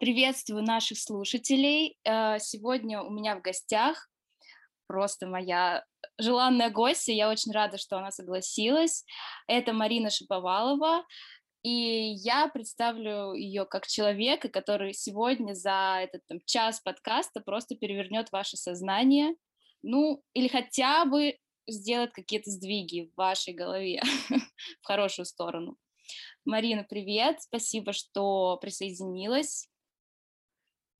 Приветствую 0.00 0.62
наших 0.62 0.98
слушателей. 0.98 1.98
Э, 2.04 2.38
сегодня 2.38 3.02
у 3.02 3.10
меня 3.10 3.36
в 3.36 3.42
гостях 3.42 4.08
просто 4.86 5.26
моя 5.26 5.84
желанная 6.16 6.70
гостья. 6.70 7.12
Я 7.12 7.28
очень 7.28 7.52
рада, 7.52 7.76
что 7.76 7.98
она 7.98 8.10
согласилась. 8.10 9.04
Это 9.46 9.74
Марина 9.74 10.08
Шиповалова. 10.08 11.04
И 11.62 12.14
я 12.14 12.48
представлю 12.48 13.34
ее 13.34 13.66
как 13.66 13.86
человека, 13.86 14.48
который 14.48 14.94
сегодня 14.94 15.52
за 15.52 15.98
этот 16.00 16.26
там, 16.28 16.38
час 16.46 16.80
подкаста 16.80 17.42
просто 17.42 17.74
перевернет 17.74 18.32
ваше 18.32 18.56
сознание, 18.56 19.34
ну, 19.82 20.22
или 20.32 20.48
хотя 20.48 21.04
бы 21.04 21.36
сделает 21.68 22.12
какие-то 22.12 22.50
сдвиги 22.50 23.10
в 23.12 23.18
вашей 23.18 23.52
голове 23.52 24.00
в 24.80 24.86
хорошую 24.86 25.26
сторону. 25.26 25.76
Марина, 26.46 26.86
привет, 26.88 27.42
спасибо, 27.42 27.92
что 27.92 28.56
присоединилась. 28.62 29.68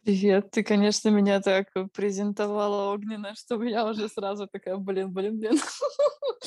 Привет, 0.03 0.51
ты, 0.51 0.63
конечно, 0.63 1.11
меня 1.11 1.41
так 1.41 1.69
презентовала 1.93 2.95
огненно, 2.95 3.35
что 3.35 3.63
я 3.63 3.85
уже 3.85 4.09
сразу 4.09 4.47
такая, 4.47 4.77
блин, 4.79 5.13
блин, 5.13 5.39
блин, 5.39 5.59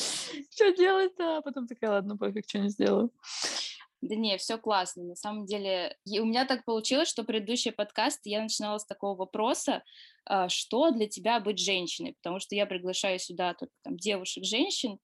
что 0.49 0.71
делать-то? 0.75 1.37
А 1.37 1.41
потом 1.41 1.67
такая, 1.67 1.91
ладно, 1.91 2.17
пофиг, 2.17 2.45
что 2.49 2.57
не 2.57 2.69
сделаю. 2.69 3.11
Да 4.01 4.15
не, 4.15 4.37
все 4.37 4.57
классно. 4.57 5.03
На 5.03 5.15
самом 5.15 5.45
деле, 5.45 5.95
и 6.03 6.19
у 6.19 6.25
меня 6.25 6.45
так 6.45 6.65
получилось, 6.65 7.07
что 7.07 7.23
предыдущий 7.23 7.71
подкаст 7.71 8.21
я 8.25 8.41
начинала 8.41 8.79
с 8.79 8.85
такого 8.85 9.15
вопроса, 9.15 9.83
а, 10.25 10.49
что 10.49 10.89
для 10.89 11.07
тебя 11.07 11.39
быть 11.39 11.59
женщиной, 11.59 12.15
потому 12.21 12.39
что 12.39 12.55
я 12.55 12.65
приглашаю 12.65 13.19
сюда 13.19 13.53
только 13.53 13.73
там 13.83 13.97
девушек, 13.97 14.45
женщин, 14.45 14.97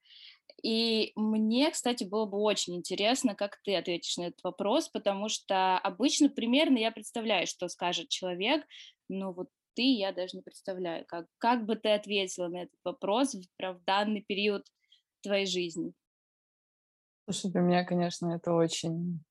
и 0.61 1.11
мне, 1.15 1.71
кстати, 1.71 2.03
было 2.03 2.25
бы 2.25 2.37
очень 2.37 2.75
интересно, 2.75 3.35
как 3.35 3.59
ты 3.63 3.75
ответишь 3.75 4.17
на 4.17 4.23
этот 4.23 4.43
вопрос, 4.43 4.89
потому 4.89 5.29
что 5.29 5.77
обычно 5.79 6.29
примерно 6.29 6.77
я 6.77 6.91
представляю, 6.91 7.47
что 7.47 7.67
скажет 7.67 8.09
человек, 8.09 8.65
но 9.07 9.33
вот 9.33 9.49
ты, 9.75 9.83
я 9.83 10.11
даже 10.11 10.37
не 10.37 10.41
представляю, 10.41 11.05
как, 11.05 11.27
как 11.37 11.65
бы 11.65 11.75
ты 11.75 11.89
ответила 11.89 12.47
на 12.47 12.63
этот 12.63 12.79
вопрос 12.83 13.33
в, 13.33 13.43
в 13.59 13.83
данный 13.85 14.21
период 14.21 14.65
твоей 15.21 15.45
жизни. 15.45 15.93
Слушай, 17.25 17.51
для 17.51 17.61
меня, 17.61 17.83
конечно, 17.85 18.33
это 18.33 18.53
очень 18.53 19.23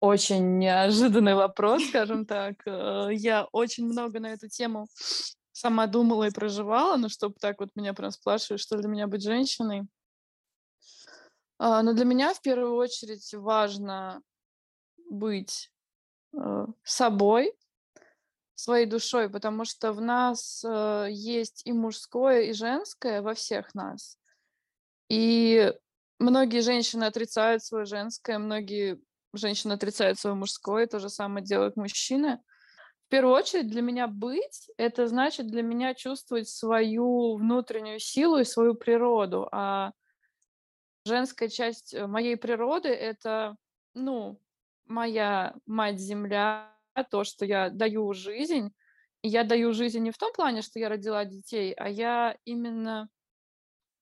очень 0.00 0.58
неожиданный 0.58 1.34
вопрос, 1.34 1.82
скажем 1.88 2.26
так. 2.26 2.56
Э, 2.66 3.08
я 3.10 3.44
очень 3.52 3.86
много 3.86 4.20
на 4.20 4.32
эту 4.32 4.48
тему 4.48 4.86
сама 5.54 5.86
думала 5.86 6.24
и 6.24 6.32
проживала, 6.32 6.96
но 6.96 7.08
чтобы 7.08 7.36
так 7.40 7.60
вот 7.60 7.70
меня 7.76 7.94
прям 7.94 8.10
спрашивать, 8.10 8.60
что 8.60 8.76
для 8.76 8.88
меня 8.88 9.06
быть 9.06 9.22
женщиной. 9.22 9.86
А, 11.58 11.82
но 11.82 11.92
для 11.92 12.04
меня 12.04 12.34
в 12.34 12.40
первую 12.42 12.74
очередь 12.74 13.32
важно 13.34 14.20
быть 15.08 15.70
э, 16.36 16.66
собой, 16.82 17.56
своей 18.56 18.86
душой, 18.86 19.30
потому 19.30 19.64
что 19.64 19.92
в 19.92 20.00
нас 20.00 20.64
э, 20.64 21.06
есть 21.10 21.62
и 21.64 21.72
мужское, 21.72 22.42
и 22.42 22.52
женское 22.52 23.22
во 23.22 23.34
всех 23.34 23.74
нас. 23.74 24.18
И 25.08 25.72
многие 26.18 26.62
женщины 26.62 27.04
отрицают 27.04 27.62
свое 27.62 27.84
женское, 27.84 28.38
многие 28.38 29.00
женщины 29.32 29.74
отрицают 29.74 30.18
свое 30.18 30.34
мужское, 30.34 30.88
то 30.88 30.98
же 30.98 31.08
самое 31.08 31.46
делают 31.46 31.76
мужчины 31.76 32.40
в 33.06 33.10
первую 33.10 33.34
очередь 33.34 33.68
для 33.68 33.82
меня 33.82 34.08
быть— 34.08 34.70
это 34.76 35.06
значит 35.06 35.46
для 35.46 35.62
меня 35.62 35.94
чувствовать 35.94 36.48
свою 36.48 37.36
внутреннюю 37.36 38.00
силу 38.00 38.38
и 38.38 38.44
свою 38.44 38.74
природу. 38.74 39.48
А 39.52 39.92
женская 41.04 41.48
часть 41.48 41.94
э, 41.94 42.06
моей 42.06 42.36
природы— 42.36 42.88
это, 42.90 43.56
ну, 43.94 44.40
моя 44.86 45.54
мать-земля, 45.66 46.74
то, 47.10 47.24
что 47.24 47.44
я 47.44 47.70
даю 47.70 48.12
жизнь. 48.12 48.72
Я 49.22 49.44
даю 49.44 49.72
жизнь 49.72 50.00
не 50.00 50.10
в 50.10 50.18
том 50.18 50.32
плане, 50.32 50.62
что 50.62 50.78
я 50.78 50.88
родила 50.88 51.24
детей, 51.24 51.72
а 51.72 51.88
я 51.88 52.36
именно 52.44 53.08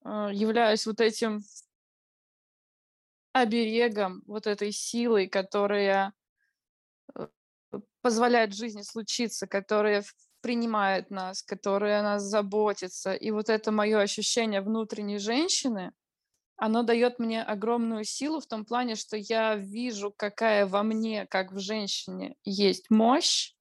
э, 0.05 0.29
являюсь 0.33 0.87
вот 0.87 1.01
этим 1.01 1.41
оберегом, 3.33 4.23
вот 4.27 4.47
этой 4.47 4.73
силой, 4.73 5.27
которая 5.29 6.13
позволяет 8.03 8.55
жизни 8.55 8.83
случиться, 8.83 9.47
которая 9.47 10.05
принимает 10.41 11.11
нас, 11.11 11.43
которая 11.43 12.01
о 12.01 12.03
нас 12.03 12.25
заботится. 12.25 13.15
И 13.15 13.31
вот 13.31 13.49
это 13.49 13.71
мое 13.71 14.01
ощущение 14.01 14.61
внутренней 14.61 15.19
женщины, 15.19 15.93
оно 16.57 16.83
дает 16.83 17.19
мне 17.19 17.43
огромную 17.43 18.05
силу 18.05 18.41
в 18.41 18.47
том 18.47 18.65
плане, 18.65 18.97
что 18.97 19.17
я 19.17 19.57
вижу, 19.57 20.13
какая 20.15 20.67
во 20.67 20.83
мне, 20.83 21.27
как 21.27 21.53
в 21.53 21.59
женщине, 21.59 22.35
есть 22.45 22.91
мощь, 22.91 23.55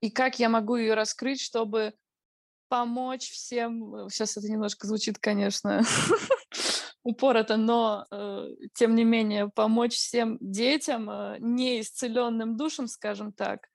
и 0.00 0.10
как 0.10 0.38
я 0.38 0.48
могу 0.48 0.76
ее 0.76 0.94
раскрыть, 0.94 1.40
чтобы 1.40 1.94
помочь 2.68 3.30
всем. 3.30 4.08
Сейчас 4.10 4.36
это 4.36 4.50
немножко 4.50 4.86
звучит, 4.86 5.18
конечно, 5.18 5.82
упорото, 7.04 7.56
но 7.56 8.06
э, 8.10 8.48
тем 8.72 8.94
не 8.94 9.04
менее 9.04 9.48
помочь 9.48 9.94
всем 9.94 10.38
детям, 10.40 11.08
э, 11.10 11.36
неисцеленным 11.38 12.56
душам, 12.56 12.88
скажем 12.88 13.32
так, 13.32 13.68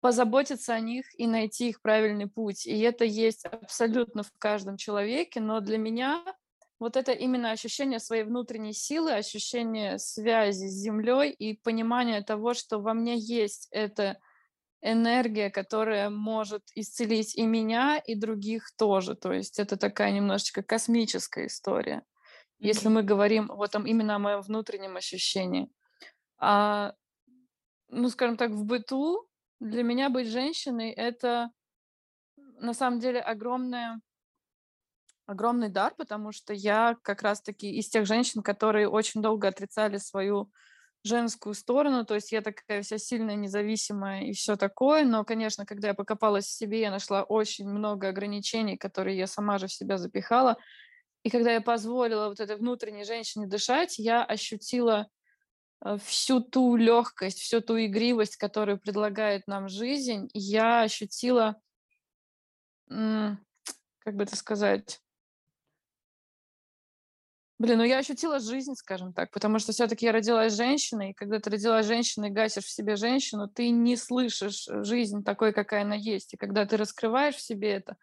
позаботиться 0.00 0.74
о 0.74 0.80
них 0.80 1.06
и 1.18 1.26
найти 1.26 1.68
их 1.68 1.82
правильный 1.82 2.26
путь. 2.26 2.66
И 2.66 2.78
это 2.80 3.04
есть 3.04 3.44
абсолютно 3.44 4.22
в 4.22 4.32
каждом 4.38 4.78
человеке, 4.78 5.40
но 5.40 5.60
для 5.60 5.78
меня 5.78 6.24
вот 6.80 6.96
это 6.96 7.12
именно 7.12 7.50
ощущение 7.50 8.00
своей 8.00 8.24
внутренней 8.24 8.72
силы, 8.72 9.12
ощущение 9.12 9.98
связи 9.98 10.66
с 10.66 10.72
землей 10.72 11.30
и 11.30 11.58
понимание 11.58 12.22
того, 12.22 12.54
что 12.54 12.78
во 12.78 12.94
мне 12.94 13.16
есть 13.16 13.68
эта 13.70 14.18
энергия, 14.80 15.50
которая 15.50 16.10
может 16.10 16.62
исцелить 16.74 17.36
и 17.36 17.46
меня, 17.46 17.98
и 17.98 18.14
других 18.14 18.70
тоже. 18.76 19.14
То 19.14 19.32
есть 19.32 19.58
это 19.58 19.76
такая 19.76 20.12
немножечко 20.12 20.62
космическая 20.62 21.46
история 21.46 22.02
если 22.58 22.88
мы 22.88 23.02
говорим 23.02 23.48
вот 23.48 23.70
там 23.70 23.86
именно 23.86 24.16
о 24.16 24.18
моем 24.18 24.40
внутреннем 24.40 24.96
ощущении. 24.96 25.70
А, 26.38 26.94
ну, 27.88 28.08
скажем 28.08 28.36
так, 28.36 28.50
в 28.50 28.64
быту 28.64 29.28
для 29.60 29.82
меня 29.82 30.10
быть 30.10 30.28
женщиной 30.28 30.90
это 30.90 31.50
на 32.36 32.74
самом 32.74 33.00
деле 33.00 33.20
огромное 33.20 34.00
огромный 35.26 35.70
дар, 35.70 35.94
потому 35.96 36.32
что 36.32 36.52
я 36.52 36.96
как 37.02 37.22
раз-таки 37.22 37.72
из 37.78 37.88
тех 37.88 38.06
женщин, 38.06 38.42
которые 38.42 38.88
очень 38.88 39.22
долго 39.22 39.48
отрицали 39.48 39.96
свою 39.96 40.50
женскую 41.02 41.54
сторону, 41.54 42.04
то 42.04 42.14
есть 42.14 42.32
я 42.32 42.40
такая 42.40 42.82
вся 42.82 42.98
сильная, 42.98 43.34
независимая 43.34 44.22
и 44.22 44.32
все 44.32 44.56
такое, 44.56 45.04
но, 45.04 45.22
конечно, 45.24 45.66
когда 45.66 45.88
я 45.88 45.94
покопалась 45.94 46.46
в 46.46 46.52
себе, 46.52 46.80
я 46.80 46.90
нашла 46.90 47.22
очень 47.22 47.68
много 47.68 48.08
ограничений, 48.08 48.78
которые 48.78 49.18
я 49.18 49.26
сама 49.26 49.58
же 49.58 49.66
в 49.66 49.72
себя 49.72 49.98
запихала, 49.98 50.56
и 51.24 51.30
когда 51.30 51.52
я 51.52 51.60
позволила 51.60 52.28
вот 52.28 52.38
этой 52.38 52.56
внутренней 52.56 53.04
женщине 53.04 53.46
дышать, 53.46 53.98
я 53.98 54.22
ощутила 54.22 55.08
э, 55.84 55.96
всю 56.04 56.40
ту 56.40 56.76
легкость, 56.76 57.40
всю 57.40 57.60
ту 57.60 57.78
игривость, 57.78 58.36
которую 58.36 58.78
предлагает 58.78 59.46
нам 59.48 59.68
жизнь. 59.68 60.28
Я 60.34 60.82
ощутила, 60.82 61.56
как 62.86 64.14
бы 64.14 64.22
это 64.22 64.36
сказать, 64.36 65.00
Блин, 67.56 67.78
ну 67.78 67.84
я 67.84 67.98
ощутила 67.98 68.40
жизнь, 68.40 68.74
скажем 68.74 69.12
так, 69.12 69.30
потому 69.30 69.60
что 69.60 69.72
все-таки 69.72 70.04
я 70.06 70.12
родилась 70.12 70.54
женщиной, 70.54 71.10
и 71.10 71.14
когда 71.14 71.38
ты 71.38 71.50
родилась 71.50 71.86
женщиной 71.86 72.30
гасишь 72.30 72.64
в 72.64 72.70
себе 72.70 72.96
женщину, 72.96 73.48
ты 73.48 73.70
не 73.70 73.96
слышишь 73.96 74.68
э, 74.68 74.82
жизнь 74.82 75.22
такой, 75.22 75.52
какая 75.52 75.82
она 75.82 75.94
есть. 75.94 76.34
И 76.34 76.36
когда 76.36 76.66
ты 76.66 76.76
раскрываешь 76.76 77.36
в 77.36 77.40
себе 77.40 77.70
это, 77.70 77.96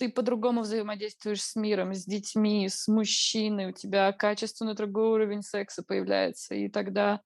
ты 0.00 0.08
по-другому 0.08 0.62
взаимодействуешь 0.62 1.42
с 1.42 1.56
миром, 1.56 1.92
с 1.92 2.06
детьми, 2.06 2.66
с 2.66 2.88
мужчиной, 2.88 3.66
у 3.66 3.72
тебя 3.72 4.10
качественно 4.12 4.72
другой 4.72 5.10
уровень 5.10 5.42
секса 5.42 5.82
появляется, 5.82 6.54
и 6.54 6.70
тогда 6.70 7.20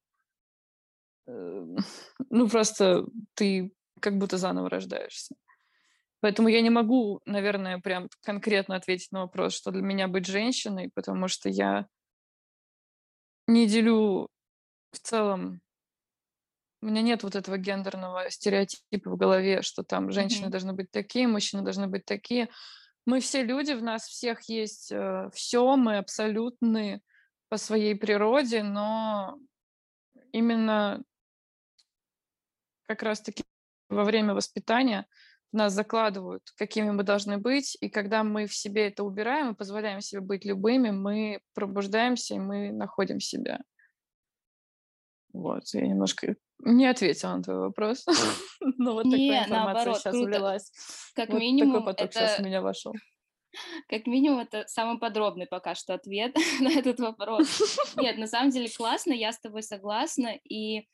э, 1.29 1.67
ну 2.31 2.49
просто 2.49 3.07
ты 3.35 3.73
как 4.01 4.19
будто 4.19 4.39
заново 4.39 4.69
рождаешься. 4.69 5.37
Поэтому 6.19 6.49
я 6.49 6.63
не 6.63 6.71
могу, 6.71 7.21
наверное, 7.27 7.79
прям 7.79 8.09
конкретно 8.25 8.75
ответить 8.75 9.13
на 9.13 9.21
вопрос, 9.21 9.55
что 9.55 9.71
для 9.71 9.83
меня 9.83 10.09
быть 10.09 10.27
женщиной, 10.27 10.91
потому 10.95 11.29
что 11.29 11.49
я 11.49 11.87
не 13.47 13.69
делю 13.69 14.31
в 14.91 14.99
целом 14.99 15.61
у 16.85 16.87
меня 16.87 17.01
нет 17.01 17.23
вот 17.23 17.35
этого 17.35 17.57
гендерного 17.57 18.31
стереотипа 18.31 19.11
в 19.11 19.17
голове, 19.17 19.63
что 19.63 19.83
там 19.83 20.11
женщины 20.11 20.47
mm-hmm. 20.47 20.51
должны 20.51 20.73
быть 20.75 20.91
такие, 20.91 21.27
мужчины 21.27 21.63
должны 21.63 21.87
быть 21.87 22.05
такие. 22.05 22.51
Мы 23.07 23.21
все 23.21 23.43
люди, 23.43 23.73
в 23.73 23.83
нас 23.83 24.07
всех 24.07 24.43
есть 24.51 24.93
э, 24.93 25.31
все, 25.33 25.77
мы 25.77 25.97
абсолютны 25.97 27.01
по 27.49 27.57
своей 27.57 27.95
природе, 27.95 28.63
но 28.63 29.39
именно 30.33 31.03
как 32.87 33.03
раз-таки 33.03 33.45
во 33.89 34.05
время 34.05 34.35
воспитания 34.35 35.07
нас 35.53 35.73
закладывают, 35.73 36.43
какими 36.59 36.91
мы 36.91 37.03
должны 37.03 37.39
быть, 37.39 37.79
и 37.81 37.89
когда 37.89 38.25
мы 38.25 38.47
в 38.47 38.55
себе 38.55 38.89
это 38.89 39.05
убираем 39.05 39.53
и 39.53 39.57
позволяем 39.57 40.03
себе 40.03 40.21
быть 40.21 40.45
любыми, 40.45 40.91
мы 40.91 41.41
пробуждаемся 41.55 42.35
и 42.35 42.39
мы 42.39 42.73
находим 42.73 43.21
себя. 43.21 43.61
Вот, 45.35 45.65
я 45.73 45.87
немножко 45.87 46.37
не 46.61 46.87
ответила 46.87 47.37
на 47.37 47.43
твой 47.43 47.59
вопрос. 47.59 48.07
Но 48.61 48.95
вот 48.95 49.05
такая 49.05 49.45
информация 49.45 49.95
сейчас 49.95 50.15
влилась. 50.15 50.71
Как 51.15 51.29
Вот 51.29 51.35
такой 51.35 51.41
минимум, 51.41 51.85
поток 51.85 52.13
сейчас 52.13 52.35
это 52.35 52.45
меня 52.45 52.63
вошел. 52.63 52.95
как 53.89 54.07
минимум, 54.07 54.41
это 54.41 54.65
самый 54.69 54.99
подробный 54.99 55.47
пока 55.47 55.75
что 55.75 55.95
ответ 55.95 56.37
на 56.61 56.71
этот 56.71 57.01
вопрос. 57.01 57.61
Нет, 57.97 58.17
на 58.17 58.29
самом 58.29 58.51
деле 58.51 58.69
классно, 58.69 59.13
я 59.13 59.33
с 59.33 59.41
тобой 59.41 59.65
согласна, 59.65 60.39
и 60.49 60.87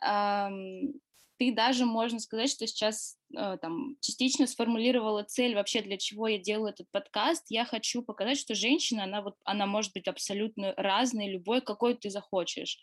ам, 0.00 0.94
ты 1.38 1.52
даже, 1.52 1.84
можно 1.84 2.20
сказать, 2.20 2.50
что 2.50 2.66
сейчас 2.66 3.18
э, 3.36 3.58
там 3.60 3.96
частично 4.00 4.46
сформулировала 4.46 5.24
цель 5.24 5.54
вообще, 5.54 5.82
для 5.82 5.98
чего 5.98 6.28
я 6.28 6.38
делаю 6.38 6.72
этот 6.72 6.90
подкаст. 6.90 7.44
Я 7.50 7.64
хочу 7.64 8.02
показать, 8.02 8.38
что 8.38 8.54
женщина, 8.54 9.04
она 9.04 9.20
вот, 9.20 9.34
она 9.44 9.66
может 9.66 9.92
быть 9.92 10.08
абсолютно 10.08 10.72
разной, 10.76 11.28
любой, 11.28 11.60
какой 11.60 11.96
ты 11.96 12.08
захочешь. 12.08 12.78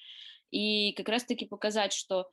И 0.52 0.94
как 0.94 1.10
раз-таки 1.10 1.46
показать, 1.46 1.94
что 1.94 2.28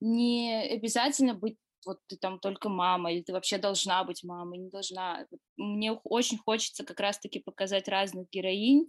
не 0.00 0.52
обязательно 0.70 1.34
быть 1.34 1.58
вот 1.84 1.98
ты 2.06 2.16
там 2.16 2.38
только 2.38 2.68
мама, 2.68 3.12
или 3.12 3.22
ты 3.22 3.32
вообще 3.32 3.58
должна 3.58 4.04
быть 4.04 4.22
мамой, 4.22 4.58
не 4.58 4.70
должна. 4.70 5.26
Мне 5.56 5.92
очень 5.92 6.38
хочется 6.38 6.84
как 6.84 7.00
раз-таки 7.00 7.40
показать 7.40 7.88
разных 7.88 8.28
героинь, 8.30 8.86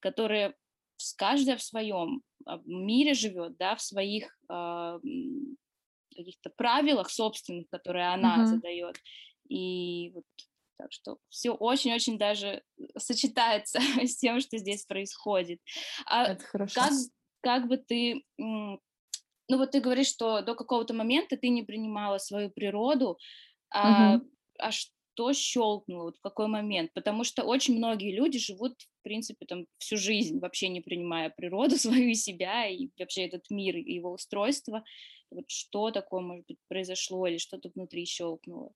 которые 0.00 0.54
каждая 1.16 1.56
в 1.56 1.62
своем 1.62 2.22
а, 2.46 2.60
мире 2.64 3.14
живет, 3.14 3.56
да, 3.56 3.76
в 3.76 3.82
своих 3.82 4.38
м, 4.50 5.56
каких-то 6.16 6.50
правилах 6.50 7.10
собственных, 7.10 7.68
которые 7.70 8.12
она 8.12 8.44
Мгм. 8.44 8.46
задает. 8.46 8.96
И 9.48 10.10
вот 10.14 10.24
так 10.78 10.92
что 10.92 11.18
все 11.28 11.50
очень-очень 11.52 12.18
даже 12.18 12.62
сочетается 12.96 13.80
с 14.06 14.16
тем, 14.16 14.40
что 14.40 14.58
здесь 14.58 14.84
происходит. 14.86 15.60
А 16.06 16.30
Это 16.30 16.44
хорошо. 16.44 16.86
как, 16.86 16.94
как 17.42 17.68
бы 17.68 17.76
ты, 17.78 18.24
ну 18.38 18.80
вот 19.48 19.70
ты 19.70 19.80
говоришь, 19.80 20.08
что 20.08 20.42
до 20.42 20.54
какого-то 20.54 20.94
момента 20.94 21.36
ты 21.36 21.48
не 21.48 21.62
принимала 21.62 22.18
свою 22.18 22.50
природу, 22.50 23.18
а, 23.70 24.18
Мгм. 24.18 24.28
а 24.58 24.70
что 24.72 25.32
щелкнуло, 25.32 26.04
вот 26.04 26.18
в 26.18 26.20
какой 26.22 26.48
момент? 26.48 26.92
Потому 26.94 27.24
что 27.24 27.44
очень 27.44 27.76
многие 27.78 28.14
люди 28.14 28.38
живут, 28.38 28.74
в 28.82 29.02
принципе, 29.04 29.46
там 29.46 29.66
всю 29.78 29.96
жизнь, 29.96 30.40
вообще 30.40 30.68
не 30.68 30.80
принимая 30.80 31.30
природу 31.30 31.76
свою 31.78 32.10
и 32.10 32.14
себя, 32.14 32.66
и 32.68 32.90
вообще 32.98 33.26
этот 33.26 33.50
мир 33.50 33.76
и 33.76 33.94
его 33.94 34.12
устройство. 34.12 34.84
Вот 35.30 35.46
что 35.48 35.90
такое, 35.90 36.22
может 36.22 36.46
быть, 36.46 36.58
произошло 36.68 37.26
или 37.26 37.38
что-то 37.38 37.70
внутри 37.74 38.06
щелкнуло? 38.06 38.72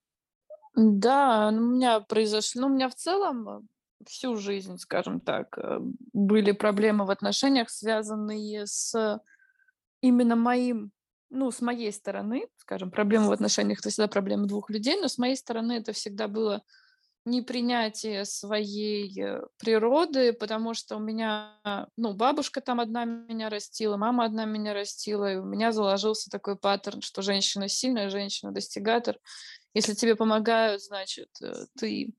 Да, 0.75 1.51
ну, 1.51 1.61
у 1.67 1.71
меня 1.75 1.99
произошло, 1.99 2.61
ну, 2.61 2.67
у 2.67 2.75
меня 2.75 2.89
в 2.89 2.95
целом 2.95 3.47
э, 3.49 3.61
всю 4.07 4.35
жизнь, 4.35 4.77
скажем 4.77 5.19
так, 5.19 5.57
э, 5.57 5.79
были 6.13 6.51
проблемы 6.51 7.05
в 7.05 7.09
отношениях, 7.09 7.69
связанные 7.69 8.65
с 8.65 9.19
именно 10.01 10.35
моим, 10.35 10.91
ну, 11.29 11.51
с 11.51 11.61
моей 11.61 11.91
стороны, 11.91 12.47
скажем, 12.57 12.91
проблемы 12.91 13.27
в 13.27 13.31
отношениях 13.31 13.79
это 13.79 13.89
всегда 13.89 14.07
проблема 14.07 14.47
двух 14.47 14.69
людей, 14.69 14.99
но 14.99 15.07
с 15.07 15.17
моей 15.17 15.35
стороны 15.35 15.73
это 15.73 15.93
всегда 15.93 16.27
было 16.27 16.61
непринятие 17.25 18.25
своей 18.25 19.21
э, 19.21 19.41
природы, 19.57 20.33
потому 20.33 20.73
что 20.73 20.97
у 20.97 20.99
меня, 20.99 21.57
ну, 21.95 22.13
бабушка 22.13 22.59
там 22.59 22.79
одна 22.81 23.05
меня 23.05 23.49
растила, 23.49 23.95
мама 23.95 24.25
одна 24.25 24.45
меня 24.45 24.73
растила, 24.73 25.31
и 25.31 25.37
у 25.37 25.45
меня 25.45 25.71
заложился 25.71 26.29
такой 26.29 26.57
паттерн, 26.57 27.01
что 27.01 27.21
женщина 27.21 27.69
сильная, 27.69 28.09
женщина 28.09 28.51
достигатор. 28.51 29.17
Если 29.73 29.93
тебе 29.93 30.15
помогают, 30.15 30.83
значит, 30.83 31.29
э, 31.41 31.65
ты 31.77 32.13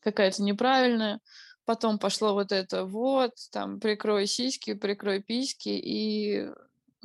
какая-то 0.00 0.42
неправильная. 0.42 1.20
Потом 1.64 1.98
пошло 1.98 2.32
вот 2.32 2.52
это 2.52 2.84
вот, 2.84 3.32
там, 3.52 3.78
прикрой 3.78 4.26
сиськи, 4.26 4.74
прикрой 4.74 5.22
письки, 5.22 5.68
и, 5.68 6.48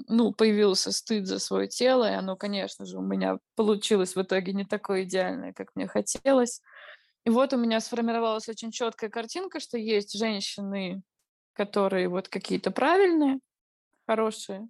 ну, 0.08 0.32
появился 0.32 0.92
стыд 0.92 1.28
за 1.28 1.40
свое 1.40 1.68
тело, 1.68 2.10
и 2.10 2.16
оно, 2.16 2.38
конечно 2.38 2.86
же, 2.86 2.98
у 2.98 3.02
меня 3.02 3.40
получилось 3.56 4.16
в 4.16 4.22
итоге 4.22 4.54
не 4.54 4.64
такое 4.64 5.04
идеальное, 5.04 5.54
как 5.54 5.76
мне 5.76 5.88
хотелось. 5.88 6.62
И 7.26 7.30
вот 7.30 7.54
у 7.54 7.58
меня 7.58 7.80
сформировалась 7.80 8.48
очень 8.48 8.72
четкая 8.72 9.10
картинка, 9.10 9.60
что 9.60 9.78
есть 9.78 10.18
женщины, 10.18 11.02
которые 11.54 12.08
вот 12.10 12.28
какие-то 12.28 12.72
правильные, 12.72 13.40
хорошие, 14.08 14.68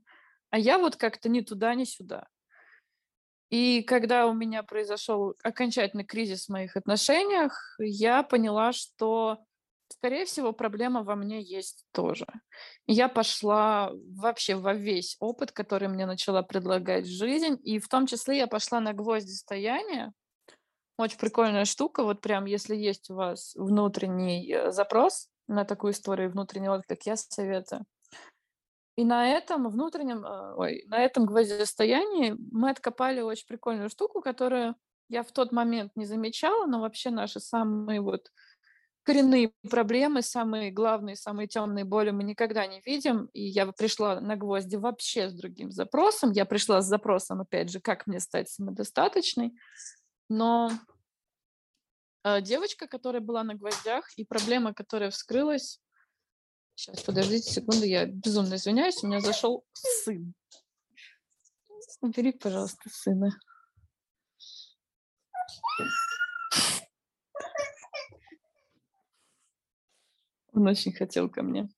а 0.49 0.59
я 0.59 0.77
вот 0.77 0.95
как-то 0.95 1.29
ни 1.29 1.41
туда, 1.41 1.73
ни 1.73 1.83
сюда. 1.83 2.27
И 3.53 3.83
когда 3.83 4.25
у 4.25 4.33
меня 4.33 4.63
произошел 4.63 5.35
окончательный 5.43 6.03
кризис 6.03 6.47
в 6.47 6.49
моих 6.49 6.75
отношениях, 6.75 7.75
я 7.77 8.23
поняла, 8.23 8.73
что, 8.73 9.37
скорее 9.89 10.25
всего, 10.25 10.53
проблема 10.53 11.03
во 11.03 11.15
мне 11.15 11.39
есть 11.39 11.85
тоже. 11.91 12.25
Я 12.87 13.09
пошла 13.09 13.91
вообще 14.17 14.55
во 14.55 14.73
весь 14.73 15.17
опыт, 15.19 15.51
который 15.51 15.87
мне 15.87 16.07
начала 16.07 16.41
предлагать 16.41 17.05
жизнь, 17.05 17.59
и 17.63 17.77
в 17.77 17.87
том 17.87 18.07
числе 18.07 18.37
я 18.37 18.47
пошла 18.47 18.79
на 18.79 18.91
гвозди 18.91 19.33
стояния, 19.33 20.13
очень 20.97 21.19
прикольная 21.19 21.65
штука. 21.65 22.03
Вот 22.03 22.21
прям, 22.21 22.45
если 22.45 22.75
есть 22.75 23.11
у 23.11 23.13
вас 23.13 23.53
внутренний 23.53 24.51
э, 24.51 24.71
запрос 24.71 25.27
на 25.47 25.63
такую 25.63 25.93
историю, 25.93 26.31
внутренний 26.31 26.69
отклик, 26.69 27.03
я 27.03 27.15
советую. 27.15 27.85
И 28.95 29.05
на 29.05 29.29
этом 29.29 29.69
внутреннем, 29.69 30.23
э, 30.23 30.53
ой, 30.55 30.83
на 30.87 30.99
этом 30.99 31.25
гвоздистоянии 31.25 32.35
мы 32.51 32.69
откопали 32.69 33.21
очень 33.21 33.47
прикольную 33.47 33.89
штуку, 33.89 34.21
которую 34.21 34.75
я 35.09 35.23
в 35.23 35.31
тот 35.31 35.51
момент 35.51 35.91
не 35.95 36.05
замечала, 36.05 36.65
но 36.65 36.79
вообще 36.81 37.09
наши 37.09 37.39
самые 37.39 38.01
вот 38.01 38.29
коренные 39.03 39.51
проблемы, 39.69 40.21
самые 40.21 40.71
главные, 40.71 41.15
самые 41.15 41.47
темные 41.47 41.85
боли 41.85 42.11
мы 42.11 42.23
никогда 42.23 42.65
не 42.65 42.81
видим. 42.85 43.29
И 43.33 43.43
я 43.43 43.65
пришла 43.71 44.19
на 44.21 44.35
гвозди 44.35 44.77
вообще 44.77 45.29
с 45.29 45.33
другим 45.33 45.71
запросом. 45.71 46.31
Я 46.31 46.45
пришла 46.45 46.81
с 46.81 46.85
запросом, 46.85 47.41
опять 47.41 47.69
же, 47.69 47.79
как 47.79 48.07
мне 48.07 48.19
стать 48.19 48.49
самодостаточной. 48.49 49.53
Но 50.29 50.71
э, 52.23 52.41
девочка, 52.41 52.87
которая 52.87 53.21
была 53.21 53.43
на 53.43 53.55
гвоздях, 53.55 54.05
и 54.17 54.23
проблема, 54.23 54.73
которая 54.73 55.09
вскрылась... 55.09 55.79
Сейчас, 56.75 57.01
подождите 57.03 57.51
секунду, 57.51 57.85
я 57.85 58.05
безумно 58.05 58.55
извиняюсь, 58.55 59.03
у 59.03 59.07
меня 59.07 59.21
зашел 59.21 59.63
сын. 59.73 60.33
Убери, 62.01 62.31
пожалуйста, 62.33 62.89
сына. 62.89 63.29
Он 70.53 70.67
очень 70.67 70.93
хотел 70.93 71.29
ко 71.29 71.43
мне. 71.43 71.69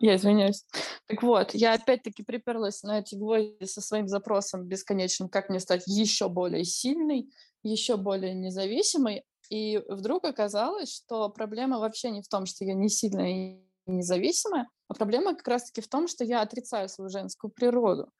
Я 0.00 0.16
извиняюсь. 0.16 0.64
Так 1.06 1.22
вот, 1.22 1.54
я 1.54 1.74
опять-таки 1.74 2.24
приперлась 2.24 2.82
на 2.82 2.98
эти 2.98 3.14
гвозди 3.14 3.64
со 3.64 3.80
своим 3.80 4.08
запросом 4.08 4.66
бесконечным, 4.66 5.28
как 5.28 5.48
мне 5.48 5.60
стать 5.60 5.84
еще 5.86 6.28
более 6.28 6.64
сильной, 6.64 7.30
еще 7.62 7.96
более 7.96 8.34
независимой. 8.34 9.24
И 9.50 9.82
вдруг 9.88 10.24
оказалось, 10.24 10.92
что 10.94 11.28
проблема 11.28 11.78
вообще 11.78 12.10
не 12.10 12.22
в 12.22 12.28
том, 12.28 12.46
что 12.46 12.64
я 12.64 12.74
не 12.74 12.88
сильная 12.88 13.30
и 13.30 13.66
независимая, 13.86 14.68
а 14.88 14.94
проблема 14.94 15.34
как 15.34 15.46
раз-таки 15.48 15.80
в 15.80 15.88
том, 15.88 16.08
что 16.08 16.24
я 16.24 16.42
отрицаю 16.42 16.88
свою 16.88 17.10
женскую 17.10 17.50
природу. 17.50 18.10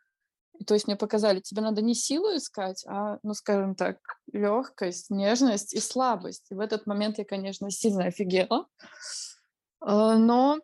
То 0.67 0.75
есть 0.75 0.87
мне 0.87 0.97
показали, 0.97 1.41
тебе 1.41 1.61
надо 1.61 1.83
не 1.83 1.95
силу 1.95 2.37
искать, 2.37 2.85
а, 2.87 3.19
ну, 3.23 3.35
скажем 3.35 3.75
так, 3.75 3.99
легкость, 4.33 5.11
нежность 5.11 5.75
и 5.75 5.81
слабость. 5.81 6.47
И 6.51 6.55
в 6.55 6.61
этот 6.61 6.87
момент 6.87 7.19
я, 7.19 7.25
конечно, 7.25 7.71
сильно 7.71 8.07
офигела. 8.07 8.67
А, 9.81 10.17
Но 10.17 10.59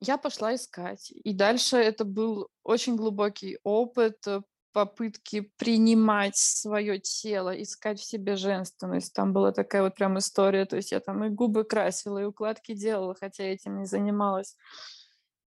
я 0.00 0.18
пошла 0.18 0.54
искать. 0.54 1.10
И 1.10 1.32
дальше 1.32 1.76
это 1.76 2.04
был 2.04 2.48
очень 2.62 2.96
глубокий 2.96 3.58
опыт 3.62 4.18
э, 4.26 4.42
попытки 4.72 5.52
принимать 5.56 6.36
свое 6.36 6.98
тело, 6.98 7.50
искать 7.50 8.00
в 8.00 8.04
себе 8.04 8.36
женственность. 8.36 9.12
Там 9.14 9.32
была 9.32 9.52
такая 9.52 9.82
вот 9.82 9.94
прям 9.94 10.18
история. 10.18 10.64
То 10.64 10.76
есть 10.76 10.92
я 10.92 11.00
там 11.00 11.24
и 11.24 11.28
губы 11.28 11.64
красила, 11.64 12.18
и 12.18 12.24
укладки 12.24 12.74
делала, 12.74 13.14
хотя 13.18 13.44
этим 13.44 13.78
не 13.78 13.86
занималась. 13.86 14.56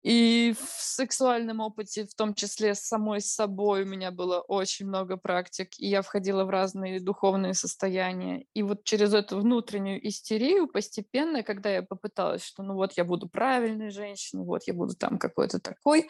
И 0.07 0.55
в 0.57 0.81
сексуальном 0.81 1.59
опыте, 1.59 2.07
в 2.07 2.15
том 2.15 2.33
числе 2.33 2.77
с 2.77 2.81
самой 2.83 3.21
собой, 3.21 3.83
у 3.83 3.87
меня 3.87 4.13
было 4.13 4.39
очень 4.39 4.87
много 4.87 5.17
практик, 5.17 5.69
и 5.79 5.89
я 5.89 6.01
входила 6.03 6.45
в 6.45 6.49
разные 6.51 7.01
духовные 7.01 7.55
состояния. 7.55 8.45
И 8.55 8.63
вот 8.63 8.85
через 8.85 9.15
эту 9.15 9.41
внутреннюю 9.41 10.07
истерию 10.07 10.69
постепенно, 10.69 11.43
когда 11.43 11.71
я 11.71 11.83
попыталась, 11.83 12.45
что 12.45 12.63
ну 12.63 12.75
вот 12.75 12.93
я 12.93 13.05
буду 13.05 13.29
правильной 13.29 13.91
женщиной, 13.91 14.45
вот 14.45 14.63
я 14.69 14.75
буду 14.75 14.95
там 14.95 15.19
какой-то 15.19 15.59
такой, 15.59 16.09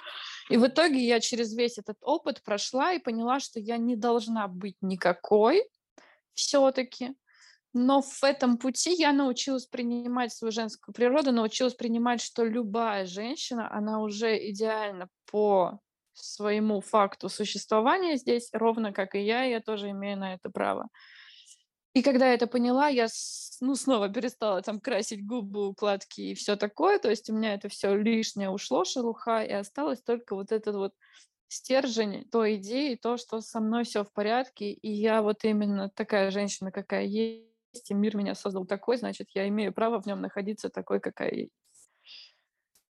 и 0.51 0.59
в 0.59 0.67
итоге 0.67 0.99
я 0.99 1.19
через 1.19 1.55
весь 1.55 1.79
этот 1.79 1.97
опыт 2.03 2.43
прошла 2.43 2.93
и 2.93 2.99
поняла, 2.99 3.41
что 3.41 3.61
я 3.61 3.79
не 3.79 3.97
должна 3.97 4.47
быть 4.47 4.77
никакой 4.83 5.67
все-таки, 6.35 7.15
но 7.79 8.01
в 8.01 8.25
этом 8.25 8.57
пути 8.57 8.95
я 8.95 9.13
научилась 9.13 9.67
принимать 9.67 10.33
свою 10.33 10.51
женскую 10.51 10.95
природу, 10.95 11.31
научилась 11.31 11.75
принимать, 11.75 12.23
что 12.23 12.43
любая 12.43 13.05
женщина, 13.05 13.71
она 13.71 14.01
уже 14.01 14.51
идеальна 14.51 15.11
по 15.31 15.79
своему 16.15 16.81
факту 16.81 17.29
существования 17.29 18.17
здесь, 18.17 18.49
ровно 18.55 18.95
как 18.95 19.15
и 19.15 19.21
я, 19.21 19.43
я 19.43 19.61
тоже 19.61 19.91
имею 19.91 20.17
на 20.17 20.33
это 20.33 20.49
право. 20.49 20.89
И 21.93 22.01
когда 22.01 22.29
я 22.29 22.35
это 22.35 22.47
поняла, 22.47 22.89
я, 22.89 23.09
ну, 23.61 23.75
снова 23.75 24.09
перестала 24.09 24.63
там 24.63 24.81
красить 24.81 25.27
губы, 25.27 25.69
укладки 25.69 26.23
и 26.23 26.35
все 26.35 26.57
такое. 26.57 26.99
То 26.99 27.11
есть 27.11 27.29
у 27.29 27.35
меня 27.35 27.53
это 27.53 27.69
все 27.69 27.95
лишнее 27.95 28.49
ушло, 28.49 28.87
шелуха, 28.87 29.43
и 29.43 29.53
осталось 29.53 30.01
только 30.01 30.35
вот 30.35 30.51
этот 30.51 30.77
вот 30.77 30.95
стержень 31.49 32.25
той 32.31 32.57
идеи, 32.57 32.95
то, 32.95 33.19
что 33.19 33.43
со 33.43 33.61
мной 33.61 33.85
все 33.85 34.03
в 34.03 34.11
порядке, 34.15 34.73
и 34.73 34.91
я 34.91 35.21
вот 35.21 35.45
именно 35.45 35.91
такая 35.91 36.31
женщина, 36.31 36.73
какая 36.73 37.05
есть, 37.05 37.56
и 37.91 37.95
мир 37.95 38.17
меня 38.17 38.35
создал 38.35 38.67
такой, 38.67 38.97
значит, 38.97 39.29
я 39.35 39.47
имею 39.49 39.73
право 39.73 40.01
в 40.01 40.07
нем 40.07 40.21
находиться 40.21 40.69
такой, 40.69 41.01
какая 41.01 41.31
есть. 41.33 41.53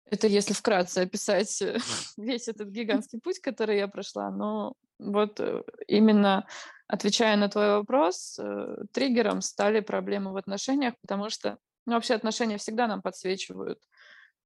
Это 0.09 0.29
если 0.29 0.53
вкратце 0.53 0.99
описать 1.01 1.61
э, 1.63 1.79
весь 2.17 2.49
этот 2.49 2.69
гигантский 2.69 3.21
путь, 3.21 3.41
который 3.41 3.79
я 3.79 3.89
прошла. 3.89 4.31
Но 4.31 4.75
вот 4.99 5.41
э, 5.41 5.63
именно 5.89 6.47
отвечая 6.87 7.37
на 7.37 7.49
твой 7.49 7.71
вопрос, 7.71 8.39
э, 8.39 8.85
триггером 8.93 9.41
стали 9.41 9.81
проблемы 9.81 10.33
в 10.33 10.37
отношениях, 10.37 10.95
потому 11.01 11.29
что 11.29 11.59
ну, 11.87 11.95
вообще 11.95 12.15
отношения 12.15 12.57
всегда 12.59 12.87
нам 12.87 13.03
подсвечивают 13.03 13.81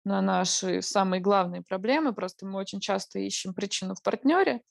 на 0.04 0.22
наши 0.22 0.80
самые 0.80 1.20
главные 1.20 1.62
проблемы. 1.62 2.14
Просто 2.14 2.46
мы 2.46 2.58
очень 2.58 2.80
часто 2.80 3.18
ищем 3.18 3.52
причину 3.52 3.94
в 3.94 4.02
партнере. 4.02 4.62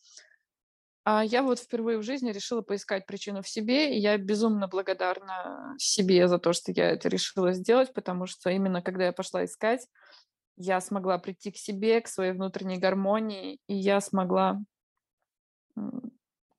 А 1.12 1.24
я 1.24 1.42
вот 1.42 1.58
впервые 1.58 1.98
в 1.98 2.04
жизни 2.04 2.32
решила 2.32 2.62
поискать 2.62 3.08
причину 3.08 3.42
в 3.42 3.50
себе, 3.50 3.98
и 3.98 4.00
я 4.00 4.16
безумно 4.20 4.68
благодарна 4.68 5.74
себе 5.80 6.28
за 6.28 6.38
то, 6.38 6.54
что 6.54 6.72
я 6.72 6.92
это 6.92 7.10
решила 7.10 7.52
сделать, 7.52 7.92
потому 7.96 8.28
что 8.28 8.52
именно 8.52 8.84
когда 8.84 9.06
я 9.06 9.12
пошла 9.12 9.44
искать, 9.44 9.88
я 10.56 10.80
смогла 10.80 11.18
прийти 11.18 11.50
к 11.50 11.58
себе, 11.58 12.00
к 12.02 12.08
своей 12.08 12.34
внутренней 12.34 12.78
гармонии, 12.78 13.58
и 13.66 13.74
я 13.74 14.02
смогла 14.02 14.60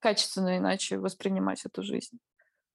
качественно 0.00 0.58
иначе 0.58 0.98
воспринимать 0.98 1.64
эту 1.64 1.84
жизнь. 1.84 2.18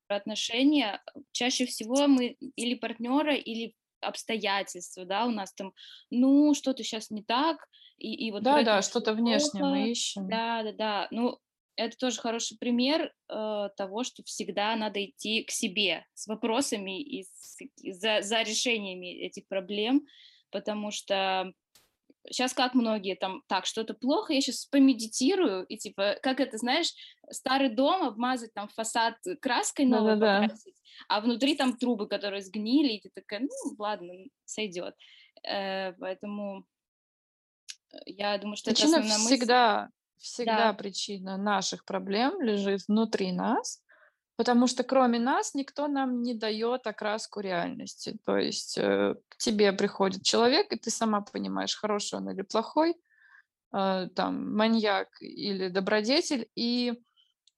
Отношения 0.08 1.04
чаще 1.34 1.66
всего 1.66 2.08
мы 2.08 2.38
или 2.56 2.76
партнера, 2.76 3.36
или 3.36 3.76
обстоятельства, 4.00 5.04
да, 5.04 5.26
у 5.26 5.32
нас 5.32 5.54
там, 5.54 5.74
ну, 6.10 6.54
что-то 6.54 6.84
сейчас 6.84 7.12
не 7.12 7.22
так, 7.22 7.68
и, 7.98 8.14
и 8.28 8.32
вот 8.32 8.44
Да, 8.44 8.64
да, 8.64 8.82
что-то 8.82 9.14
внешнее 9.14 9.66
мы 9.66 9.92
ищем. 9.92 10.30
Да, 10.30 10.64
да, 10.64 10.72
да. 10.72 11.08
Ну, 11.12 11.40
это 11.76 11.98
тоже 11.98 12.20
хороший 12.20 12.58
пример 12.58 13.14
э, 13.30 13.70
того, 13.78 14.04
что 14.04 14.24
всегда 14.24 14.76
надо 14.76 15.04
идти 15.04 15.44
к 15.44 15.52
себе 15.52 16.06
с 16.14 16.28
вопросами 16.28 17.02
и 17.02 17.24
с- 17.24 17.58
и 17.82 17.92
за, 17.92 18.22
за 18.22 18.42
решениями 18.42 19.08
этих 19.26 19.48
проблем, 19.48 20.06
потому 20.52 20.92
что 20.92 21.52
сейчас 22.28 22.54
как 22.54 22.74
многие 22.74 23.16
там, 23.16 23.44
так, 23.48 23.66
что-то 23.66 23.94
плохо, 23.94 24.34
я 24.34 24.42
сейчас 24.42 24.66
помедитирую, 24.66 25.66
и 25.66 25.78
типа, 25.78 26.18
как 26.22 26.40
это, 26.40 26.58
знаешь, 26.58 26.92
старый 27.30 27.70
дом 27.70 28.04
обмазать 28.04 28.54
там 28.54 28.68
фасад 28.70 29.16
краской 29.42 29.86
новой 29.86 30.16
Да-да-да. 30.16 30.42
покрасить, 30.42 30.76
а 31.08 31.22
внутри 31.22 31.56
там 31.56 31.78
трубы, 31.78 32.08
которые 32.08 32.42
сгнили, 32.42 32.94
и 32.94 33.02
ты 33.02 33.10
такая, 33.14 33.42
ну, 33.42 33.76
ладно, 33.78 34.14
сойдет. 34.46 34.96
Э, 35.44 35.94
поэтому 35.94 36.66
э, 37.94 37.98
я 38.08 38.38
думаю, 38.38 38.56
что 38.58 38.72
это 38.72 38.82
Причина 38.82 39.00
основная 39.00 39.20
мысль. 39.20 39.34
Всегда, 40.26 40.58
Да, 40.58 40.74
причина 40.74 41.38
наших 41.38 41.86
проблем 41.86 42.42
лежит 42.42 42.82
внутри 42.88 43.32
нас, 43.32 43.82
потому 44.36 44.68
что 44.68 44.84
кроме 44.84 45.20
нас 45.20 45.54
никто 45.54 45.88
нам 45.88 46.22
не 46.22 46.34
дает 46.34 46.88
окраску 46.88 47.40
реальности. 47.40 48.18
То 48.26 48.38
есть 48.38 48.78
э, 48.78 49.16
к 49.30 49.38
тебе 49.38 49.72
приходит 49.72 50.24
человек, 50.24 50.72
и 50.74 50.78
ты 50.78 50.90
сама 50.90 51.22
понимаешь, 51.22 51.76
хороший 51.76 52.20
он 52.20 52.30
или 52.30 52.42
плохой, 52.42 52.96
э, 53.74 54.08
там, 54.16 54.56
маньяк 54.56 55.10
или 55.22 55.70
добродетель, 55.70 56.50
и 56.56 56.94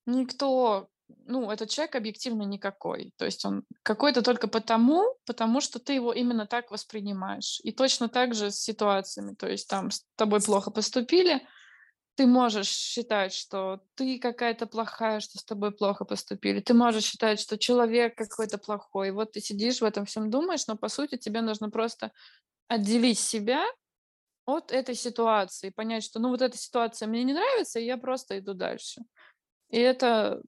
никто, 0.05 0.89
ну, 1.25 1.49
этот 1.49 1.69
человек 1.69 1.95
объективно 1.95 2.43
никакой. 2.43 3.13
То 3.17 3.25
есть 3.25 3.45
он 3.45 3.63
какой-то 3.83 4.21
только 4.21 4.47
потому, 4.47 5.03
потому 5.25 5.61
что 5.61 5.79
ты 5.79 5.93
его 5.93 6.11
именно 6.13 6.45
так 6.45 6.69
воспринимаешь. 6.69 7.59
И 7.63 7.71
точно 7.71 8.09
так 8.09 8.35
же 8.35 8.51
с 8.51 8.59
ситуациями. 8.59 9.35
То 9.35 9.47
есть 9.47 9.69
там 9.69 9.89
с 9.89 10.05
тобой 10.15 10.41
плохо 10.41 10.69
поступили, 10.69 11.41
ты 12.17 12.25
можешь 12.25 12.67
считать, 12.67 13.31
что 13.31 13.79
ты 13.95 14.17
какая-то 14.17 14.65
плохая, 14.65 15.19
что 15.19 15.37
с 15.37 15.43
тобой 15.43 15.71
плохо 15.71 16.03
поступили. 16.03 16.59
Ты 16.61 16.73
можешь 16.73 17.03
считать, 17.03 17.39
что 17.39 17.59
человек 17.59 18.15
какой-то 18.17 18.57
плохой. 18.57 19.11
Вот 19.11 19.33
ты 19.33 19.39
сидишь 19.39 19.81
в 19.81 19.85
этом 19.85 20.05
всем 20.05 20.31
думаешь, 20.31 20.65
но 20.67 20.75
по 20.75 20.89
сути 20.89 21.17
тебе 21.17 21.41
нужно 21.41 21.69
просто 21.69 22.11
отделить 22.67 23.19
себя 23.19 23.63
от 24.45 24.71
этой 24.71 24.95
ситуации, 24.95 25.69
понять, 25.69 26.03
что 26.03 26.19
ну 26.19 26.29
вот 26.29 26.41
эта 26.41 26.57
ситуация 26.57 27.07
мне 27.07 27.23
не 27.23 27.33
нравится, 27.33 27.79
и 27.79 27.85
я 27.85 27.97
просто 27.97 28.39
иду 28.39 28.55
дальше. 28.55 29.03
И 29.69 29.77
это 29.77 30.41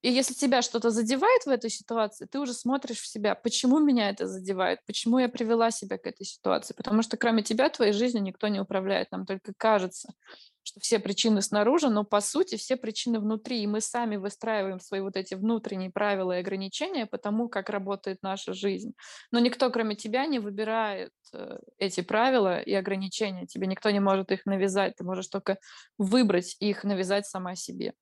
и 0.00 0.10
если 0.10 0.32
тебя 0.34 0.62
что-то 0.62 0.90
задевает 0.90 1.44
в 1.44 1.48
этой 1.48 1.70
ситуации, 1.70 2.26
ты 2.26 2.38
уже 2.38 2.52
смотришь 2.52 3.00
в 3.00 3.06
себя, 3.06 3.34
почему 3.34 3.80
меня 3.80 4.10
это 4.10 4.28
задевает, 4.28 4.78
почему 4.86 5.18
я 5.18 5.28
привела 5.28 5.72
себя 5.72 5.98
к 5.98 6.06
этой 6.06 6.24
ситуации. 6.24 6.72
Потому 6.74 7.02
что 7.02 7.16
кроме 7.16 7.42
тебя 7.42 7.68
твоей 7.68 7.92
жизнью 7.92 8.22
никто 8.22 8.46
не 8.46 8.60
управляет. 8.60 9.10
Нам 9.10 9.26
только 9.26 9.52
кажется, 9.56 10.14
что 10.62 10.78
все 10.78 11.00
причины 11.00 11.42
снаружи, 11.42 11.88
но 11.88 12.04
по 12.04 12.20
сути 12.20 12.56
все 12.56 12.76
причины 12.76 13.18
внутри. 13.18 13.60
И 13.62 13.66
мы 13.66 13.80
сами 13.80 14.14
выстраиваем 14.16 14.78
свои 14.78 15.00
вот 15.00 15.16
эти 15.16 15.34
внутренние 15.34 15.90
правила 15.90 16.36
и 16.36 16.40
ограничения 16.40 17.06
по 17.06 17.18
тому, 17.18 17.48
как 17.48 17.68
работает 17.68 18.18
наша 18.22 18.52
жизнь. 18.52 18.92
Но 19.32 19.40
никто, 19.40 19.68
кроме 19.70 19.96
тебя, 19.96 20.26
не 20.26 20.38
выбирает 20.38 21.12
э, 21.32 21.58
эти 21.78 22.02
правила 22.02 22.60
и 22.60 22.72
ограничения. 22.72 23.46
Тебе 23.46 23.66
никто 23.66 23.90
не 23.90 24.00
может 24.00 24.30
их 24.30 24.46
навязать. 24.46 24.94
Ты 24.96 25.02
можешь 25.02 25.26
только 25.26 25.58
выбрать 25.96 26.56
их, 26.60 26.84
навязать 26.84 27.26
сама 27.26 27.56
себе. 27.56 27.94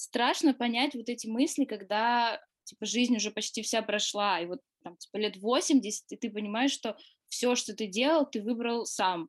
Страшно 0.00 0.54
понять 0.54 0.94
вот 0.94 1.08
эти 1.10 1.26
мысли, 1.26 1.66
когда 1.66 2.40
типа 2.64 2.86
жизнь 2.86 3.16
уже 3.16 3.30
почти 3.30 3.60
вся 3.60 3.82
прошла, 3.82 4.40
и 4.40 4.46
вот 4.46 4.60
там 4.82 4.96
типа 4.96 5.18
лет 5.18 5.36
80, 5.36 6.12
и 6.12 6.16
ты 6.16 6.30
понимаешь, 6.30 6.72
что 6.72 6.96
все, 7.28 7.54
что 7.54 7.74
ты 7.74 7.86
делал, 7.86 8.24
ты 8.24 8.42
выбрал 8.42 8.86
сам. 8.86 9.28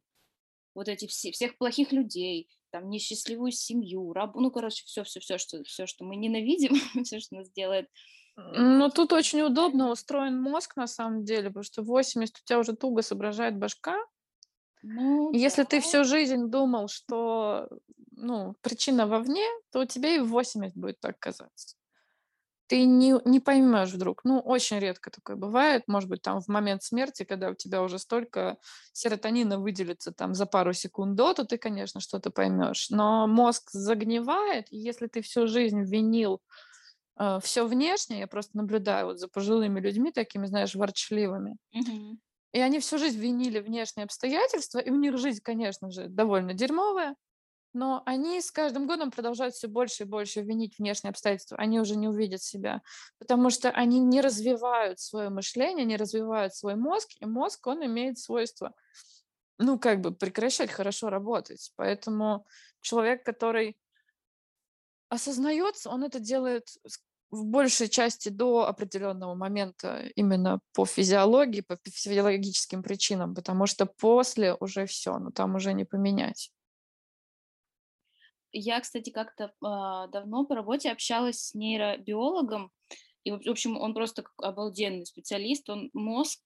Вот 0.74 0.88
эти 0.88 1.08
все, 1.08 1.32
всех 1.32 1.58
плохих 1.58 1.92
людей, 1.92 2.48
там 2.70 2.90
несчастливую 2.90 3.52
семью, 3.52 4.14
раб, 4.14 4.34
ну 4.36 4.50
короче, 4.50 4.86
все, 4.86 5.04
все, 5.04 5.20
все, 5.20 5.38
что 5.38 5.62
все, 5.66 5.86
что 5.86 6.06
мы 6.06 6.16
ненавидим, 6.16 6.76
все, 7.04 7.20
что 7.20 7.36
нас 7.36 7.52
делает. 7.52 7.90
Ну, 8.38 8.90
тут 8.90 9.12
очень 9.12 9.42
удобно 9.42 9.92
устроен 9.92 10.42
мозг, 10.42 10.78
на 10.78 10.88
самом 10.88 11.26
деле, 11.26 11.50
потому 11.50 11.64
что 11.64 11.84
80 11.84 12.34
у 12.34 12.46
тебя 12.46 12.60
уже 12.60 12.74
туго 12.78 13.02
соображает 13.02 13.58
башка. 13.58 13.98
Ну 14.84 15.34
если 15.34 15.64
ты 15.64 15.78
да, 15.78 15.82
всю 15.82 16.06
жизнь 16.06 16.48
думал, 16.48 16.88
что 16.88 17.68
ну, 18.22 18.56
причина 18.62 19.08
вовне, 19.08 19.46
то 19.72 19.82
у 19.82 19.86
тебя 19.86 20.16
и 20.16 20.20
в 20.20 20.28
80 20.28 20.78
будет 20.78 21.00
так 21.00 21.20
казаться. 21.20 21.76
Ты 22.68 22.86
не, 22.86 23.16
не 23.26 23.42
поймешь 23.42 23.92
вдруг. 23.92 24.22
Ну, 24.24 24.40
очень 24.40 24.80
редко 24.80 25.12
такое 25.12 25.36
бывает. 25.36 25.84
Может 25.88 26.10
быть, 26.10 26.22
там 26.22 26.40
в 26.40 26.48
момент 26.48 26.84
смерти, 26.84 27.24
когда 27.26 27.50
у 27.50 27.54
тебя 27.54 27.82
уже 27.82 28.00
столько 28.00 28.58
серотонина 28.94 29.60
выделится 29.60 30.14
там 30.14 30.34
за 30.34 30.46
пару 30.46 30.72
секунд 30.72 31.16
до, 31.16 31.34
то 31.34 31.44
ты, 31.44 31.58
конечно, 31.58 32.00
что-то 32.00 32.32
поймешь. 32.32 32.90
Но 32.90 33.28
мозг 33.28 33.72
загнивает, 33.72 34.72
и 34.72 34.78
если 34.78 35.08
ты 35.08 35.22
всю 35.22 35.48
жизнь 35.48 35.82
винил 35.84 36.42
все 37.42 37.68
внешнее, 37.68 38.22
я 38.22 38.28
просто 38.28 38.58
наблюдаю 38.58 39.08
вот 39.08 39.20
за 39.20 39.28
пожилыми 39.28 39.80
людьми, 39.80 40.12
такими, 40.12 40.46
знаешь, 40.48 40.74
ворчливыми, 40.74 41.58
и 42.54 42.60
они 42.60 42.80
всю 42.80 42.98
жизнь 42.98 43.20
винили 43.20 43.60
внешние 43.60 44.06
обстоятельства, 44.06 44.80
и 44.80 44.90
у 44.90 44.96
них 44.96 45.18
жизнь, 45.18 45.42
конечно 45.44 45.92
же, 45.92 46.08
довольно 46.08 46.54
дерьмовая, 46.54 47.16
но 47.74 48.04
они 48.06 48.42
с 48.42 48.52
каждым 48.52 48.88
годом 48.88 49.12
продолжают 49.12 49.56
все 49.56 49.68
больше 49.68 50.04
и 50.04 50.06
больше 50.06 50.42
винить 50.42 50.78
внешние 50.78 51.12
обстоятельства. 51.12 51.58
Они 51.58 51.80
уже 51.80 51.96
не 51.96 52.08
увидят 52.08 52.42
себя, 52.42 52.82
потому 53.20 53.50
что 53.50 53.70
они 53.70 54.00
не 54.00 54.22
развивают 54.22 55.00
свое 55.00 55.30
мышление, 55.30 55.86
не 55.86 55.98
развивают 55.98 56.54
свой 56.56 56.76
мозг, 56.76 57.10
и 57.20 57.26
мозг, 57.26 57.66
он 57.68 57.86
имеет 57.86 58.18
свойство, 58.20 58.74
ну, 59.58 59.80
как 59.80 60.02
бы 60.02 60.12
прекращать 60.12 60.72
хорошо 60.72 61.10
работать. 61.10 61.72
Поэтому 61.76 62.46
человек, 62.82 63.24
который 63.24 63.78
осознается, 65.10 65.90
он 65.90 66.04
это 66.04 66.20
делает 66.20 66.68
в 67.32 67.46
большей 67.46 67.88
части 67.88 68.30
до 68.30 68.68
определенного 68.68 69.36
момента 69.36 70.06
именно 70.16 70.60
по 70.74 70.86
физиологии, 70.86 71.62
по 71.62 71.78
фи- 71.78 71.92
физиологическим 71.92 72.84
причинам, 72.84 73.34
потому 73.34 73.68
что 73.68 73.86
после 73.86 74.54
уже 74.56 74.86
все, 74.86 75.18
ну 75.18 75.32
там 75.32 75.56
уже 75.56 75.74
не 75.74 75.86
поменять. 75.86 76.52
Я, 78.52 78.80
кстати, 78.82 79.10
как-то 79.10 79.54
а, 79.64 80.08
давно 80.08 80.46
по 80.46 80.56
работе 80.56 80.92
общалась 80.92 81.40
с 81.40 81.54
нейробиологом, 81.54 82.72
и, 83.24 83.32
в 83.32 83.48
общем, 83.48 83.78
он 83.78 83.94
просто 83.94 84.24
обалденный 84.38 85.06
специалист, 85.06 85.70
он 85.70 85.90
мозг 85.94 86.40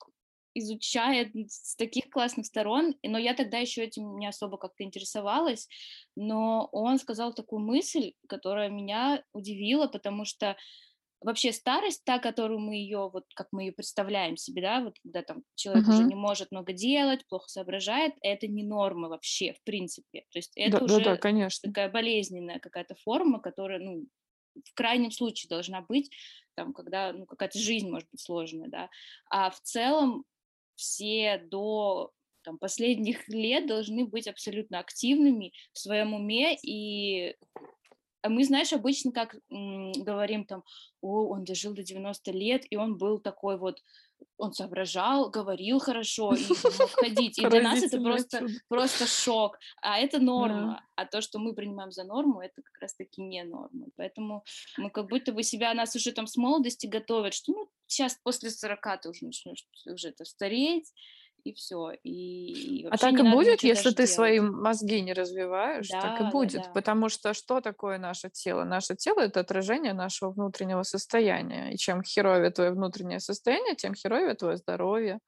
изучает 0.54 1.32
с 1.50 1.76
таких 1.76 2.10
классных 2.10 2.46
сторон, 2.46 2.96
но 3.04 3.18
я 3.18 3.34
тогда 3.34 3.58
еще 3.58 3.84
этим 3.84 4.18
не 4.18 4.28
особо 4.28 4.58
как-то 4.58 4.84
интересовалась, 4.84 5.68
но 6.16 6.70
он 6.72 6.98
сказал 6.98 7.34
такую 7.34 7.60
мысль, 7.60 8.14
которая 8.28 8.70
меня 8.70 9.24
удивила, 9.34 9.88
потому 9.88 10.24
что 10.24 10.56
вообще 11.22 11.52
старость, 11.54 12.04
та, 12.06 12.20
которую 12.20 12.60
мы 12.60 12.76
ее, 12.76 13.10
вот 13.12 13.26
как 13.36 13.48
мы 13.52 13.64
ее 13.64 13.72
представляем 13.72 14.38
себе, 14.38 14.62
да, 14.62 14.82
вот 14.82 15.00
когда 15.04 15.24
там 15.24 15.44
человек 15.56 15.90
уже 15.90 16.04
Мгм. 16.04 16.10
не 16.10 16.16
может 16.16 16.52
много 16.52 16.74
делать, 16.74 17.26
плохо 17.28 17.48
соображает, 17.50 18.14
это 18.22 18.48
не 18.48 18.64
норма 18.64 19.10
вообще, 19.10 19.54
в 19.54 19.64
принципе. 19.64 20.22
То 20.32 20.40
есть 20.40 20.52
Да, 20.64 20.80
это 20.80 20.84
да, 20.86 21.00
да, 21.00 21.16
уже 21.16 21.18
конечно. 21.18 21.74
такая 21.74 21.90
болезненная 21.90 22.60
какая-то 22.60 22.96
форма, 22.96 23.40
которая, 23.40 23.80
ну, 23.80 24.06
в 24.64 24.74
крайнем 24.74 25.12
случае 25.12 25.50
должна 25.50 25.82
быть, 25.82 26.12
там, 26.56 26.74
когда 26.74 27.12
ну, 27.14 27.26
какая-то 27.26 27.60
жизнь 27.60 27.90
может 27.90 28.10
быть 28.12 28.22
сложная, 28.22 28.70
да, 28.70 28.90
а 29.30 29.50
в 29.50 29.60
целом 29.62 30.26
все 30.76 31.38
до 31.40 32.12
там, 32.44 32.58
последних 32.58 33.28
лет 33.30 33.68
должны 33.68 34.06
быть 34.06 34.28
абсолютно 34.28 34.80
активными 34.80 35.54
в 35.74 35.80
своем 35.80 36.14
уме 36.14 36.58
и 36.62 37.36
мы, 38.29 38.44
знаешь, 38.44 38.74
обычно 38.74 39.12
как 39.12 39.36
м, 39.51 39.91
говорим 39.94 40.46
там, 40.46 40.63
о, 41.01 41.27
он 41.27 41.44
дожил 41.44 41.74
до 41.74 41.84
90 41.84 42.32
лет, 42.32 42.63
и 42.70 42.75
он 42.75 42.98
был 42.98 43.20
такой 43.20 43.58
вот, 43.58 43.82
он 44.38 44.53
соображал, 44.53 45.29
говорил 45.29 45.79
хорошо 45.79 46.34
и 46.34 46.46
мог 46.48 46.58
ходить. 47.00 47.38
И 47.38 47.48
для 47.48 47.62
нас 47.62 47.84
это 47.84 48.01
просто, 48.01 48.48
просто 48.67 49.05
шок. 49.05 49.60
А 49.82 50.00
это 50.00 50.20
норма. 50.20 50.79
Да. 50.96 51.03
А 51.03 51.05
то, 51.05 51.22
что 51.22 51.39
мы 51.39 51.53
принимаем 51.53 51.91
за 51.91 52.03
норму, 52.03 52.41
это 52.41 52.62
как 52.62 52.82
раз-таки 52.82 53.22
не 53.22 53.44
норма. 53.44 53.88
Поэтому 53.98 54.44
мы 54.77 54.89
как 54.89 55.08
будто 55.08 55.32
бы 55.32 55.44
себя, 55.44 55.74
нас 55.74 55.96
уже 55.96 56.12
там 56.12 56.27
с 56.27 56.38
молодости 56.38 56.88
готовят, 56.88 57.34
что 57.34 57.51
ну, 57.51 57.70
сейчас 57.88 58.17
после 58.24 58.50
40 58.50 59.01
ты 59.01 59.10
уже 59.10 59.25
начнешь 59.25 59.65
уже 59.86 60.10
это 60.10 60.25
стареть, 60.25 60.91
и 61.46 61.54
все. 61.54 61.92
И, 62.04 62.82
и 62.82 62.88
а 62.88 62.98
так 62.98 63.14
и 63.14 63.22
будет, 63.22 63.62
если 63.64 63.92
ты 63.92 63.98
делать. 63.98 64.12
свои 64.12 64.40
мозги 64.40 65.00
не 65.02 65.14
развиваешь, 65.14 65.88
да, 65.90 66.02
так 66.02 66.22
и 66.22 66.32
будет. 66.32 66.62
Да, 66.62 66.68
да. 66.68 66.72
Потому 66.72 67.08
что 67.08 67.34
что 67.36 67.62
такое 67.62 68.00
наше 68.00 68.30
тело? 68.32 68.64
Наше 68.64 68.96
тело 68.96 69.22
это 69.22 69.42
отражение 69.42 69.94
нашего 69.94 70.32
внутреннего 70.32 70.82
состояния. 70.82 71.72
И 71.72 71.78
чем 71.78 72.02
херовее 72.04 72.50
твое 72.50 72.72
внутреннее 72.72 73.20
состояние, 73.20 73.75
тем 73.75 73.94
херовее 73.94 74.34
твое 74.34 74.58
здоровье. 74.58 75.20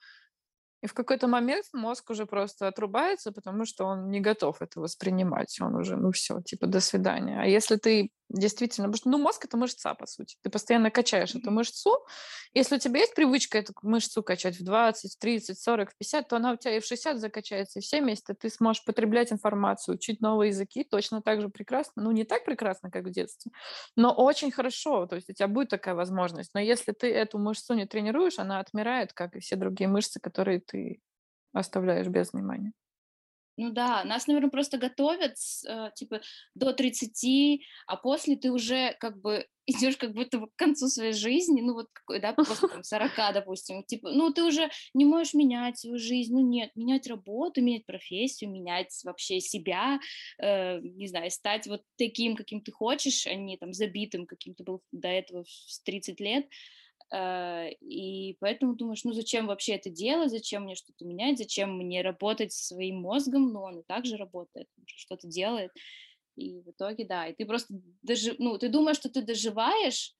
И 0.81 0.87
в 0.87 0.93
какой-то 0.93 1.27
момент 1.27 1.65
мозг 1.71 2.09
уже 2.09 2.25
просто 2.25 2.67
отрубается, 2.67 3.31
потому 3.31 3.65
что 3.65 3.85
он 3.85 4.09
не 4.09 4.19
готов 4.19 4.61
это 4.61 4.79
воспринимать. 4.79 5.57
Он 5.61 5.75
уже, 5.75 5.97
ну 5.97 6.11
все, 6.11 6.41
типа, 6.41 6.65
до 6.65 6.79
свидания. 6.79 7.39
А 7.39 7.45
если 7.45 7.75
ты 7.75 8.09
действительно, 8.29 8.87
потому 8.87 8.97
что, 8.97 9.09
ну, 9.09 9.17
мозг— 9.17 9.45
это 9.45 9.57
мышца, 9.57 9.93
по 9.93 10.05
сути. 10.05 10.37
Ты 10.41 10.49
постоянно 10.49 10.91
качаешь 10.91 11.35
эту 11.35 11.51
мышцу. 11.51 12.05
Если 12.53 12.75
у 12.75 12.79
тебя 12.79 12.99
есть 12.99 13.15
привычка 13.15 13.59
эту 13.59 13.73
мышцу 13.81 14.23
качать 14.23 14.59
в 14.59 14.63
20, 14.63 15.17
30, 15.19 15.59
40, 15.59 15.95
50, 15.97 16.27
то 16.27 16.35
она 16.35 16.53
у 16.53 16.55
тебя 16.57 16.77
и 16.77 16.79
в 16.79 16.85
60 16.85 17.19
закачается, 17.19 17.79
и 17.79 17.81
в 17.81 17.85
70 17.85 18.37
ты 18.39 18.49
сможешь 18.49 18.83
потреблять 18.83 19.31
информацию, 19.31 19.95
учить 19.95 20.21
новые 20.21 20.49
языки 20.49 20.83
точно 20.83 21.21
так 21.21 21.41
же 21.41 21.49
прекрасно. 21.49 22.03
Ну, 22.03 22.11
не 22.11 22.23
так 22.23 22.45
прекрасно, 22.45 22.91
как 22.91 23.05
в 23.05 23.11
детстве, 23.11 23.51
но 23.95 24.13
очень 24.13 24.51
хорошо. 24.51 25.05
То 25.07 25.15
есть 25.15 25.29
у 25.29 25.33
тебя 25.33 25.47
будет 25.47 25.69
такая 25.69 25.95
возможность. 25.95 26.51
Но 26.53 26.59
если 26.59 26.91
ты 26.91 27.11
эту 27.13 27.39
мышцу 27.39 27.73
не 27.73 27.85
тренируешь, 27.85 28.39
она 28.39 28.59
отмирает, 28.59 29.13
как 29.13 29.35
и 29.35 29.39
все 29.39 29.55
другие 29.55 29.87
мышцы, 29.87 30.19
которые 30.19 30.59
ты 30.59 31.01
оставляешь 31.53 32.07
без 32.07 32.33
внимания. 32.33 32.73
Ну 33.59 33.71
да, 33.71 34.03
нас, 34.03 34.27
наверное, 34.27 34.51
просто 34.51 34.77
готовят, 34.77 35.35
э, 35.67 35.89
типа, 35.95 36.21
до 36.53 36.73
30, 36.73 37.61
а 37.87 37.97
после 37.97 38.35
ты 38.35 38.51
уже 38.51 38.95
как 38.99 39.19
бы 39.19 39.47
идешь 39.65 39.97
как 39.97 40.13
будто 40.13 40.39
к 40.39 40.55
концу 40.55 40.87
своей 40.87 41.13
жизни, 41.13 41.61
ну 41.61 41.73
вот 41.73 41.87
да, 42.21 42.33
после 42.33 42.69
там 42.69 42.83
40, 42.83 43.33
допустим, 43.33 43.83
типа, 43.83 44.11
ну 44.11 44.31
ты 44.31 44.43
уже 44.43 44.69
не 44.93 45.05
можешь 45.05 45.33
менять 45.33 45.79
свою 45.79 45.97
жизнь, 45.97 46.33
ну 46.33 46.39
нет, 46.39 46.69
менять 46.75 47.07
работу, 47.07 47.61
менять 47.61 47.85
профессию, 47.85 48.51
менять 48.51 48.93
вообще 49.03 49.39
себя, 49.39 49.99
э, 50.37 50.79
не 50.81 51.07
знаю, 51.07 51.31
стать 51.31 51.65
вот 51.65 51.81
таким, 51.97 52.35
каким 52.35 52.61
ты 52.61 52.71
хочешь, 52.71 53.25
а 53.25 53.33
не 53.33 53.57
там 53.57 53.73
забитым, 53.73 54.27
каким 54.27 54.53
ты 54.53 54.63
был 54.63 54.83
до 54.91 55.07
этого 55.07 55.43
в 55.45 55.83
30 55.83 56.19
лет, 56.19 56.45
и 57.13 58.35
поэтому 58.39 58.75
думаешь, 58.75 59.03
ну 59.03 59.13
зачем 59.13 59.47
вообще 59.47 59.75
это 59.75 59.89
делать, 59.89 60.29
зачем 60.29 60.63
мне 60.63 60.75
что-то 60.75 61.05
менять, 61.05 61.37
зачем 61.37 61.77
мне 61.77 62.01
работать 62.01 62.51
своим 62.51 62.97
мозгом, 62.97 63.53
ну 63.53 63.61
он 63.61 63.79
и 63.79 63.83
так 63.87 64.05
же 64.05 64.17
работает, 64.17 64.67
что-то 64.85 65.27
делает. 65.27 65.71
И 66.35 66.61
в 66.61 66.69
итоге, 66.69 67.05
да, 67.05 67.27
и 67.27 67.33
ты 67.33 67.45
просто, 67.45 67.73
даже, 68.03 68.35
ну, 68.37 68.57
ты 68.57 68.69
думаешь, 68.69 68.97
что 68.97 69.09
ты 69.09 69.23
доживаешь 69.23 70.13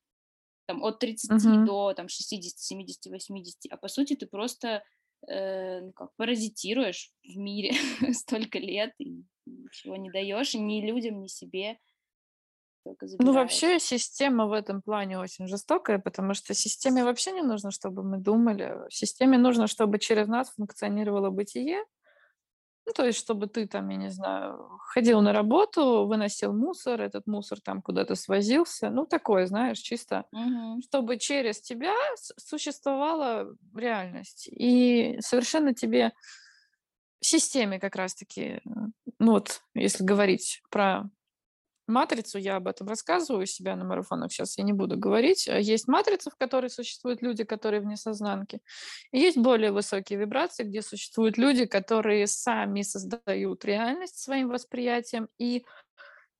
там, 0.65 0.84
от 0.84 1.00
30 1.00 1.32
uh-huh. 1.32 1.65
до 1.65 1.94
там, 1.94 2.10
60, 2.10 2.58
70, 2.58 3.06
80, 3.06 3.58
а 3.70 3.77
по 3.77 3.88
сути 3.88 4.15
ты 4.15 4.25
просто 4.25 4.84
э, 5.27 5.82
ну, 5.82 5.94
как, 5.94 6.15
паразитируешь 6.15 7.12
в 7.24 7.38
мире 7.38 7.72
столько 8.13 8.60
лет 8.60 8.94
и 8.98 9.24
ничего 9.46 9.96
не 9.96 10.10
даешь 10.10 10.53
ни 10.56 10.86
людям, 10.86 11.22
ни 11.22 11.27
себе 11.27 11.77
только 12.88 13.08
Ну, 13.20 13.34
вообще 13.34 13.79
система 13.79 14.46
в 14.48 14.53
этом 14.53 14.82
плане 14.82 15.17
очень 15.20 15.48
жестокая, 15.48 15.98
потому 15.98 16.34
что 16.36 16.53
системе 16.53 17.03
вообще 17.03 17.31
не 17.31 17.42
нужно, 17.42 17.72
чтобы 17.72 18.03
мы 18.03 18.18
думали. 18.20 18.75
Системе 18.90 19.38
нужно, 19.40 19.68
чтобы 19.68 19.98
через 20.00 20.27
нас 20.27 20.51
функционировало 20.51 21.31
бытие. 21.31 21.83
Ну, 22.85 22.94
то 22.94 23.05
есть, 23.05 23.20
чтобы 23.20 23.48
ты 23.48 23.68
там, 23.68 23.90
я 23.90 23.98
не 23.98 24.09
знаю, 24.09 24.79
ходил 24.94 25.22
на 25.22 25.33
работу, 25.33 26.05
выносил 26.07 26.53
мусор, 26.53 27.01
этот 27.01 27.27
мусор 27.27 27.59
там 27.59 27.81
куда-то 27.81 28.16
свозился. 28.16 28.90
Ну, 28.90 29.05
такое, 29.05 29.46
знаешь, 29.46 29.79
чисто, 29.79 30.25
Мгм. 30.31 30.81
чтобы 30.81 31.18
через 31.18 31.62
тебя 31.62 31.94
существовала 32.38 33.55
реальность. 33.75 34.48
И 34.51 35.18
совершенно 35.22 35.74
тебе 35.74 36.14
системе 37.20 37.79
как 37.79 37.96
раз-таки, 37.96 38.62
ну 39.20 39.31
вот, 39.31 39.62
если 39.74 40.03
говорить 40.03 40.62
про 40.70 41.09
матрицу, 41.88 42.38
я 42.38 42.58
об 42.58 42.68
этом 42.68 42.88
рассказываю 42.88 43.44
у 43.44 43.46
себя 43.46 43.76
на 43.76 43.84
марафонах, 43.84 44.32
сейчас 44.32 44.58
я 44.58 44.64
не 44.64 44.74
буду 44.74 44.98
говорить. 44.98 45.48
Э, 45.48 45.62
есть 45.62 45.88
матрица, 45.88 46.30
в 46.30 46.36
которой 46.36 46.70
существуют 46.70 47.22
люди, 47.22 47.44
которые 47.44 47.82
вне 47.82 47.98
сознанки. 47.98 48.60
И 49.12 49.20
есть 49.20 49.38
более 49.38 49.72
высокие 49.72 50.20
вибрации, 50.20 50.64
где 50.64 50.82
существуют 50.82 51.38
люди, 51.38 51.66
которые 51.66 52.28
сами 52.28 52.82
создают 52.82 53.66
реальность 53.66 54.20
своим 54.20 54.50
восприятием. 54.50 55.30
И 55.38 55.66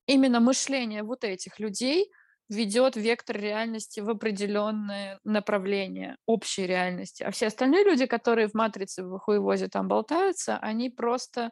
именно 0.06 0.40
мышление 0.40 1.04
вот 1.04 1.24
этих 1.24 1.60
людей 1.60 2.12
ведет 2.50 2.96
вектор 2.96 3.38
реальности 3.38 4.00
в 4.00 4.10
определенное 4.10 5.20
направление 5.24 6.18
общей 6.26 6.66
реальности. 6.66 7.24
А 7.24 7.32
все 7.32 7.48
остальные 7.48 7.84
люди, 7.84 8.06
которые 8.06 8.48
в 8.48 8.54
матрице 8.54 9.04
в 9.04 9.20
хуевозе 9.20 9.68
там 9.68 9.88
болтаются, 9.88 10.58
они 10.58 10.90
просто... 10.90 11.52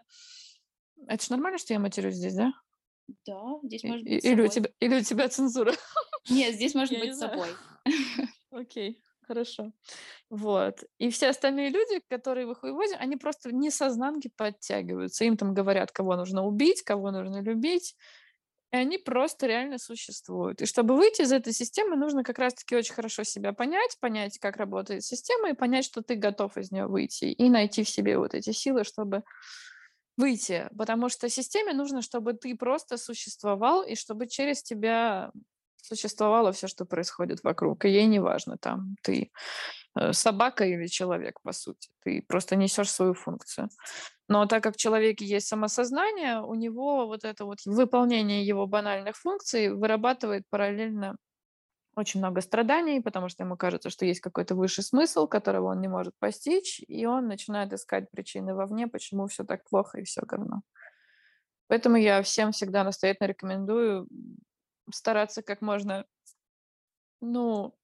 Это 1.08 1.24
же 1.24 1.32
нормально, 1.32 1.58
что 1.58 1.74
я 1.74 1.80
матерюсь 1.80 2.16
здесь, 2.16 2.36
да? 2.36 2.54
Да, 3.26 3.60
здесь 3.64 3.84
может 3.84 4.04
быть 4.04 4.24
или 4.24 4.42
у 4.42 4.48
тебя, 4.48 4.70
или 4.80 5.00
у 5.00 5.02
тебя 5.04 5.30
цензура? 5.30 5.74
Нет, 6.30 6.56
здесь 6.56 6.74
может 6.76 7.00
быть 7.00 7.16
с 7.16 7.20
собой. 7.20 7.50
Окей, 8.52 9.02
хорошо. 9.22 9.72
Вот. 10.30 10.84
И 10.98 11.10
все 11.10 11.30
остальные 11.30 11.70
люди, 11.70 12.02
которые 12.10 12.48
в 12.48 12.52
их 12.52 12.64
выводе, 12.64 12.96
они 12.96 13.16
просто 13.16 13.52
не 13.52 13.70
сознанки 13.70 14.32
подтягиваются. 14.36 15.26
Им 15.26 15.38
там 15.38 15.54
говорят, 15.54 15.92
кого 15.92 16.16
нужно 16.16 16.46
убить, 16.46 16.82
кого 16.84 17.12
нужно 17.12 17.42
любить. 17.42 17.96
И 18.72 18.78
они 18.78 18.98
просто 18.98 19.48
реально 19.48 19.78
существуют. 19.78 20.62
И 20.62 20.66
чтобы 20.66 20.96
выйти 20.96 21.22
из 21.22 21.32
этой 21.32 21.54
системы, 21.54 21.96
нужно 21.96 22.24
как 22.24 22.40
раз-таки 22.40 22.76
очень 22.76 22.94
хорошо 22.94 23.24
себя 23.24 23.54
понять, 23.54 23.98
понять, 24.00 24.40
как 24.40 24.58
работает 24.58 25.04
система, 25.04 25.52
и 25.52 25.54
понять, 25.54 25.86
что 25.86 26.02
ты 26.02 26.16
готов 26.16 26.58
из 26.58 26.72
нее 26.72 26.88
выйти, 26.88 27.26
и 27.26 27.50
найти 27.50 27.84
в 27.84 27.90
себе 27.90 28.18
вот 28.18 28.34
эти 28.34 28.52
силы, 28.52 28.84
чтобы 28.84 29.24
выйти, 30.18 30.70
потому 30.78 31.10
что 31.10 31.30
системе 31.30 31.74
нужно, 31.74 32.02
чтобы 32.02 32.34
ты 32.34 32.56
просто 32.56 32.98
существовал 32.98 33.84
и 33.84 33.96
чтобы 33.96 34.28
через 34.28 34.64
тебя 34.64 35.32
существовало 35.82 36.52
все, 36.52 36.68
что 36.68 36.86
происходит 36.86 37.44
вокруг. 37.44 37.86
И 37.86 37.90
ей 37.90 38.06
не 38.08 38.20
важно, 38.20 38.58
там 38.58 38.96
ты 39.04 39.32
э, 40.00 40.14
собака 40.14 40.66
или 40.66 40.88
человек, 40.88 41.40
по 41.42 41.52
сути. 41.52 41.90
Ты 42.04 42.24
просто 42.28 42.56
несешь 42.56 42.92
свою 42.92 43.14
функцию. 43.14 43.70
Но 44.28 44.46
так 44.48 44.64
как 44.64 44.76
в 44.76 44.80
человеке 44.80 45.26
есть 45.26 45.48
самосознание, 45.48 46.42
у 46.42 46.56
него 46.56 47.06
вот 47.08 47.24
это 47.24 47.46
вот 47.46 47.60
выполнение 47.66 48.46
его 48.46 48.66
банальных 48.68 49.16
функций 49.16 49.70
вырабатывает 49.70 50.44
параллельно 50.50 51.18
очень 51.96 52.20
много 52.20 52.42
страданий, 52.42 53.02
потому 53.02 53.30
что 53.30 53.44
ему 53.44 53.58
кажется, 53.58 53.90
что 53.90 54.06
есть 54.06 54.20
какой-то 54.20 54.56
высший 54.56 54.84
смысл, 54.84 55.28
которого 55.28 55.72
он 55.72 55.82
не 55.82 55.88
может 55.88 56.14
постичь, 56.20 56.82
и 56.88 57.06
он 57.06 57.28
начинает 57.28 57.74
искать 57.74 58.12
причины 58.12 58.54
вовне, 58.54 58.88
почему 58.88 59.28
все 59.28 59.44
так 59.44 59.64
плохо 59.70 60.00
и 60.00 60.04
все 60.04 60.22
говно. 60.22 60.62
Поэтому 61.68 61.96
я 61.96 62.22
всем 62.22 62.52
всегда 62.52 62.84
настоятельно 62.84 63.28
рекомендую 63.28 64.08
стараться 64.92 65.42
как 65.42 65.62
можно, 65.62 66.06
ну, 67.22 67.76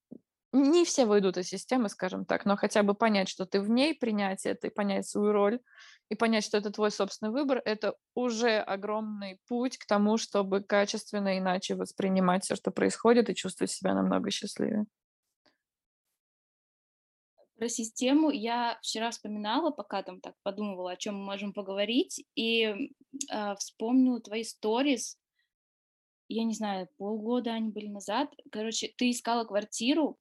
не 0.51 0.85
все 0.85 1.05
выйдут 1.05 1.37
из 1.37 1.47
системы, 1.47 1.89
скажем 1.89 2.25
так, 2.25 2.45
но 2.45 2.55
хотя 2.57 2.83
бы 2.83 2.93
понять, 2.93 3.29
что 3.29 3.45
ты 3.45 3.61
в 3.61 3.69
ней, 3.69 3.95
принять 3.95 4.45
это 4.45 4.67
и 4.67 4.69
понять 4.69 5.07
свою 5.07 5.31
роль, 5.31 5.59
и 6.09 6.15
понять, 6.15 6.43
что 6.43 6.57
это 6.57 6.71
твой 6.71 6.91
собственный 6.91 7.31
выбор, 7.31 7.61
это 7.63 7.95
уже 8.15 8.59
огромный 8.59 9.39
путь 9.47 9.77
к 9.77 9.85
тому, 9.85 10.17
чтобы 10.17 10.61
качественно 10.61 11.37
иначе 11.37 11.75
воспринимать 11.75 12.43
все, 12.43 12.55
что 12.55 12.71
происходит, 12.71 13.29
и 13.29 13.35
чувствовать 13.35 13.71
себя 13.71 13.93
намного 13.93 14.29
счастливее. 14.29 14.85
Про 17.55 17.69
систему 17.69 18.31
я 18.31 18.79
вчера 18.81 19.11
вспоминала, 19.11 19.69
пока 19.69 20.01
там 20.01 20.19
так 20.19 20.33
подумывала, 20.41 20.93
о 20.93 20.97
чем 20.97 21.15
мы 21.15 21.25
можем 21.25 21.53
поговорить, 21.53 22.25
и 22.33 22.63
э, 23.31 23.55
вспомнила 23.55 24.19
твои 24.19 24.43
сторис. 24.43 25.17
Я 26.27 26.43
не 26.43 26.55
знаю, 26.55 26.89
полгода 26.97 27.51
они 27.51 27.69
были 27.69 27.87
назад. 27.87 28.33
Короче, 28.51 28.91
ты 28.97 29.11
искала 29.11 29.45
квартиру, 29.45 30.17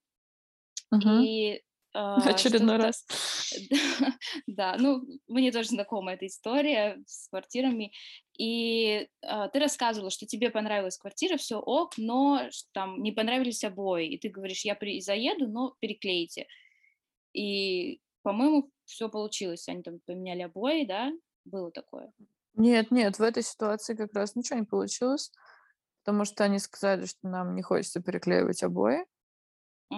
Мгм. 0.90 1.22
и 1.22 1.62
а, 1.94 2.16
Очередной 2.29 2.76
раз. 2.76 3.05
Да, 4.46 4.76
ну, 4.79 5.03
мне 5.26 5.50
тоже 5.50 5.70
знакома 5.70 6.12
эта 6.12 6.26
история 6.26 7.03
с 7.07 7.29
квартирами. 7.29 7.92
И 8.38 9.09
а, 9.22 9.48
ты 9.48 9.59
рассказывала, 9.59 10.11
что 10.11 10.26
тебе 10.26 10.50
понравилась 10.50 10.98
квартира, 10.98 11.37
все 11.37 11.59
ок, 11.59 11.94
но 11.98 12.48
там 12.72 13.03
не 13.03 13.12
понравились 13.12 13.64
обои. 13.64 14.07
И 14.07 14.18
ты 14.18 14.29
говоришь, 14.29 14.64
я 14.64 14.74
при... 14.74 15.00
заеду, 15.00 15.48
но 15.48 15.74
переклейте. 15.81 16.46
И, 17.33 18.00
по-моему, 18.22 18.70
все 18.85 19.09
получилось. 19.09 19.68
Они 19.68 19.83
там 19.83 20.00
поменяли 20.07 20.42
обои, 20.42 20.85
да? 20.85 21.12
Было 21.44 21.70
такое. 21.72 22.12
Нет, 22.55 22.90
нет, 22.90 23.18
в 23.18 23.22
этой 23.22 23.42
ситуации 23.42 23.94
как 23.94 24.12
раз 24.14 24.37
ничего 24.37 24.59
не 24.59 24.64
получилось, 24.64 25.33
потому 26.03 26.24
что 26.24 26.44
они 26.44 26.59
сказали, 26.59 27.07
что 27.07 27.29
нам 27.29 27.55
не 27.55 27.62
хочется 27.62 28.03
переклеивать 28.03 28.62
обои. 28.62 29.07
И 29.90 29.96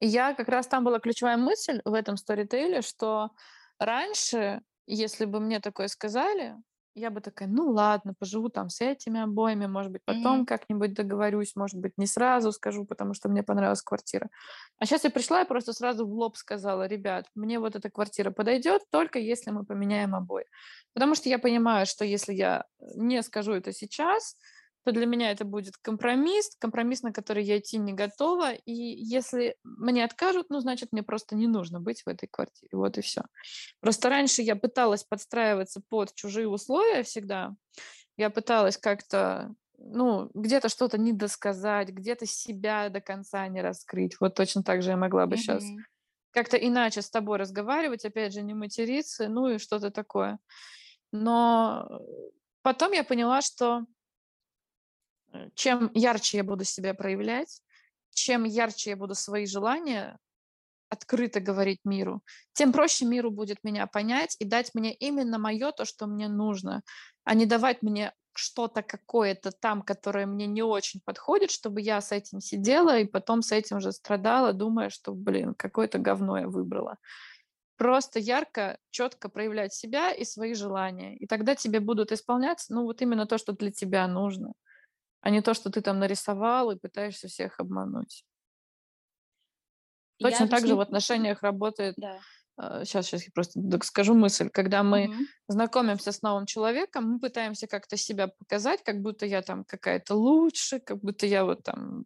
я 0.00 0.34
как 0.34 0.48
раз 0.48 0.66
там 0.66 0.84
была 0.84 0.98
ключевая 1.00 1.36
мысль 1.36 1.80
в 1.84 1.94
этом 1.94 2.16
сторителе, 2.16 2.82
что 2.82 3.30
раньше, 3.78 4.62
если 4.86 5.24
бы 5.26 5.40
мне 5.40 5.60
такое 5.60 5.88
сказали, 5.88 6.56
я 6.94 7.10
бы 7.10 7.20
такая, 7.20 7.48
ну 7.48 7.70
ладно, 7.70 8.14
поживу 8.18 8.48
там 8.48 8.68
с 8.68 8.80
этими 8.80 9.20
обоями, 9.20 9.66
может 9.66 9.92
быть, 9.92 10.02
потом 10.04 10.44
мгм, 10.44 10.44
как-нибудь 10.44 10.92
договорюсь, 10.92 11.54
может 11.54 11.78
быть, 11.78 11.92
не 11.96 12.06
сразу 12.06 12.50
скажу, 12.52 12.84
потому 12.84 13.14
что 13.14 13.28
мне 13.28 13.44
понравилась 13.44 13.82
квартира. 13.82 14.28
А 14.78 14.86
сейчас 14.86 15.04
я 15.04 15.10
пришла 15.10 15.42
и 15.42 15.46
просто 15.48 15.72
сразу 15.72 16.06
в 16.06 16.12
лоб 16.12 16.36
сказала, 16.36 16.86
ребят, 16.86 17.26
мне 17.36 17.60
вот 17.60 17.76
эта 17.76 17.90
квартира 17.90 18.32
подойдет 18.32 18.82
только 18.90 19.18
если 19.20 19.52
мы 19.52 19.64
поменяем 19.64 20.14
обои. 20.16 20.44
Потому 20.94 21.14
что 21.14 21.28
я 21.28 21.38
понимаю, 21.38 21.86
что 21.86 22.04
если 22.04 22.34
я 22.34 22.64
не 22.96 23.22
скажу 23.22 23.52
это 23.52 23.72
сейчас, 23.72 24.36
то 24.84 24.92
для 24.92 25.06
меня 25.06 25.30
это 25.30 25.44
будет 25.44 25.76
компромисс, 25.76 26.56
компромисс, 26.58 27.02
на 27.02 27.12
который 27.12 27.44
я 27.44 27.58
идти 27.58 27.78
не 27.78 27.92
готова. 27.92 28.52
И 28.52 28.72
если 28.72 29.56
мне 29.62 30.04
откажут, 30.04 30.46
ну, 30.48 30.60
значит, 30.60 30.90
мне 30.92 31.02
просто 31.02 31.36
не 31.36 31.46
нужно 31.46 31.80
быть 31.80 32.02
в 32.02 32.08
этой 32.08 32.28
квартире. 32.28 32.70
Вот 32.72 32.96
и 32.96 33.02
все. 33.02 33.22
Просто 33.80 34.08
раньше 34.08 34.42
я 34.42 34.56
пыталась 34.56 35.04
подстраиваться 35.04 35.82
под 35.88 36.14
чужие 36.14 36.48
условия 36.48 37.02
всегда. 37.02 37.54
Я 38.16 38.30
пыталась 38.30 38.78
как-то, 38.78 39.54
ну, 39.78 40.30
где-то 40.34 40.68
что-то 40.68 40.98
недосказать, 40.98 41.90
где-то 41.90 42.26
себя 42.26 42.88
до 42.88 43.00
конца 43.00 43.46
не 43.48 43.60
раскрыть. 43.62 44.16
Вот 44.20 44.34
точно 44.34 44.62
так 44.62 44.82
же 44.82 44.90
я 44.90 44.96
могла 44.96 45.26
бы 45.26 45.36
сейчас 45.36 45.64
мгм. 45.64 45.84
как-то 46.32 46.56
иначе 46.56 47.02
с 47.02 47.10
тобой 47.10 47.38
разговаривать, 47.38 48.04
опять 48.04 48.32
же, 48.32 48.42
не 48.42 48.54
материться, 48.54 49.28
ну 49.28 49.48
и 49.48 49.58
что-то 49.58 49.90
такое. 49.90 50.38
Но 51.12 52.00
потом 52.62 52.92
я 52.92 53.04
поняла, 53.04 53.42
что 53.42 53.84
чем 55.54 55.90
ярче 55.94 56.38
я 56.38 56.44
буду 56.44 56.64
себя 56.64 56.94
проявлять, 56.94 57.60
чем 58.12 58.44
ярче 58.44 58.90
я 58.90 58.96
буду 58.96 59.14
свои 59.14 59.46
желания 59.46 60.18
открыто 60.88 61.40
говорить 61.40 61.80
миру, 61.84 62.22
тем 62.52 62.72
проще 62.72 63.04
миру 63.04 63.30
будет 63.30 63.62
меня 63.62 63.86
понять 63.86 64.36
и 64.40 64.44
дать 64.44 64.74
мне 64.74 64.92
именно 64.92 65.38
мое 65.38 65.70
то, 65.70 65.84
что 65.84 66.06
мне 66.06 66.28
нужно, 66.28 66.82
а 67.24 67.34
не 67.34 67.46
давать 67.46 67.82
мне 67.82 68.12
что-то 68.32 68.82
какое-то 68.82 69.52
там, 69.52 69.82
которое 69.82 70.26
мне 70.26 70.46
не 70.46 70.62
очень 70.62 71.00
подходит, 71.04 71.50
чтобы 71.50 71.80
я 71.80 72.00
с 72.00 72.10
этим 72.12 72.40
сидела 72.40 72.98
и 72.98 73.04
потом 73.04 73.42
с 73.42 73.52
этим 73.52 73.80
же 73.80 73.92
страдала, 73.92 74.52
думая, 74.52 74.90
что, 74.90 75.12
блин, 75.12 75.54
какое-то 75.54 75.98
говно 75.98 76.38
я 76.38 76.48
выбрала. 76.48 76.96
Просто 77.76 78.18
ярко, 78.18 78.78
четко 78.90 79.28
проявлять 79.28 79.72
себя 79.72 80.12
и 80.12 80.24
свои 80.24 80.54
желания. 80.54 81.16
И 81.16 81.26
тогда 81.26 81.54
тебе 81.54 81.80
будут 81.80 82.12
исполняться, 82.12 82.74
ну, 82.74 82.82
вот 82.82 83.00
именно 83.00 83.26
то, 83.26 83.38
что 83.38 83.52
для 83.52 83.70
тебя 83.70 84.06
нужно 84.06 84.52
а 85.22 85.30
не 85.30 85.42
то, 85.42 85.54
что 85.54 85.70
ты 85.70 85.80
там 85.82 85.98
нарисовал 85.98 86.70
и 86.70 86.78
пытаешься 86.78 87.28
всех 87.28 87.60
обмануть. 87.60 88.24
Я 90.18 90.38
Точно 90.38 90.48
так 90.48 90.66
же 90.66 90.76
в 90.76 90.80
объясню, 90.80 90.80
отношениях 90.80 91.42
работает, 91.42 91.96
да. 91.96 92.24
сейчас, 92.84 93.06
сейчас 93.06 93.24
я 93.24 93.30
просто 93.34 93.60
скажу 93.84 94.14
мысль, 94.14 94.50
когда 94.50 94.82
мы 94.82 95.10
Мгм, 95.10 95.26
знакомимся 95.48 96.12
с 96.12 96.22
новым 96.22 96.46
человеком, 96.46 97.04
мы 97.12 97.20
пытаемся 97.20 97.66
как-то 97.66 97.96
себя 97.96 98.28
показать, 98.28 98.82
как 98.84 99.00
будто 99.02 99.26
я 99.26 99.42
там 99.42 99.64
какая-то 99.64 100.14
лучше, 100.14 100.80
как 100.80 101.00
будто 101.00 101.26
я 101.26 101.44
вот 101.44 101.62
там 101.64 102.04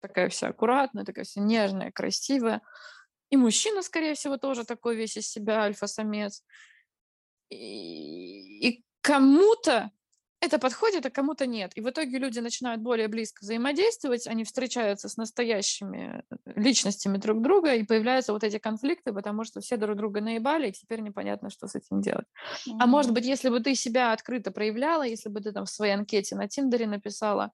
такая 0.00 0.28
вся 0.30 0.48
аккуратная, 0.48 1.04
такая 1.04 1.24
вся 1.24 1.40
нежная, 1.42 1.92
красивая. 1.92 2.62
И 3.30 3.36
мужчина, 3.36 3.82
скорее 3.82 4.14
всего, 4.14 4.38
тоже 4.38 4.64
такой 4.64 4.96
весь 4.96 5.16
из 5.18 5.28
себя 5.28 5.62
альфа-самец. 5.62 6.44
И, 7.50 8.68
и 8.68 8.84
кому-то 9.00 9.90
это 10.40 10.58
подходит, 10.58 11.04
а 11.04 11.10
кому-то 11.10 11.46
нет. 11.46 11.72
И 11.74 11.80
в 11.80 11.90
итоге 11.90 12.18
люди 12.18 12.38
начинают 12.38 12.80
более 12.80 13.08
близко 13.08 13.42
взаимодействовать, 13.42 14.26
они 14.26 14.44
встречаются 14.44 15.08
с 15.08 15.16
настоящими 15.16 16.24
э, 16.30 16.36
личностями 16.56 17.18
друг 17.18 17.42
друга, 17.42 17.74
и 17.74 17.84
появляются 17.84 18.32
вот 18.32 18.42
эти 18.42 18.58
конфликты, 18.58 19.12
потому 19.12 19.44
что 19.44 19.60
все 19.60 19.76
друг 19.76 19.96
друга 19.96 20.20
наебали, 20.20 20.68
и 20.68 20.72
теперь 20.72 21.00
непонятно, 21.00 21.50
что 21.50 21.68
с 21.68 21.74
этим 21.74 22.00
делать. 22.00 22.26
А 22.78 22.86
может 22.86 23.12
быть, 23.12 23.26
если 23.26 23.50
бы 23.50 23.60
ты 23.60 23.74
себя 23.74 24.12
открыто 24.12 24.50
проявляла, 24.50 25.02
если 25.02 25.28
бы 25.28 25.40
ты 25.40 25.52
там 25.52 25.66
в 25.66 25.70
своей 25.70 25.92
анкете 25.92 26.36
на 26.36 26.48
Тиндере 26.48 26.86
написала, 26.86 27.52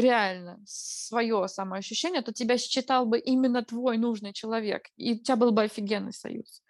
реально 0.00 0.58
свое 0.66 1.46
самоощущение, 1.48 2.22
то 2.22 2.32
тебя 2.32 2.58
считал 2.58 3.06
бы 3.06 3.18
именно 3.18 3.64
твой 3.64 3.98
нужный 3.98 4.32
человек, 4.32 4.88
и 4.96 5.12
у 5.12 5.18
тебя 5.18 5.36
был 5.36 5.52
бы 5.52 5.62
офигенный 5.62 6.12
союз. 6.12 6.62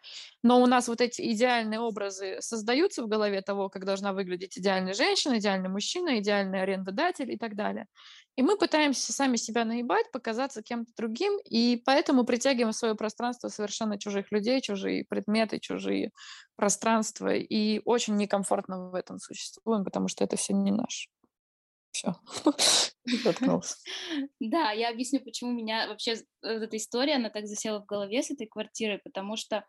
Но 0.42 0.62
у 0.62 0.66
нас 0.66 0.88
вот 0.88 1.00
эти 1.00 1.22
идеальные 1.32 1.80
образы 1.80 2.38
создаются 2.40 3.02
в 3.02 3.08
голове 3.08 3.42
того, 3.42 3.68
как 3.68 3.84
должна 3.84 4.12
выглядеть 4.12 4.58
идеальная 4.58 4.94
женщина, 4.94 5.38
идеальный 5.38 5.68
мужчина, 5.68 6.18
идеальный 6.18 6.62
арендодатель 6.62 7.30
и 7.30 7.36
так 7.36 7.56
далее. 7.56 7.86
И 8.36 8.42
мы 8.42 8.56
пытаемся 8.56 9.12
сами 9.12 9.36
себя 9.36 9.64
наебать, 9.64 10.10
показаться 10.12 10.62
кем-то 10.62 10.90
другим, 10.96 11.38
и 11.44 11.82
поэтому 11.84 12.24
притягиваем 12.24 12.72
в 12.72 12.76
свое 12.76 12.94
пространство 12.94 13.48
совершенно 13.48 13.98
чужих 13.98 14.32
людей, 14.32 14.62
чужие 14.62 15.04
предметы, 15.08 15.58
чужие 15.58 16.10
пространства, 16.56 17.34
и 17.34 17.82
очень 17.84 18.16
некомфортно 18.16 18.90
в 18.90 18.94
этом 18.94 19.18
существуем, 19.18 19.84
потому 19.84 20.08
что 20.08 20.24
это 20.24 20.36
все 20.36 20.54
не 20.54 20.70
наше. 20.70 21.08
Все. 21.92 22.14
Заткнулся. 23.24 23.76
Да, 24.38 24.72
я 24.72 24.90
объясню, 24.90 25.20
почему 25.20 25.52
меня 25.52 25.88
вообще 25.88 26.12
э, 26.12 26.18
вот 26.42 26.62
эта 26.62 26.76
история, 26.76 27.16
она 27.16 27.30
так 27.30 27.46
засела 27.46 27.80
в 27.80 27.86
голове 27.86 28.22
с 28.22 28.30
этой 28.30 28.46
квартирой, 28.46 28.98
потому 28.98 29.36
что 29.36 29.64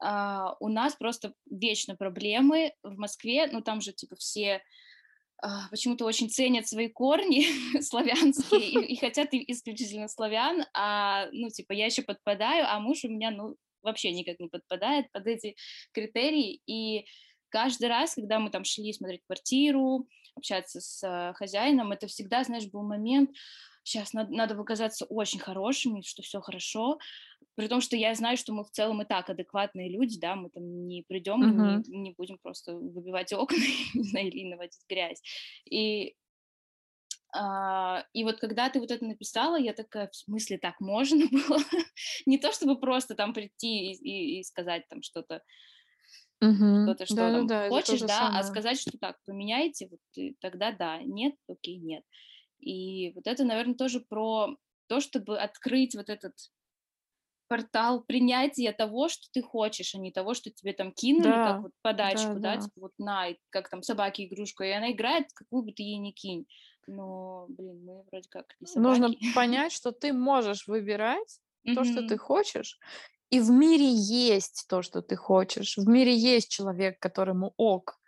а, 0.00 0.56
у 0.60 0.68
нас 0.68 0.94
просто 0.96 1.34
вечно 1.50 1.96
проблемы 1.96 2.72
в 2.82 2.96
Москве, 2.96 3.46
ну 3.46 3.62
там 3.62 3.80
же 3.80 3.92
типа 3.92 4.16
все 4.16 4.62
а, 5.42 5.68
почему-то 5.70 6.04
очень 6.04 6.30
ценят 6.30 6.66
свои 6.68 6.88
корни 6.88 7.46
славянские 7.80 8.60
и, 8.84 8.94
и 8.94 8.96
хотят 8.96 9.28
исключительно 9.32 10.08
славян, 10.08 10.64
а 10.74 11.28
ну 11.32 11.50
типа 11.50 11.72
я 11.72 11.86
еще 11.86 12.02
подпадаю, 12.02 12.64
а 12.68 12.78
муж 12.80 13.04
у 13.04 13.08
меня 13.08 13.30
ну 13.30 13.56
вообще 13.82 14.12
никак 14.12 14.38
не 14.38 14.48
подпадает 14.48 15.10
под 15.12 15.26
эти 15.26 15.56
критерии, 15.92 16.60
и 16.66 17.04
каждый 17.48 17.88
раз, 17.88 18.14
когда 18.14 18.38
мы 18.38 18.50
там 18.50 18.64
шли 18.64 18.92
смотреть 18.92 19.22
квартиру, 19.26 20.08
общаться 20.34 20.80
с 20.80 21.02
э, 21.06 21.32
хозяином, 21.34 21.92
это 21.92 22.06
всегда, 22.06 22.44
знаешь, 22.44 22.66
был 22.66 22.82
момент, 22.82 23.30
сейчас 23.84 24.12
надо, 24.12 24.32
надо 24.34 24.54
показаться 24.54 25.04
очень 25.06 25.40
хорошими, 25.40 26.02
что 26.02 26.22
все 26.22 26.40
хорошо, 26.40 26.98
при 27.54 27.68
том, 27.68 27.80
что 27.80 27.96
я 27.96 28.14
знаю, 28.14 28.36
что 28.36 28.52
мы 28.52 28.64
в 28.64 28.70
целом 28.70 29.02
и 29.02 29.04
так 29.04 29.28
адекватные 29.30 29.90
люди, 29.90 30.18
да, 30.18 30.36
мы 30.36 30.50
там 30.50 30.86
не 30.86 31.02
придем, 31.02 31.40
Мгм. 31.40 31.82
не, 31.86 31.98
не 32.00 32.12
будем 32.12 32.38
просто 32.38 32.74
выбивать 32.74 33.32
окна, 33.32 33.56
или 33.94 34.50
наводить 34.50 34.84
грязь. 34.88 35.22
И, 35.70 36.14
а, 37.34 38.04
и 38.12 38.24
вот 38.24 38.40
когда 38.40 38.68
ты 38.68 38.78
вот 38.78 38.90
это 38.90 39.04
написала, 39.04 39.56
я 39.58 39.72
такая, 39.72 40.08
в 40.08 40.16
смысле 40.16 40.58
так 40.58 40.80
можно 40.80 41.26
было? 41.30 41.58
Не 42.26 42.38
то, 42.38 42.52
чтобы 42.52 42.78
просто 42.78 43.14
там 43.14 43.32
прийти 43.32 43.92
и, 43.92 43.94
и- 43.94 44.40
и 44.40 44.42
сказать 44.44 44.86
там 44.88 45.02
что-то, 45.02 45.42
Мгм. 46.46 46.82
что-то, 46.82 47.06
что 47.06 47.30
там 47.32 47.48
Да-да-да, 47.48 47.64
это 47.68 47.82
то 47.82 47.96
хочешь, 47.96 48.02
да, 48.02 48.28
а 48.28 48.42
самое. 48.42 48.44
сказать, 48.44 48.78
что 48.80 48.98
так, 48.98 49.18
поменяйте, 49.24 49.88
вот 49.90 50.00
и 50.16 50.34
тогда 50.40 50.72
да, 50.72 51.02
нет, 51.02 51.34
окей, 51.48 51.78
нет. 51.78 52.04
И 52.60 53.12
вот 53.14 53.26
это, 53.26 53.44
наверное, 53.44 53.74
тоже 53.76 54.00
про 54.00 54.56
то, 54.88 55.00
чтобы 55.00 55.38
открыть 55.40 55.94
вот 55.96 56.10
этот 56.10 56.34
портал 57.48 58.02
принятия 58.02 58.72
того, 58.72 59.08
что 59.08 59.28
ты 59.32 59.42
хочешь, 59.42 59.94
а 59.94 59.98
не 59.98 60.10
того, 60.10 60.32
что 60.34 60.50
тебе 60.50 60.72
там 60.72 60.92
кинули, 60.92 61.38
как 61.38 61.58
Да, 61.58 61.62
вот 61.62 61.72
подачку, 61.82 62.40
да, 62.40 62.56
да-да. 62.56 62.58
типа 62.58 62.80
вот 62.80 62.92
на, 62.98 63.26
как 63.50 63.68
там 63.68 63.82
собаке 63.82 64.24
игрушку, 64.24 64.62
и 64.64 64.70
она 64.70 64.92
играет, 64.92 65.32
какую 65.34 65.62
бы 65.62 65.72
ты 65.72 65.82
ей 65.82 65.98
ни 65.98 66.12
кинь. 66.12 66.46
Но, 66.86 67.46
блин, 67.50 67.84
мы 67.84 68.02
вроде 68.04 68.28
как 68.30 68.54
не 68.60 68.66
Нужно 68.74 69.14
собаки. 69.16 69.18
понять, 69.32 69.72
что 69.72 69.92
ты 69.92 70.12
можешь 70.12 70.66
выбирать 70.66 71.40
то, 71.72 71.84
что 71.84 72.02
ты 72.02 72.16
хочешь, 72.18 72.78
и 73.32 73.40
в 73.40 73.50
мире 73.50 73.90
есть 73.90 74.66
то, 74.68 74.82
что 74.82 75.00
ты 75.00 75.16
хочешь. 75.16 75.78
В 75.78 75.88
мире 75.88 76.14
есть 76.14 76.50
человек, 76.50 76.98
которому 76.98 77.54
ок 77.56 77.98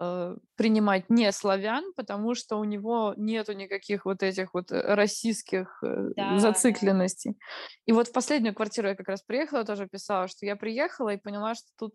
э, 0.00 0.36
принимать 0.56 1.08
не 1.08 1.30
славян, 1.30 1.92
потому 1.96 2.34
что 2.34 2.56
у 2.56 2.64
него 2.64 3.14
нету 3.16 3.52
никаких 3.52 4.04
вот 4.04 4.24
этих 4.24 4.52
вот 4.52 4.72
э, 4.72 4.94
российских 4.94 5.78
э, 5.84 6.10
Да, 6.16 6.30
да. 6.32 6.38
зацикленностей. 6.38 7.38
И 7.86 7.92
вот 7.92 8.08
в 8.08 8.12
последнюю 8.12 8.52
квартиру 8.52 8.88
я 8.88 8.96
как 8.96 9.08
раз 9.08 9.22
приехала, 9.22 9.64
тоже 9.64 9.86
писала, 9.86 10.26
что 10.26 10.44
я 10.44 10.56
приехала 10.56 11.10
и 11.10 11.18
поняла, 11.18 11.54
что 11.54 11.68
тут 11.78 11.94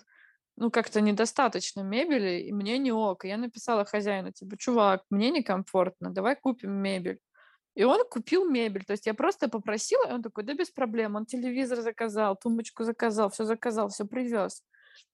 ну, 0.55 0.71
как-то 0.71 1.01
недостаточно 1.01 1.81
мебели, 1.81 2.43
и 2.43 2.53
мне 2.53 2.77
не 2.77 2.93
ок. 2.93 3.25
И 3.25 3.27
я 3.27 3.35
написала 3.37 3.83
хозяину, 3.83 4.31
типа, 4.31 4.57
чувак, 4.57 5.03
мне 5.09 5.31
некомфортно, 5.31 6.11
давай 6.11 6.37
купим 6.37 6.71
мебель. 6.71 7.19
И 7.79 7.83
он 7.85 8.05
купил 8.09 8.43
мебель. 8.43 8.83
То 8.83 8.91
есть 8.91 9.05
я 9.05 9.13
просто 9.13 9.47
попросила, 9.47 10.05
и 10.09 10.11
он 10.11 10.21
такой, 10.21 10.43
да 10.43 10.53
без 10.53 10.69
проблем. 10.69 11.15
Он 11.15 11.25
телевизор 11.25 11.79
заказал, 11.79 12.35
тумбочку 12.35 12.83
заказал, 12.83 13.29
все 13.29 13.45
заказал, 13.45 13.87
все 13.87 14.03
привез. 14.03 14.65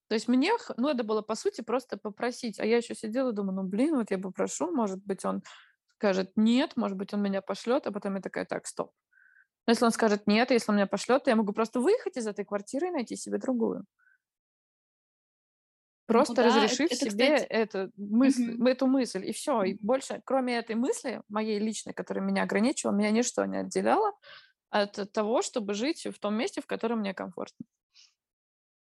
То 0.07 0.15
есть 0.15 0.27
мне 0.27 0.51
ну, 0.75 0.87
надо 0.87 1.03
было, 1.03 1.21
по 1.21 1.35
сути, 1.35 1.61
просто 1.61 1.95
попросить. 1.95 2.59
А 2.59 2.65
я 2.65 2.77
еще 2.77 2.95
сидела 2.95 3.29
и 3.29 3.35
думаю, 3.35 3.57
ну, 3.57 3.69
блин, 3.69 3.97
вот 3.97 4.09
я 4.09 4.17
попрошу, 4.17 4.71
может 4.71 4.97
быть, 5.05 5.23
он 5.25 5.43
скажет 5.97 6.31
нет, 6.35 6.75
может 6.75 6.97
быть, 6.97 7.13
он 7.13 7.21
меня 7.21 7.43
пошлет, 7.43 7.85
а 7.85 7.91
потом 7.91 8.15
я 8.15 8.21
такая, 8.21 8.45
так, 8.45 8.65
стоп. 8.65 8.91
Но 9.67 9.71
если 9.71 9.85
он 9.85 9.91
скажет 9.91 10.25
нет, 10.25 10.49
если 10.49 10.71
он 10.71 10.77
меня 10.77 10.87
пошлет, 10.87 11.25
то 11.25 11.29
я 11.29 11.35
могу 11.35 11.53
просто 11.53 11.79
выехать 11.79 12.17
из 12.17 12.25
этой 12.25 12.45
квартиры 12.45 12.87
и 12.87 12.91
найти 12.91 13.15
себе 13.15 13.37
другую. 13.37 13.85
Ну 16.27 16.33
Просто 16.33 16.35
да, 16.35 16.65
это, 16.67 16.83
разрешив 16.83 16.93
это, 16.93 17.05
себе 17.05 17.05
кстати, 17.07 17.47
эту 17.49 17.91
мысль, 17.97 18.53
мгм, 18.53 18.65
эту 18.67 18.87
мысль, 18.87 19.25
и 19.27 19.33
все. 19.33 19.63
И 19.63 19.77
больше, 19.81 20.21
кроме 20.25 20.57
этой 20.57 20.75
мысли, 20.75 21.21
моей 21.29 21.59
личной, 21.59 21.93
которая 21.93 22.23
меня 22.23 22.43
ограничивала, 22.43 22.95
меня 22.95 23.11
ничто 23.11 23.45
не 23.45 23.57
отделяло 23.57 24.13
от 24.71 25.11
того, 25.13 25.41
чтобы 25.43 25.73
жить 25.75 26.05
в 26.05 26.19
том 26.19 26.35
месте, 26.35 26.61
в 26.61 26.67
котором 26.67 26.99
мне 27.01 27.13
комфортно. 27.13 27.65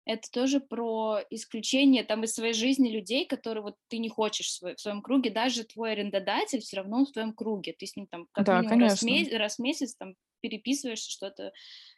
это 0.07 0.31
тоже 0.31 0.61
про 0.61 1.20
исключение 1.31 2.05
там 2.05 2.24
из 2.24 2.35
своей 2.35 2.53
жизни 2.53 2.90
людей, 2.90 3.27
которые 3.27 3.62
вот 3.62 3.77
ты 3.88 3.98
не 3.98 4.11
хочешь 4.11 4.48
в 4.48 4.53
свой- 4.53 4.74
в 4.77 4.81
своем 4.81 5.00
круге, 5.03 5.31
даже 5.31 5.64
твой 5.64 5.92
арендодатель 5.92 6.61
все 6.61 6.77
равно 6.79 7.07
в 7.07 7.12
твоем 7.12 7.33
круге, 7.33 7.72
ты 7.79 7.87
с 7.87 7.96
ним 7.96 8.07
там 8.07 8.27
как 8.33 8.50
Да, 8.50 8.50
минимум 8.50 8.79
раз 8.79 8.98
в, 8.98 9.03
конечно. 9.03 9.03
ме- 9.03 9.35
раз 9.37 9.57
в 9.57 9.61
месяц 9.61 9.94
там 9.96 10.14
переписываешься, 10.44 11.11
что-то 11.11 11.52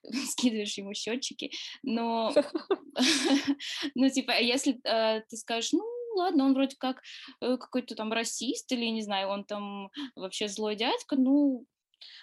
скидываешь 0.31 0.79
ему 0.79 0.95
счетчики, 0.95 1.51
но 1.83 2.33
ну 3.95 4.09
типа 4.09 4.41
если 4.41 4.81
э, 4.85 5.23
ты 5.29 5.37
скажешь, 5.37 5.73
ну 5.73 5.85
ладно, 6.17 6.45
он 6.45 6.55
вроде 6.55 6.77
как 6.79 7.03
э, 7.41 7.57
какой-то 7.57 7.97
там 7.97 8.13
расист 8.13 8.71
или 8.71 8.87
не 8.87 9.03
знаю, 9.03 9.29
он 9.29 9.45
там 9.45 9.91
вообще 10.15 10.49
злой 10.49 10.77
дядька, 10.77 11.17
ну 11.17 11.67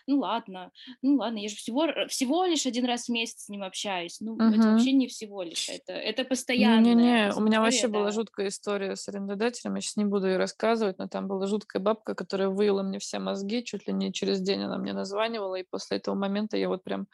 ну 0.07 0.19
ладно, 0.19 0.71
ну 1.01 1.15
ладно, 1.17 1.38
я 1.39 1.49
же 1.49 1.55
всего, 1.55 1.86
р- 1.86 2.07
всего 2.09 2.45
лишь 2.45 2.65
один 2.65 2.86
раз 2.86 3.05
в 3.05 3.09
месяц 3.09 3.43
с 3.45 3.49
ним 3.49 3.63
общаюсь. 3.63 4.19
Ну, 4.21 4.43
это 4.49 4.69
Мгм. 4.69 4.69
вообще 4.69 4.91
не 4.93 5.07
всего 5.07 5.43
лишь, 5.43 5.69
это, 5.69 5.93
это 5.93 6.23
постоянная 6.25 7.17
Не-не-не, 7.17 7.33
у 7.36 7.39
меня 7.39 7.62
вообще 7.62 7.88
была 7.88 8.12
да. 8.12 8.12
жуткая 8.12 8.49
история 8.49 8.95
с 8.95 9.07
арендодателем, 9.09 9.73
я 9.73 9.81
сейчас 9.81 9.95
не 9.95 10.05
буду 10.05 10.27
ее 10.27 10.38
рассказывать, 10.38 10.99
но 10.99 11.07
там 11.07 11.27
была 11.27 11.47
жуткая 11.47 11.81
бабка, 11.81 12.13
которая 12.13 12.49
выила 12.49 12.83
мне 12.83 12.99
все 12.99 13.17
мозги, 13.17 13.63
чуть 13.63 13.88
ли 13.88 13.93
не 13.93 14.13
через 14.13 14.39
день 14.39 14.62
она 14.62 14.77
мне 14.77 14.93
названивала, 14.93 15.55
и 15.55 15.63
после 15.63 15.97
этого 15.97 16.13
момента 16.13 16.55
я 16.55 16.69
вот 16.69 16.83
прям 16.83 17.07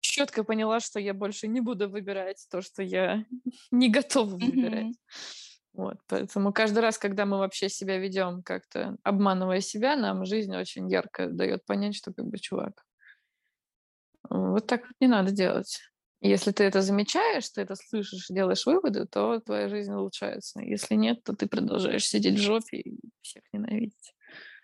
четко 0.00 0.44
поняла, 0.44 0.80
что 0.80 1.00
я 1.00 1.14
больше 1.14 1.48
не 1.48 1.60
буду 1.60 1.88
выбирать 1.90 2.46
то, 2.50 2.62
что 2.62 2.82
я 2.82 3.26
не 3.72 3.90
готова 3.90 4.36
выбирать. 4.36 4.88
Мгм. 4.88 4.94
Вот, 5.74 5.96
поэтому 6.06 6.52
каждый 6.52 6.80
раз, 6.80 6.98
когда 6.98 7.24
мы 7.24 7.38
вообще 7.38 7.68
себя 7.70 7.98
ведем 7.98 8.42
как-то, 8.42 8.96
обманывая 9.02 9.60
себя, 9.60 9.96
нам 9.96 10.26
жизнь 10.26 10.54
очень 10.54 10.90
ярко 10.90 11.28
дает 11.28 11.64
понять, 11.64 11.94
что 11.96 12.12
как 12.12 12.26
бы, 12.26 12.38
чувак, 12.38 12.84
вот 14.28 14.66
так 14.66 14.82
вот 14.82 14.92
не 15.00 15.08
надо 15.08 15.30
делать. 15.30 15.80
Если 16.20 16.52
ты 16.52 16.62
это 16.64 16.82
замечаешь, 16.82 17.48
ты 17.48 17.62
это 17.62 17.74
слышишь, 17.74 18.26
делаешь 18.28 18.64
выводы, 18.64 19.06
то 19.06 19.40
твоя 19.40 19.68
жизнь 19.68 19.92
улучшается. 19.92 20.60
Если 20.60 20.94
нет, 20.94 21.24
то 21.24 21.34
ты 21.34 21.48
продолжаешь 21.48 22.06
сидеть 22.06 22.38
в 22.38 22.42
жопе 22.42 22.76
и 22.76 23.00
всех 23.22 23.42
ненавидеть. 23.52 24.14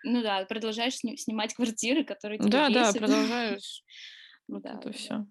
Ну 0.03 0.21
да, 0.21 0.45
продолжаешь 0.45 0.95
сни- 0.95 1.17
снимать 1.17 1.53
квартиры, 1.53 2.05
которые 2.05 2.39
тебя 2.39 2.51
Да, 2.51 2.69
да, 2.69 2.79
бесят. 2.79 3.01
продолжаешь 3.01 3.83
вот 4.47 4.63
Да, 4.63 4.75
это 4.75 4.91
да. 4.91 4.97
все. 4.97 5.25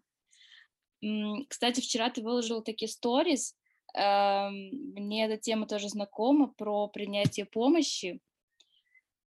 Кстати, 1.49 1.81
вчера 1.81 2.11
ты 2.11 2.23
выложил 2.23 2.63
такие 2.63 2.89
сторис. 2.89 3.55
Эм, 3.95 4.71
Мне 4.95 5.27
эта 5.27 5.37
тема 5.37 5.67
тоже 5.67 5.89
знакома 5.89 6.49
про 6.49 6.89
принятие 6.89 7.47
помощи. 7.47 8.21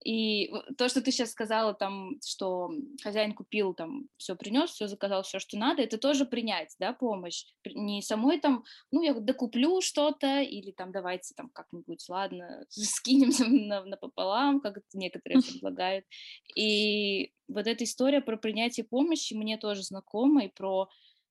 И 0.04 0.52
то, 0.76 0.88
что 0.90 1.00
ты 1.00 1.10
сейчас 1.10 1.30
сказала, 1.30 1.72
там, 1.72 2.20
что 2.22 2.70
хозяин 3.02 3.32
купил, 3.32 3.72
там, 3.72 4.08
все 4.18 4.36
принес, 4.36 4.70
все 4.70 4.86
заказал, 4.86 5.22
все, 5.22 5.38
что 5.38 5.56
надо, 5.56 5.80
это 5.80 5.96
тоже 5.96 6.26
принять, 6.26 6.74
да, 6.78 6.92
помощь. 6.92 7.46
Не 7.64 8.02
самой 8.02 8.38
там, 8.38 8.64
ну, 8.90 9.00
я 9.00 9.14
докуплю 9.14 9.80
что-то, 9.80 10.42
или 10.42 10.72
там, 10.72 10.92
давайте 10.92 11.32
там 11.34 11.48
как-нибудь, 11.48 12.04
ладно, 12.10 12.66
скинемся 12.68 13.46
на, 13.46 13.82
напополам, 13.86 14.60
как 14.60 14.78
некоторые 14.92 15.40
предлагают. 15.40 16.04
И 16.54 17.32
вот 17.48 17.66
эта 17.66 17.84
история 17.84 18.20
про 18.20 18.36
принятие 18.36 18.84
помощи 18.84 19.32
мне 19.32 19.56
тоже 19.56 19.82
знакома, 19.82 20.44
и 20.44 20.48
про, 20.48 20.90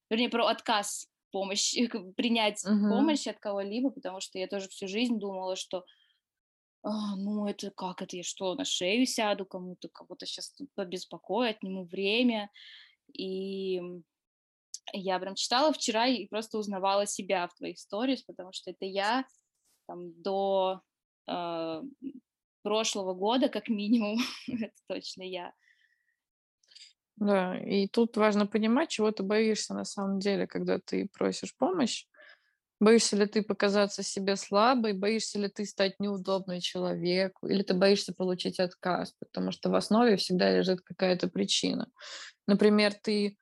вернее, 0.10 0.30
про 0.30 0.48
отказ 0.48 1.08
помощи, 1.34 1.90
принять 2.18 2.70
Мгм. 2.70 2.84
помощь 2.88 3.28
от 3.28 3.40
кого-либо, 3.40 3.92
потому 3.92 4.22
что 4.22 4.40
я 4.40 4.48
тоже 4.48 4.70
всю 4.70 4.88
жизнь 4.88 5.20
думала, 5.20 5.58
что 5.58 5.86
а, 6.84 7.16
ну, 7.16 7.48
это 7.48 7.72
как 7.72 8.02
это? 8.02 8.18
Я 8.18 8.24
что, 8.24 8.56
на 8.56 8.66
шею 8.66 9.06
сяду 9.06 9.46
кому-то, 9.46 9.88
кого-то 9.90 10.26
сейчас 10.26 10.54
побеспокою, 10.76 11.50
отниму 11.50 11.86
время. 11.86 12.52
И 13.14 13.82
я 14.94 15.20
прям 15.20 15.36
читала 15.36 15.72
вчера 15.74 16.08
и 16.08 16.28
просто 16.28 16.58
узнавала 16.58 17.06
себя 17.06 17.48
в 17.48 17.54
твоих 17.56 17.80
сторис, 17.80 18.24
потому 18.24 18.52
что 18.54 18.72
это 18.72 18.86
я 18.86 19.26
там 19.88 20.22
до 20.22 20.82
м, 21.28 21.92
прошлого 22.64 23.14
года, 23.14 23.50
как 23.50 23.70
минимум, 23.70 24.20
это 24.50 24.74
точно 24.88 25.24
я. 25.24 25.54
Да, 27.18 27.58
и 27.60 27.88
тут 27.88 28.18
важно 28.18 28.48
понимать, 28.48 28.90
чего 28.90 29.12
ты 29.12 29.24
боишься 29.24 29.74
на 29.74 29.86
самом 29.86 30.20
деле, 30.20 30.48
когда 30.48 30.80
ты 30.80 31.08
просишь 31.14 31.56
помощь. 31.56 32.06
Боишься 32.80 33.16
ли 33.16 33.26
ты 33.28 33.44
показаться 33.44 34.04
себе 34.04 34.36
слабой, 34.36 34.94
боишься 34.94 35.40
ли 35.40 35.48
ты 35.48 35.66
стать 35.66 36.00
неудобной 36.00 36.62
человеку, 36.62 37.48
или 37.48 37.64
ты 37.64 37.74
боишься 37.74 38.14
получить 38.14 38.60
отказ, 38.60 39.14
потому 39.20 39.52
что 39.52 39.70
в 39.70 39.76
основе 39.76 40.18
всегда 40.18 40.52
лежит 40.52 40.82
какая-то 40.82 41.30
причина. 41.30 41.88
Например, 42.48 42.94
ты 42.94 43.38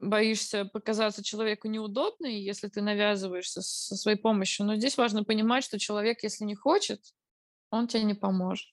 боишься 0.00 0.64
показаться 0.66 1.24
человеку 1.24 1.68
неудобной, 1.68 2.34
если 2.40 2.68
ты 2.68 2.82
навязываешься 2.82 3.62
со 3.62 3.96
своей 3.96 4.18
помощью. 4.18 4.66
Но 4.66 4.76
здесь 4.76 4.96
важно 4.96 5.24
понимать, 5.24 5.64
что 5.64 5.78
человек, 5.78 6.22
если 6.22 6.44
не 6.44 6.54
хочет, 6.54 7.02
он 7.70 7.88
тебе 7.88 8.04
не 8.04 8.14
поможет. 8.14 8.68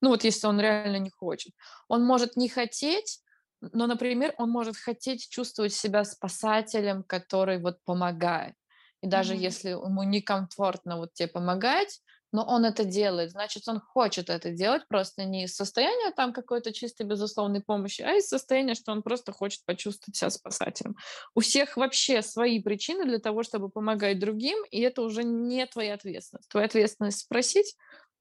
Ну 0.00 0.10
вот 0.10 0.24
если 0.24 0.46
он 0.46 0.60
реально 0.60 0.98
не 0.98 1.10
хочет. 1.10 1.54
Он 1.88 2.04
может 2.04 2.36
не 2.36 2.48
хотеть, 2.48 3.20
но, 3.60 3.86
например, 3.86 4.34
он 4.38 4.50
может 4.50 4.76
хотеть 4.76 5.28
чувствовать 5.28 5.74
себя 5.74 6.04
спасателем, 6.04 7.02
который 7.04 7.60
вот 7.60 7.78
помогает. 7.84 8.54
И 9.02 9.06
даже 9.06 9.34
Мгм. 9.34 9.36
если 9.36 9.70
ему 9.70 10.02
некомфортно 10.02 10.98
вот 10.98 11.14
тебе 11.14 11.28
помогать, 11.28 12.00
но 12.32 12.44
он 12.44 12.64
это 12.64 12.84
делает, 12.84 13.32
значит, 13.32 13.66
он 13.66 13.80
хочет 13.80 14.30
это 14.30 14.50
делать 14.50 14.86
просто 14.88 15.24
не 15.24 15.44
из 15.44 15.56
состояния 15.56 16.12
там 16.12 16.32
какой-то 16.32 16.72
чистой 16.72 17.04
безусловной 17.04 17.60
помощи, 17.60 18.02
а 18.02 18.12
из 18.14 18.28
состояния, 18.28 18.74
что 18.74 18.92
он 18.92 19.02
просто 19.02 19.32
хочет 19.32 19.64
почувствовать 19.64 20.16
себя 20.16 20.30
спасателем. 20.30 20.94
У 21.34 21.40
всех 21.40 21.76
вообще 21.76 22.22
свои 22.22 22.62
причины 22.62 23.04
для 23.04 23.18
того, 23.18 23.42
чтобы 23.42 23.68
помогать 23.68 24.20
другим, 24.20 24.64
и 24.70 24.80
это 24.80 25.02
уже 25.02 25.24
не 25.24 25.66
твоя 25.66 25.94
ответственность. 25.94 26.48
Твоя 26.48 26.66
ответственность 26.66 27.18
спросить 27.20 27.74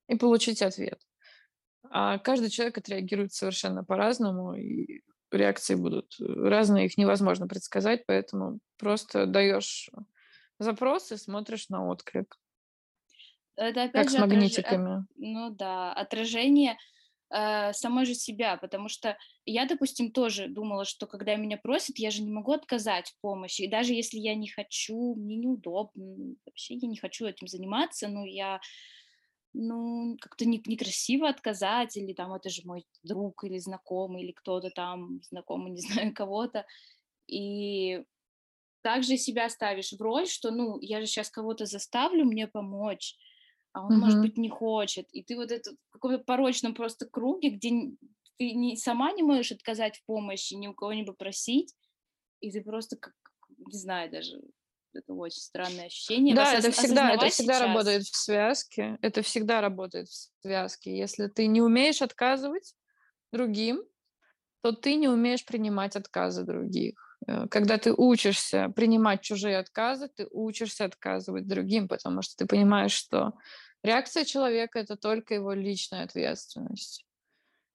и 0.07 0.15
получить 0.17 0.61
ответ. 0.61 0.99
А 1.89 2.17
каждый 2.19 2.49
человек 2.49 2.77
отреагирует 2.77 3.33
совершенно 3.33 3.83
по-разному, 3.83 4.53
и 4.55 5.01
реакции 5.35 5.75
будут 5.75 6.15
э, 6.19 6.23
разные, 6.25 6.85
их 6.85 6.97
невозможно 6.97 7.47
предсказать, 7.47 8.05
поэтому 8.07 8.59
просто 8.77 9.25
даешь 9.25 9.89
запрос 10.59 11.11
и 11.11 11.17
смотришь 11.17 11.69
на 11.69 11.87
отклик, 11.87 12.37
Это 13.55 13.83
как 13.93 14.05
опять 14.05 14.09
с 14.09 14.17
же 14.17 14.19
отраж... 14.19 14.57
от- 14.59 14.61
магнитиками. 14.61 15.05
ну 15.17 15.49
да, 15.49 15.91
отражение 15.93 16.77
э, 17.29 17.73
самой 17.73 18.05
же 18.05 18.13
себя, 18.15 18.57
потому 18.57 18.89
что 18.89 19.17
я, 19.45 19.65
допустим, 19.65 20.11
тоже 20.11 20.47
думала, 20.47 20.85
что 20.85 21.07
когда 21.07 21.35
меня 21.35 21.57
просят, 21.57 21.99
я 21.99 22.11
же 22.11 22.21
не 22.23 22.31
могу 22.31 22.53
отказать 22.53 23.09
в 23.09 23.21
помощи, 23.21 23.63
и 23.63 23.69
даже 23.69 23.93
если 23.93 24.17
я 24.19 24.35
не 24.35 24.47
хочу, 24.49 25.15
мне 25.15 25.35
неудобно, 25.37 26.35
вообще 26.45 26.75
я 26.75 26.87
не 26.87 26.97
хочу 26.97 27.25
этим 27.25 27.47
заниматься, 27.47 28.07
но 28.07 28.25
я, 28.25 28.61
ну, 29.53 30.17
как-то 30.21 30.45
не, 30.45 30.61
некрасиво 30.65 31.29
отказать, 31.29 31.97
или 31.97 32.13
там 32.13 32.33
это 32.33 32.49
же 32.49 32.61
мой 32.65 32.85
друг 33.03 33.43
или 33.43 33.57
знакомый, 33.59 34.23
или 34.23 34.31
кто-то 34.31 34.69
там, 34.71 35.21
знакомый, 35.23 35.71
не 35.73 35.81
знаю, 35.81 36.13
кого-то, 36.13 36.65
и 37.27 38.03
также 38.81 39.17
себя 39.17 39.49
ставишь 39.49 39.91
в 39.93 40.01
роль, 40.01 40.27
что, 40.27 40.51
ну, 40.51 40.79
я 40.81 41.01
же 41.01 41.07
сейчас 41.07 41.29
кого-то 41.29 41.65
заставлю 41.65 42.25
мне 42.25 42.47
помочь, 42.47 43.15
а 43.73 43.85
он, 43.85 43.97
может 43.97 44.19
Мгм. 44.19 44.21
быть, 44.21 44.37
не 44.37 44.49
хочет. 44.49 45.07
И 45.11 45.23
ты 45.23 45.35
вот 45.35 45.51
это 45.51 45.71
в 45.89 45.93
каком-то 45.93 46.19
порочном 46.19 46.73
просто 46.73 47.07
круге, 47.07 47.49
где 47.49 47.69
ты 48.37 48.53
не, 48.53 48.77
сама 48.77 49.11
не 49.11 49.23
можешь 49.23 49.51
отказать 49.51 49.97
в 49.97 50.05
помощи, 50.05 50.53
ни 50.53 50.67
у 50.67 50.73
кого 50.73 50.93
не 50.93 51.03
попросить, 51.03 51.75
и 52.41 52.51
ты 52.51 52.63
просто 52.63 52.97
как, 52.97 53.15
не 53.57 53.77
знаю 53.77 54.11
даже, 54.11 54.41
это 54.93 55.13
очень 55.13 55.41
странное 55.41 55.85
ощущение. 55.85 56.35
Да, 56.35 56.53
это 56.53 56.71
всегда, 56.71 57.13
это 57.13 57.29
всегда 57.29 57.55
сейчас. 57.55 57.67
работает 57.67 58.03
в 58.03 58.15
связке. 58.15 58.97
Это 59.01 59.21
всегда 59.21 59.61
работает 59.61 60.07
в 60.07 60.31
связке. 60.41 60.97
Если 60.97 61.27
ты 61.27 61.47
не 61.47 61.61
умеешь 61.61 62.01
отказывать 62.01 62.75
другим, 63.31 63.83
то 64.61 64.71
ты 64.71 64.95
не 64.95 65.07
умеешь 65.07 65.45
принимать 65.45 65.95
отказы 65.95 66.43
других. 66.43 66.95
Э, 67.27 67.47
Когда 67.49 67.77
ты 67.77 67.93
учишься 67.93 68.69
принимать 68.75 69.21
чужие 69.21 69.57
отказы, 69.57 70.09
ты 70.09 70.27
учишься 70.31 70.85
отказывать 70.85 71.47
другим, 71.47 71.87
потому 71.87 72.21
что 72.21 72.35
ты 72.35 72.45
понимаешь, 72.45 72.91
что 72.91 73.33
реакция 73.83 74.25
человека 74.25 74.79
это 74.79 74.95
только 74.95 75.35
его 75.35 75.53
личная 75.53 76.03
ответственность. 76.03 77.05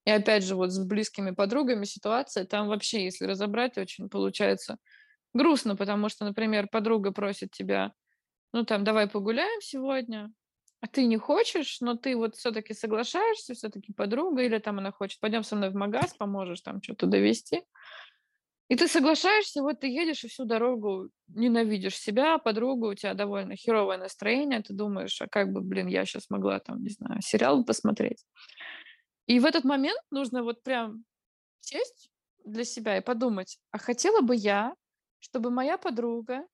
И 0.05 0.11
опять 0.11 0.44
же, 0.44 0.55
вот 0.55 0.70
с 0.70 0.79
близкими 0.79 1.31
подругами 1.31 1.85
ситуация, 1.85 2.44
там 2.44 2.68
вообще, 2.68 3.05
если 3.05 3.24
разобрать, 3.24 3.79
очень 3.79 4.11
получается 4.11 4.77
грустно, 5.35 5.77
потому 5.77 6.09
что, 6.09 6.25
например, 6.25 6.68
подруга 6.68 7.12
просит 7.12 7.51
тебя, 7.51 7.92
ну 8.53 8.64
там, 8.64 8.85
давай 8.85 9.09
погуляем 9.09 9.61
сегодня, 9.61 10.33
а 10.81 10.87
ты 10.87 11.05
не 11.05 11.16
хочешь, 11.16 11.81
но 11.81 11.97
ты 11.97 12.16
вот 12.16 12.37
все-таки 12.37 12.75
соглашаешься, 12.75 13.55
все-таки 13.55 13.92
подруга, 13.92 14.42
или 14.42 14.59
там 14.59 14.79
она 14.79 14.92
хочет, 14.92 15.20
пойдем 15.20 15.42
со 15.42 15.57
мной 15.57 15.70
в 15.70 15.75
магаз, 15.75 16.14
поможешь 16.14 16.61
там 16.61 16.83
что-то 16.83 17.07
довести. 17.07 17.62
И 18.68 18.77
ты 18.77 18.88
соглашаешься, 18.88 19.62
вот 19.62 19.81
ты 19.81 19.88
едешь 19.88 20.25
и 20.25 20.29
всю 20.29 20.47
дорогу 20.47 21.11
ненавидишь 21.29 21.99
себя, 21.99 22.38
подругу, 22.38 22.88
у 22.88 22.94
тебя 22.94 23.14
довольно 23.14 23.57
херовое 23.57 23.99
настроение, 23.99 24.62
ты 24.62 24.73
думаешь, 24.73 25.20
а 25.20 25.27
как 25.27 25.53
бы, 25.53 25.61
блин, 25.61 25.87
я 25.87 26.07
сейчас 26.07 26.31
могла 26.31 26.61
там, 26.61 26.83
не 26.83 26.88
знаю, 26.88 27.20
сериал 27.20 27.62
посмотреть. 27.64 28.25
И 29.27 29.38
в 29.38 29.44
этот 29.44 29.64
момент 29.64 30.01
нужно 30.11 30.42
вот 30.42 30.62
прям 30.62 31.05
сесть 31.61 32.11
для 32.44 32.64
себя 32.64 32.99
и 32.99 33.03
подумать, 33.03 33.59
а 33.70 33.79
хотела 33.79 34.20
бы 34.20 34.35
я, 34.35 34.75
чтобы 35.25 35.51
моя 35.51 35.79
подруга 35.79 36.47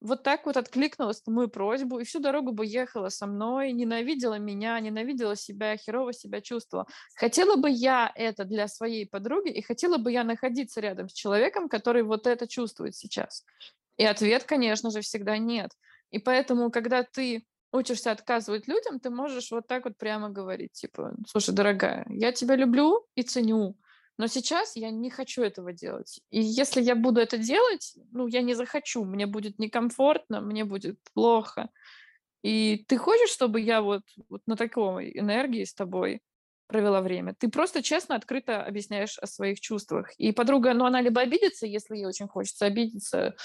вот 0.00 0.22
так 0.22 0.46
вот 0.46 0.56
откликнулась 0.56 1.24
на 1.26 1.32
мою 1.32 1.48
просьбу 1.48 1.98
и 1.98 2.04
всю 2.04 2.20
дорогу 2.20 2.52
бы 2.52 2.64
ехала 2.66 3.08
со 3.08 3.26
мной, 3.26 3.72
ненавидела 3.72 4.38
меня, 4.38 4.78
ненавидела 4.78 5.34
себя, 5.34 5.76
херово 5.76 6.12
себя 6.12 6.40
чувствовала. 6.40 6.86
Хотела 7.16 7.56
бы 7.56 7.70
я 7.70 8.12
это 8.14 8.44
для 8.44 8.68
своей 8.68 9.08
подруги 9.08 9.50
и 9.50 9.62
хотела 9.62 9.96
бы 9.96 10.12
я 10.12 10.24
находиться 10.24 10.80
рядом 10.80 11.08
с 11.08 11.14
человеком, 11.14 11.68
который 11.68 12.02
вот 12.02 12.26
это 12.26 12.46
чувствует 12.46 12.94
сейчас. 12.94 13.44
И 13.96 14.04
ответ, 14.04 14.44
конечно 14.44 14.90
же, 14.90 15.00
всегда 15.00 15.38
нет. 15.38 15.70
И 16.10 16.18
поэтому, 16.18 16.70
когда 16.70 17.02
ты 17.02 17.44
учишься 17.72 18.12
отказывать 18.12 18.68
людям, 18.68 19.00
ты 19.00 19.10
можешь 19.10 19.50
вот 19.50 19.66
так 19.66 19.84
вот 19.84 19.96
прямо 19.96 20.28
говорить, 20.28 20.72
типа, 20.72 21.14
слушай, 21.26 21.54
дорогая, 21.54 22.06
я 22.10 22.30
тебя 22.30 22.56
люблю 22.56 23.04
и 23.16 23.22
ценю, 23.22 23.76
но 24.18 24.26
сейчас 24.26 24.74
я 24.74 24.90
не 24.90 25.10
хочу 25.10 25.42
этого 25.42 25.72
делать. 25.72 26.20
И 26.30 26.40
если 26.40 26.82
я 26.82 26.96
буду 26.96 27.20
это 27.20 27.38
делать, 27.38 27.94
ну, 28.10 28.26
я 28.26 28.42
не 28.42 28.54
захочу, 28.54 29.04
мне 29.04 29.26
будет 29.26 29.60
некомфортно, 29.60 30.40
мне 30.40 30.64
будет 30.64 30.98
плохо. 31.14 31.70
И 32.42 32.84
ты 32.88 32.98
хочешь, 32.98 33.30
чтобы 33.30 33.60
я 33.60 33.80
вот, 33.80 34.02
вот 34.28 34.42
на 34.46 34.56
такой 34.56 35.12
энергии 35.16 35.64
с 35.64 35.72
тобой 35.72 36.20
провела 36.66 37.00
время? 37.00 37.34
Ты 37.38 37.48
просто 37.48 37.80
честно, 37.80 38.16
открыто 38.16 38.64
объясняешь 38.64 39.18
о 39.18 39.26
своих 39.28 39.60
чувствах. 39.60 40.12
И 40.18 40.32
подруга, 40.32 40.74
ну, 40.74 40.84
она 40.84 41.00
либо 41.00 41.20
обидится, 41.20 41.66
если 41.66 41.96
ей 41.96 42.06
очень 42.06 42.26
хочется 42.26 42.66
обидеться, 42.66 43.36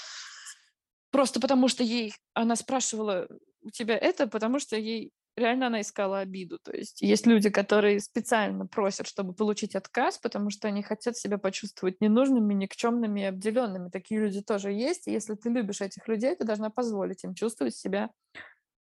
просто 1.12 1.38
потому 1.38 1.68
что 1.68 1.84
ей, 1.84 2.14
она 2.32 2.56
спрашивала 2.56 3.28
у 3.62 3.70
тебя 3.70 3.96
это, 3.96 4.26
потому 4.26 4.58
что 4.58 4.76
ей 4.76 5.12
реально 5.36 5.66
она 5.66 5.80
искала 5.80 6.20
обиду. 6.20 6.58
То 6.58 6.72
есть 6.72 7.00
есть 7.02 7.26
люди, 7.26 7.50
которые 7.50 8.00
специально 8.00 8.66
просят, 8.66 9.06
чтобы 9.06 9.34
получить 9.34 9.74
отказ, 9.74 10.18
потому 10.18 10.50
что 10.50 10.68
они 10.68 10.82
хотят 10.82 11.16
себя 11.16 11.38
почувствовать 11.38 12.00
ненужными, 12.00 12.54
никчемными 12.54 13.20
и 13.20 13.24
обделенными. 13.24 13.90
Такие 13.90 14.20
люди 14.20 14.42
тоже 14.42 14.72
есть. 14.72 15.08
И 15.08 15.12
если 15.12 15.34
ты 15.34 15.50
любишь 15.50 15.80
этих 15.80 16.06
людей, 16.08 16.34
ты 16.36 16.44
должна 16.44 16.70
позволить 16.70 17.24
им 17.24 17.34
чувствовать 17.34 17.76
себя 17.76 18.10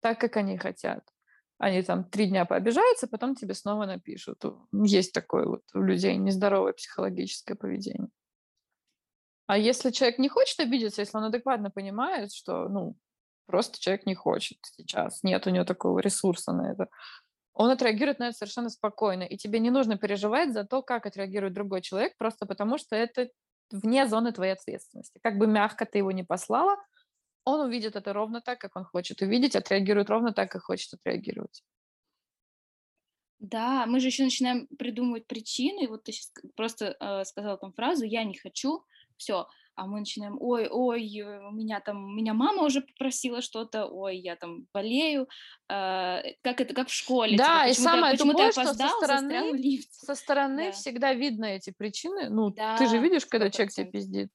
так, 0.00 0.20
как 0.20 0.36
они 0.36 0.58
хотят. 0.58 1.04
Они 1.58 1.80
там 1.82 2.04
три 2.04 2.26
дня 2.26 2.44
пообижаются, 2.44 3.06
потом 3.06 3.36
тебе 3.36 3.54
снова 3.54 3.86
напишут. 3.86 4.42
Есть 4.72 5.12
такое 5.12 5.46
вот 5.46 5.62
у 5.74 5.80
людей 5.80 6.16
нездоровое 6.16 6.72
психологическое 6.72 7.54
поведение. 7.54 8.08
А 9.46 9.58
если 9.58 9.90
человек 9.90 10.18
не 10.18 10.28
хочет 10.28 10.58
обидеться, 10.60 11.02
если 11.02 11.16
он 11.16 11.24
адекватно 11.24 11.70
понимает, 11.70 12.32
что, 12.32 12.68
ну, 12.68 12.96
Просто 13.52 13.78
человек 13.78 14.06
не 14.06 14.14
хочет 14.14 14.56
сейчас, 14.62 15.22
нет 15.22 15.46
у 15.46 15.50
него 15.50 15.66
такого 15.66 15.98
ресурса 15.98 16.52
на 16.52 16.72
это. 16.72 16.88
Он 17.52 17.68
отреагирует 17.68 18.18
на 18.18 18.28
это 18.28 18.38
совершенно 18.38 18.70
спокойно, 18.70 19.24
и 19.24 19.36
тебе 19.36 19.58
не 19.58 19.68
нужно 19.68 19.98
переживать 19.98 20.54
за 20.54 20.64
то, 20.64 20.80
как 20.80 21.04
отреагирует 21.04 21.52
другой 21.52 21.82
человек, 21.82 22.16
просто 22.16 22.46
потому 22.46 22.78
что 22.78 22.96
это 22.96 23.28
вне 23.70 24.06
зоны 24.06 24.32
твоей 24.32 24.54
ответственности. 24.54 25.20
Как 25.22 25.36
бы 25.36 25.46
мягко 25.46 25.84
ты 25.84 25.98
его 25.98 26.12
не 26.12 26.24
послала, 26.24 26.78
он 27.44 27.60
увидит 27.60 27.94
это 27.94 28.14
ровно 28.14 28.40
так, 28.40 28.58
как 28.58 28.74
он 28.74 28.84
хочет 28.84 29.20
увидеть, 29.20 29.54
отреагирует 29.54 30.08
ровно 30.08 30.32
так, 30.32 30.50
как 30.50 30.62
хочет 30.62 30.94
отреагировать. 30.94 31.62
Да, 33.42 33.86
мы 33.86 33.98
же 33.98 34.06
еще 34.06 34.22
начинаем 34.22 34.68
придумывать 34.78 35.26
причины. 35.26 35.88
Вот 35.88 36.04
ты 36.04 36.12
сейчас 36.12 36.32
просто 36.54 36.96
э, 36.98 37.24
сказала 37.24 37.58
там 37.58 37.72
фразу 37.72 38.04
«я 38.04 38.22
не 38.22 38.38
хочу», 38.38 38.84
все, 39.16 39.46
а 39.74 39.86
мы 39.86 40.00
начинаем, 40.00 40.36
ой, 40.40 40.68
ой, 40.70 41.22
у 41.48 41.50
меня 41.50 41.80
там, 41.80 42.16
меня 42.16 42.34
мама 42.34 42.62
уже 42.62 42.82
попросила 42.82 43.42
что-то, 43.42 43.86
ой, 43.86 44.18
я 44.18 44.36
там 44.36 44.66
болею, 44.72 45.28
э, 45.68 46.22
как 46.42 46.60
это, 46.60 46.72
как 46.72 46.88
в 46.88 46.94
школе. 46.94 47.36
Да, 47.36 47.66
типа, 47.66 47.70
и 47.70 47.82
самое 47.82 48.12
почему 48.12 48.32
тупое, 48.32 48.52
что 48.52 48.74
со 48.74 48.88
стороны, 48.88 49.80
со 49.90 50.14
стороны 50.14 50.66
да. 50.66 50.72
всегда 50.72 51.12
видно 51.12 51.46
эти 51.46 51.72
причины, 51.76 52.28
ну, 52.28 52.50
да, 52.50 52.76
ты 52.76 52.86
же 52.86 52.98
видишь, 52.98 53.22
100%. 53.22 53.28
когда 53.28 53.50
человек 53.50 53.72
тебе 53.72 53.90
пиздит, 53.90 54.28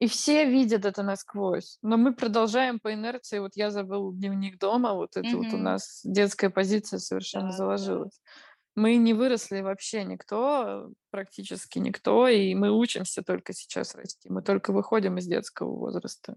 и 0.00 0.06
все 0.06 0.46
видят 0.46 0.84
это 0.84 1.02
насквозь, 1.02 1.78
но 1.82 1.96
мы 1.96 2.14
продолжаем 2.14 2.80
по 2.80 2.92
инерции, 2.92 3.38
вот 3.38 3.52
я 3.54 3.70
забыл 3.70 4.12
дневник 4.12 4.58
дома, 4.58 4.94
вот 4.94 5.16
это 5.16 5.28
mm-hmm. 5.28 5.36
вот 5.36 5.52
у 5.52 5.58
нас 5.58 6.00
детская 6.04 6.50
позиция 6.50 6.98
совершенно 6.98 7.50
да, 7.50 7.56
заложилась. 7.56 8.18
Да 8.24 8.49
мы 8.74 8.96
не 8.96 9.14
выросли 9.14 9.60
вообще 9.60 10.04
никто, 10.04 10.90
практически 11.10 11.78
никто, 11.78 12.28
и 12.28 12.54
мы 12.54 12.70
учимся 12.70 13.22
только 13.22 13.52
сейчас 13.52 13.94
расти. 13.94 14.28
Мы 14.28 14.42
только 14.42 14.72
выходим 14.72 15.18
из 15.18 15.26
детского 15.26 15.74
возраста. 15.74 16.36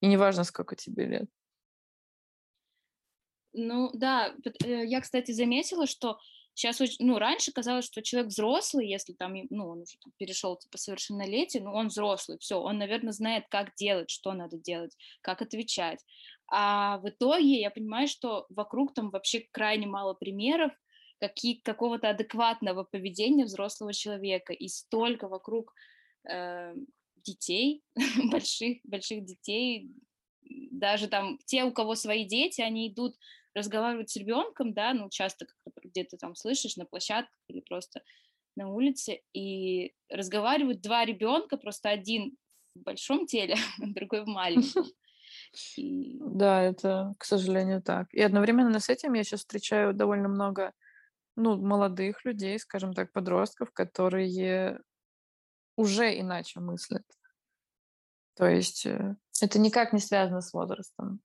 И 0.00 0.06
неважно, 0.06 0.44
сколько 0.44 0.76
тебе 0.76 1.06
лет. 1.06 1.28
Ну 3.52 3.90
да, 3.94 4.34
э, 4.64 4.84
я, 4.86 5.00
кстати, 5.00 5.32
заметила, 5.32 5.86
что 5.86 6.18
сейчас, 6.54 6.80
ну, 6.98 7.18
раньше 7.18 7.52
казалось, 7.52 7.86
что 7.86 8.02
человек 8.02 8.30
взрослый, 8.30 8.88
если 8.88 9.12
там, 9.12 9.34
ну, 9.50 9.68
он 9.68 9.82
уже 9.82 9.96
там, 10.02 10.12
перешел 10.16 10.56
типа 10.56 10.76
совершеннолетие, 10.76 11.62
ну, 11.62 11.72
он 11.72 11.88
взрослый, 11.88 12.38
все, 12.38 12.60
он, 12.60 12.78
наверное, 12.78 13.12
знает, 13.12 13.44
как 13.48 13.74
делать, 13.76 14.10
что 14.10 14.32
надо 14.32 14.58
делать, 14.58 14.96
как 15.22 15.40
отвечать. 15.42 16.04
А 16.50 16.98
в 16.98 17.08
итоге 17.08 17.60
я 17.60 17.70
понимаю, 17.70 18.08
что 18.08 18.46
вокруг 18.48 18.94
там 18.94 19.10
вообще 19.10 19.46
крайне 19.50 19.86
мало 19.86 20.14
примеров, 20.14 20.72
какие, 21.20 21.60
какого-то 21.60 22.10
адекватного 22.10 22.84
поведения 22.84 23.44
взрослого 23.44 23.92
человека, 23.92 24.52
и 24.52 24.68
столько 24.68 25.28
вокруг 25.28 25.74
э, 26.28 26.74
детей, 27.16 27.82
больших, 28.30 28.78
больших 28.84 29.24
детей, 29.24 29.90
даже 30.70 31.08
там 31.08 31.38
те, 31.44 31.64
у 31.64 31.72
кого 31.72 31.94
свои 31.94 32.24
дети, 32.24 32.60
они 32.60 32.88
идут 32.88 33.16
разговаривать 33.54 34.10
с 34.10 34.16
ребенком, 34.16 34.72
да, 34.72 34.94
ну, 34.94 35.08
часто 35.10 35.46
где-то 35.82 36.16
там 36.16 36.34
слышишь 36.34 36.76
на 36.76 36.84
площадках 36.84 37.38
или 37.48 37.60
просто 37.60 38.02
на 38.56 38.68
улице, 38.68 39.20
и 39.32 39.92
разговаривают 40.08 40.80
два 40.80 41.04
ребенка, 41.04 41.56
просто 41.56 41.90
один 41.90 42.36
в 42.74 42.82
большом 42.82 43.26
теле, 43.26 43.56
другой 43.78 44.24
в 44.24 44.28
маленьком. 44.28 44.84
И... 45.76 46.18
Да, 46.20 46.62
это, 46.62 47.14
к 47.18 47.24
сожалению, 47.24 47.82
так. 47.82 48.12
И 48.12 48.20
одновременно 48.20 48.80
с 48.80 48.88
этим 48.88 49.14
я 49.14 49.24
сейчас 49.24 49.40
встречаю 49.40 49.94
довольно 49.94 50.28
много 50.28 50.72
ну, 51.38 51.56
молодых 51.56 52.24
людей, 52.24 52.58
скажем 52.58 52.92
так, 52.94 53.12
подростков, 53.12 53.72
которые 53.72 54.80
уже 55.76 56.18
иначе 56.18 56.60
мыслят. 56.60 57.04
То 58.36 58.46
есть 58.46 58.84
э, 58.86 59.16
это 59.40 59.58
никак 59.58 59.92
не 59.92 60.00
связано 60.00 60.40
с 60.40 60.52
возрастом 60.52 61.20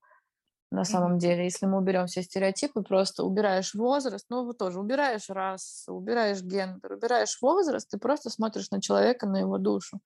на 0.70 0.86
самом 0.86 1.18
деле. 1.18 1.44
Если 1.44 1.66
мы 1.66 1.78
уберем 1.80 2.06
все 2.06 2.22
стереотипы, 2.22 2.82
просто 2.82 3.24
убираешь 3.24 3.74
возраст, 3.74 4.26
ну, 4.30 4.46
вот 4.46 4.58
тоже 4.58 4.80
убираешь 4.80 5.30
рас, 5.30 5.86
убираешь 5.88 6.42
гендер, 6.42 6.94
убираешь 6.94 7.38
возраст, 7.42 7.90
ты 7.90 7.98
просто 7.98 8.30
смотришь 8.30 8.72
на 8.72 8.82
человека, 8.82 9.28
на 9.28 9.38
его 9.38 9.58
душу. 9.58 10.00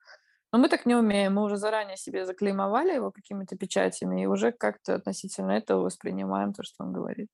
Но 0.54 0.60
мы 0.60 0.70
так 0.70 0.86
не 0.86 0.96
умеем, 0.96 1.36
мы 1.36 1.43
уже 1.43 1.58
заранее 1.58 1.98
себе 1.98 2.26
заклеймовали 2.26 2.96
его 2.96 3.12
какими-то 3.12 3.58
печатями 3.58 4.24
и 4.24 4.28
уже 4.28 4.54
как-то 4.54 4.96
относительно 4.96 5.52
этого 5.52 5.82
воспринимаем 5.82 6.54
то, 6.54 6.63
что 6.63 6.86
он 6.86 6.93
говорит. 6.93 7.30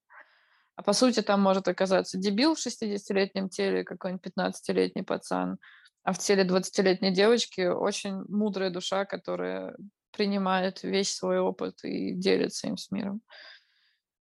А 0.75 0.81
по 0.81 0.93
сути 0.93 1.21
там 1.21 1.41
может 1.41 1.67
оказаться 1.67 2.17
дебил 2.17 2.55
в 2.55 2.65
60-летнем 2.65 3.49
теле, 3.49 3.83
какой-нибудь 3.83 4.33
15-летний 4.35 5.03
пацан, 5.03 5.59
а 6.03 6.13
в 6.13 6.17
теле 6.17 6.43
20-летней 6.43 7.11
девочки 7.11 7.61
очень 7.61 8.23
мудрая 8.27 8.71
душа, 8.71 9.05
которая 9.05 9.75
принимает 10.11 10.83
весь 10.83 11.13
свой 11.13 11.39
опыт 11.39 11.83
и 11.83 12.13
делится 12.13 12.67
им 12.67 12.77
с 12.77 12.91
миром. 12.91 13.21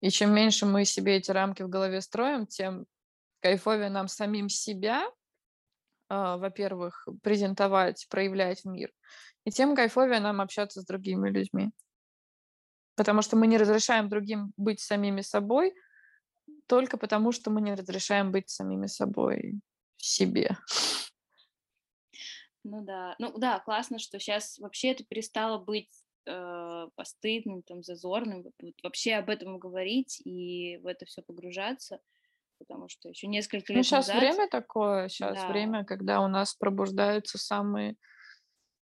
И 0.01 0.11
чем 0.11 0.35
меньше 0.35 0.65
мы 0.65 0.85
себе 0.85 1.17
эти 1.17 1.31
рамки 1.31 1.63
в 1.63 1.69
голове 1.69 2.01
строим, 2.01 2.47
тем 2.47 2.87
кайфовее 3.41 3.91
нам 3.91 4.09
самим 4.09 4.49
себя, 4.49 5.07
э, 6.09 6.15
во-первых, 6.15 7.07
презентовать, 7.23 8.07
проявлять 8.09 8.63
в 8.63 8.69
мир, 8.69 8.91
и 9.45 9.51
тем 9.51 9.77
кайфовее 9.77 10.21
нам 10.21 10.41
общаться 10.41 10.81
с 10.81 10.85
другими 10.85 11.29
людьми. 11.31 11.71
Потому 12.97 13.23
что 13.23 13.37
мы 13.37 13.47
не 13.47 13.59
разрешаем 13.59 14.09
другим 14.09 14.53
быть 14.57 14.81
самими 14.81 15.21
собой– 15.21 15.75
только 16.69 16.97
потому, 16.99 17.33
что 17.33 17.51
мы 17.51 17.61
не 17.61 17.75
разрешаем 17.75 18.31
быть 18.31 18.49
самими 18.51 18.87
собой 18.87 19.61
себе. 19.97 20.57
Ну 22.65 22.83
да, 22.85 23.17
ну 23.19 23.37
да, 23.39 23.61
классно, 23.61 23.99
что 23.99 24.19
сейчас 24.19 24.59
вообще 24.59 24.91
это 24.93 25.05
перестало 25.05 25.59
быть 25.59 25.91
э, 26.27 26.87
постыдным, 26.97 27.63
там, 27.63 27.83
зазорным, 27.83 28.43
вот, 28.43 28.53
вот, 28.61 28.75
вообще 28.83 29.15
об 29.15 29.31
этом 29.31 29.59
говорить 29.59 30.21
и 30.25 30.77
в 30.79 30.87
это 30.87 31.07
все 31.07 31.23
погружаться. 31.23 32.01
потому 32.59 32.89
что 32.89 33.09
еще 33.09 33.27
несколько 33.29 33.73
Ну, 33.73 33.79
лет 33.79 33.87
сейчас 33.87 34.09
назад, 34.09 34.23
время 34.23 34.49
такое, 34.49 35.09
сейчас 35.09 35.37
да, 35.37 35.49
время, 35.49 35.85
когда 35.85 36.21
у 36.21 36.29
нас 36.29 36.55
пробуждаются 36.55 37.39
самые 37.39 37.97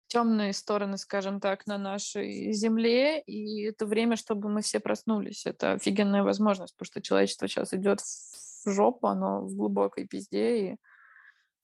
темные 0.07 0.53
стороны, 0.53 0.97
скажем 0.97 1.39
так, 1.39 1.67
на 1.67 1.77
нашей 1.77 2.51
земле, 2.53 3.21
и 3.21 3.63
это 3.63 3.85
время, 3.85 4.15
чтобы 4.15 4.49
мы 4.49 4.61
все 4.61 4.79
проснулись. 4.79 5.45
Это 5.45 5.73
офигенная 5.73 6.23
возможность, 6.23 6.75
потому 6.75 6.87
что 6.87 7.01
человечество 7.01 7.47
сейчас 7.47 7.73
идет 7.73 8.01
в 8.01 8.71
жопу, 8.71 9.07
оно 9.07 9.41
в 9.41 9.55
глубокой 9.55 10.07
пизде, 10.07 10.57
и 10.57 10.75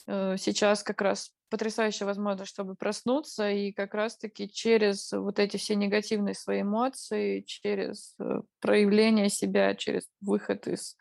э, 0.07 0.37
сейчас 0.37 0.83
как 0.83 1.01
раз 1.01 1.31
потрясающая 1.49 2.07
возможность, 2.07 2.49
чтобы 2.49 2.75
проснуться, 2.75 3.49
и 3.49 3.73
как 3.73 3.93
раз-таки 3.93 4.49
через 4.49 5.11
вот 5.11 5.37
эти 5.37 5.57
все 5.57 5.75
негативные 5.75 6.33
свои 6.33 6.61
эмоции, 6.61 7.41
через 7.41 8.15
э, 8.19 8.41
проявление 8.59 9.29
себя, 9.29 9.75
через 9.75 10.07
выход 10.21 10.67
из 10.67 10.95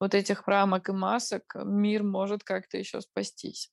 вот 0.00 0.14
этих 0.14 0.48
рамок 0.48 0.88
и 0.88 0.92
масок, 0.92 1.54
мир 1.54 2.02
может 2.02 2.42
как-то 2.42 2.78
еще 2.78 3.00
спастись. 3.00 3.70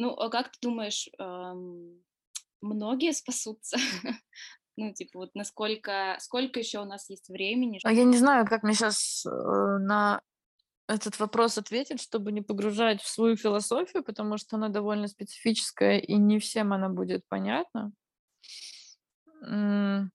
Ну, 0.00 0.14
а 0.14 0.30
как 0.30 0.50
ты 0.50 0.58
думаешь, 0.62 1.10
ам, 1.18 2.00
многие 2.62 3.12
спасутся? 3.12 3.76
Ну, 4.76 4.94
типа, 4.94 5.18
вот 5.18 5.34
насколько, 5.34 6.16
сколько 6.20 6.60
еще 6.60 6.78
у 6.78 6.84
нас 6.84 7.10
есть 7.10 7.28
времени? 7.28 7.80
А 7.84 7.92
я 7.92 8.04
не 8.04 8.16
знаю, 8.16 8.46
как 8.46 8.62
мне 8.62 8.72
сейчас 8.72 9.26
на 9.26 10.22
этот 10.88 11.18
вопрос 11.18 11.58
ответить, 11.58 12.00
чтобы 12.00 12.32
не 12.32 12.40
погружать 12.40 13.02
в 13.02 13.08
свою 13.08 13.36
философию, 13.36 14.02
потому 14.02 14.38
что 14.38 14.56
она 14.56 14.70
довольно 14.70 15.06
специфическая, 15.06 15.98
и 15.98 16.14
не 16.14 16.38
всем 16.38 16.72
она 16.72 16.88
будет 16.88 17.28
понятна. 17.28 17.92
Ну, 19.42 20.10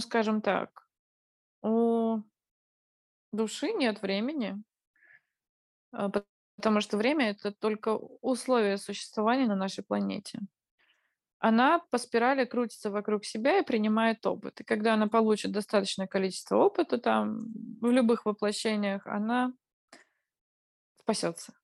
скажем 0.00 0.42
так, 0.42 0.86
у 1.62 2.18
души 3.32 3.72
нет 3.72 4.02
времени, 4.02 4.62
а, 5.92 6.10
потому 6.60 6.82
что 6.82 6.98
время— 6.98 7.30
это 7.30 7.52
только 7.52 7.96
условие 8.20 8.76
существования 8.76 9.46
на 9.46 9.56
нашей 9.56 9.82
планете. 9.82 10.40
Она 11.38 11.78
по 11.90 11.96
спирали 11.96 12.44
крутится 12.44 12.90
вокруг 12.90 13.24
себя 13.24 13.60
и 13.60 13.64
принимает 13.64 14.26
опыт. 14.26 14.60
И 14.60 14.64
когда 14.64 14.92
она 14.92 15.08
получит 15.08 15.52
достаточное 15.52 16.06
количество 16.06 16.58
опыта 16.58 16.98
там, 16.98 17.46
в 17.80 17.90
любых 17.90 18.26
воплощениях, 18.26 19.06
она 19.06 19.54
спасется. 20.98 21.54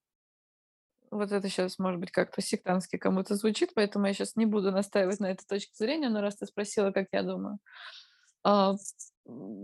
Вот 1.10 1.30
это 1.30 1.46
сейчас, 1.50 1.78
может 1.78 2.00
быть, 2.00 2.10
как-то 2.10 2.40
сектантски 2.40 2.96
кому-то 2.96 3.34
звучит, 3.34 3.74
поэтому 3.74 4.06
я 4.06 4.14
сейчас 4.14 4.34
не 4.34 4.46
буду 4.46 4.72
настаивать 4.72 5.20
на 5.20 5.30
этой 5.30 5.44
точке 5.44 5.74
зрения, 5.74 6.08
но 6.08 6.22
раз 6.22 6.36
ты 6.36 6.46
спросила, 6.46 6.90
как 6.90 7.08
я 7.12 7.22
думаю. 7.22 7.58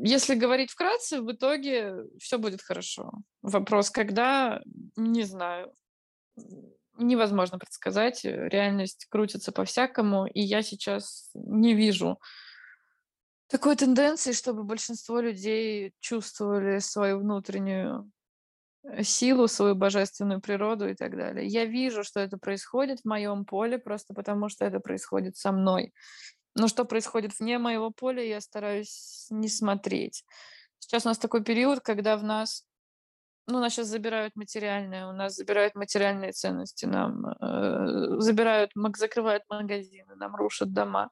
Если 0.04 0.34
говорить 0.34 0.70
вкратце, 0.70 1.20
в 1.20 1.30
итоге 1.32 2.04
все 2.18 2.38
будет 2.38 2.62
хорошо. 2.62 3.12
Вопрос, 3.42 3.90
когда, 3.90 4.60
не 4.96 5.22
знаю. 5.24 5.72
Невозможно 6.98 7.58
предсказать. 7.58 8.24
э, 8.24 8.48
Реальность 8.48 9.06
крутится 9.08 9.52
по-всякому, 9.52 10.26
и 10.26 10.40
я 10.40 10.62
сейчас 10.62 11.30
не 11.34 11.74
вижу 11.74 12.18
такой 13.52 13.76
тенденции, 13.76 14.32
чтобы 14.32 14.64
большинство 14.64 15.20
людей 15.20 15.92
чувствовали 16.00 16.78
свою 16.78 17.18
внутреннюю 17.18 18.10
э, 18.82 19.02
силу, 19.02 19.46
свою 19.46 19.74
божественную 19.74 20.40
природу 20.40 20.88
и 20.88 20.94
так 20.94 21.16
далее. 21.16 21.46
Я 21.46 21.66
вижу, 21.66 22.02
что 22.02 22.20
это 22.20 22.38
происходит 22.38 23.00
в 23.00 23.04
моем 23.04 23.44
поле, 23.44 23.78
просто 23.78 24.14
потому 24.14 24.48
что 24.48 24.64
это 24.64 24.80
происходит 24.80 25.36
со 25.36 25.52
мной. 25.52 25.92
Но 26.54 26.68
что 26.68 26.84
происходит 26.84 27.38
вне 27.38 27.58
моего 27.58 27.90
поля, 27.90 28.22
я 28.22 28.40
стараюсь 28.40 29.26
не 29.30 29.48
смотреть. 29.48 30.24
Сейчас 30.78 31.06
у 31.06 31.08
нас 31.08 31.18
такой 31.18 31.42
период, 31.42 31.80
когда 31.80 32.16
в 32.16 32.24
нас, 32.24 32.66
ну, 33.46 33.60
нас 33.60 33.72
сейчас 33.72 33.86
забирают 33.86 34.36
материальное, 34.36 35.06
у 35.06 35.12
нас 35.12 35.34
забирают 35.34 35.74
материальные 35.74 36.32
ценности, 36.32 36.84
нам 36.84 37.26
э, 37.26 38.16
забирают, 38.18 38.72
закрывают 38.96 39.44
магазины, 39.48 40.14
нам 40.16 40.34
рушат 40.36 40.72
дома. 40.72 41.10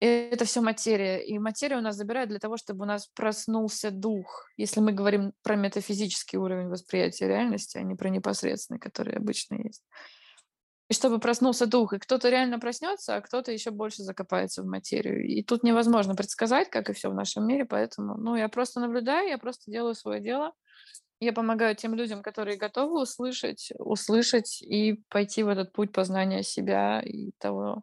И 0.00 0.06
это 0.06 0.44
все 0.44 0.60
материя. 0.60 1.18
И 1.18 1.38
материя 1.38 1.76
у 1.76 1.80
нас 1.80 1.96
забирают 1.96 2.30
для 2.30 2.38
того, 2.38 2.56
чтобы 2.56 2.84
у 2.84 2.86
нас 2.86 3.08
проснулся 3.08 3.90
дух. 3.90 4.48
Если 4.56 4.80
мы 4.80 4.92
говорим 4.92 5.32
про 5.42 5.56
метафизический 5.56 6.38
уровень 6.38 6.68
восприятия 6.68 7.26
реальности, 7.26 7.78
а 7.78 7.82
не 7.82 7.96
про 7.96 8.08
непосредственный, 8.08 8.78
который 8.78 9.16
обычно 9.16 9.56
есть. 9.56 9.82
И 10.88 10.94
чтобы 10.94 11.20
проснулся 11.20 11.66
дух, 11.66 11.92
и 11.92 11.98
кто-то 11.98 12.30
реально 12.30 12.58
проснется, 12.58 13.16
а 13.16 13.20
кто-то 13.20 13.52
еще 13.52 13.70
больше 13.70 14.02
закопается 14.02 14.62
в 14.62 14.66
материю. 14.66 15.26
И 15.26 15.42
тут 15.42 15.62
невозможно 15.62 16.14
предсказать, 16.14 16.70
как 16.70 16.88
и 16.88 16.94
все 16.94 17.10
в 17.10 17.14
нашем 17.14 17.46
мире, 17.46 17.66
поэтому, 17.66 18.16
ну, 18.16 18.36
я 18.36 18.48
просто 18.48 18.80
наблюдаю, 18.80 19.28
я 19.28 19.36
просто 19.36 19.70
делаю 19.70 19.94
свое 19.94 20.20
дело. 20.20 20.52
Я 21.20 21.32
помогаю 21.32 21.76
тем 21.76 21.94
людям, 21.94 22.22
которые 22.22 22.56
готовы 22.56 23.02
услышать, 23.02 23.70
услышать 23.78 24.62
и 24.62 25.02
пойти 25.08 25.42
в 25.42 25.48
этот 25.48 25.72
путь 25.72 25.92
познания 25.92 26.42
себя 26.42 27.02
и 27.02 27.32
того 27.38 27.82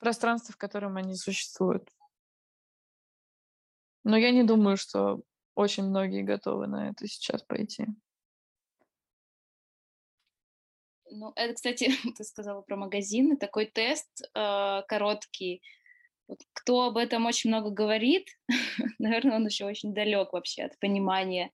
пространства, 0.00 0.52
в 0.52 0.58
котором 0.58 0.96
они 0.96 1.14
существуют. 1.14 1.88
Но 4.04 4.16
я 4.16 4.30
не 4.30 4.42
думаю, 4.42 4.76
что 4.76 5.22
очень 5.54 5.84
многие 5.84 6.22
готовы 6.22 6.66
на 6.66 6.90
это 6.90 7.06
сейчас 7.06 7.42
пойти. 7.42 7.86
Ну, 11.10 11.32
это, 11.36 11.54
кстати, 11.54 11.90
ты 12.16 12.24
сказала 12.24 12.62
про 12.62 12.76
магазины, 12.76 13.36
такой 13.36 13.66
тест 13.66 14.22
э, 14.34 14.82
короткий. 14.88 15.62
Вот 16.28 16.40
кто 16.52 16.82
об 16.82 16.96
этом 16.96 17.26
очень 17.26 17.50
много 17.50 17.70
говорит, 17.70 18.28
наверное, 18.98 19.36
он 19.36 19.46
еще 19.46 19.64
очень 19.66 19.92
далек 19.92 20.32
вообще 20.32 20.62
от 20.62 20.78
понимания 20.78 21.50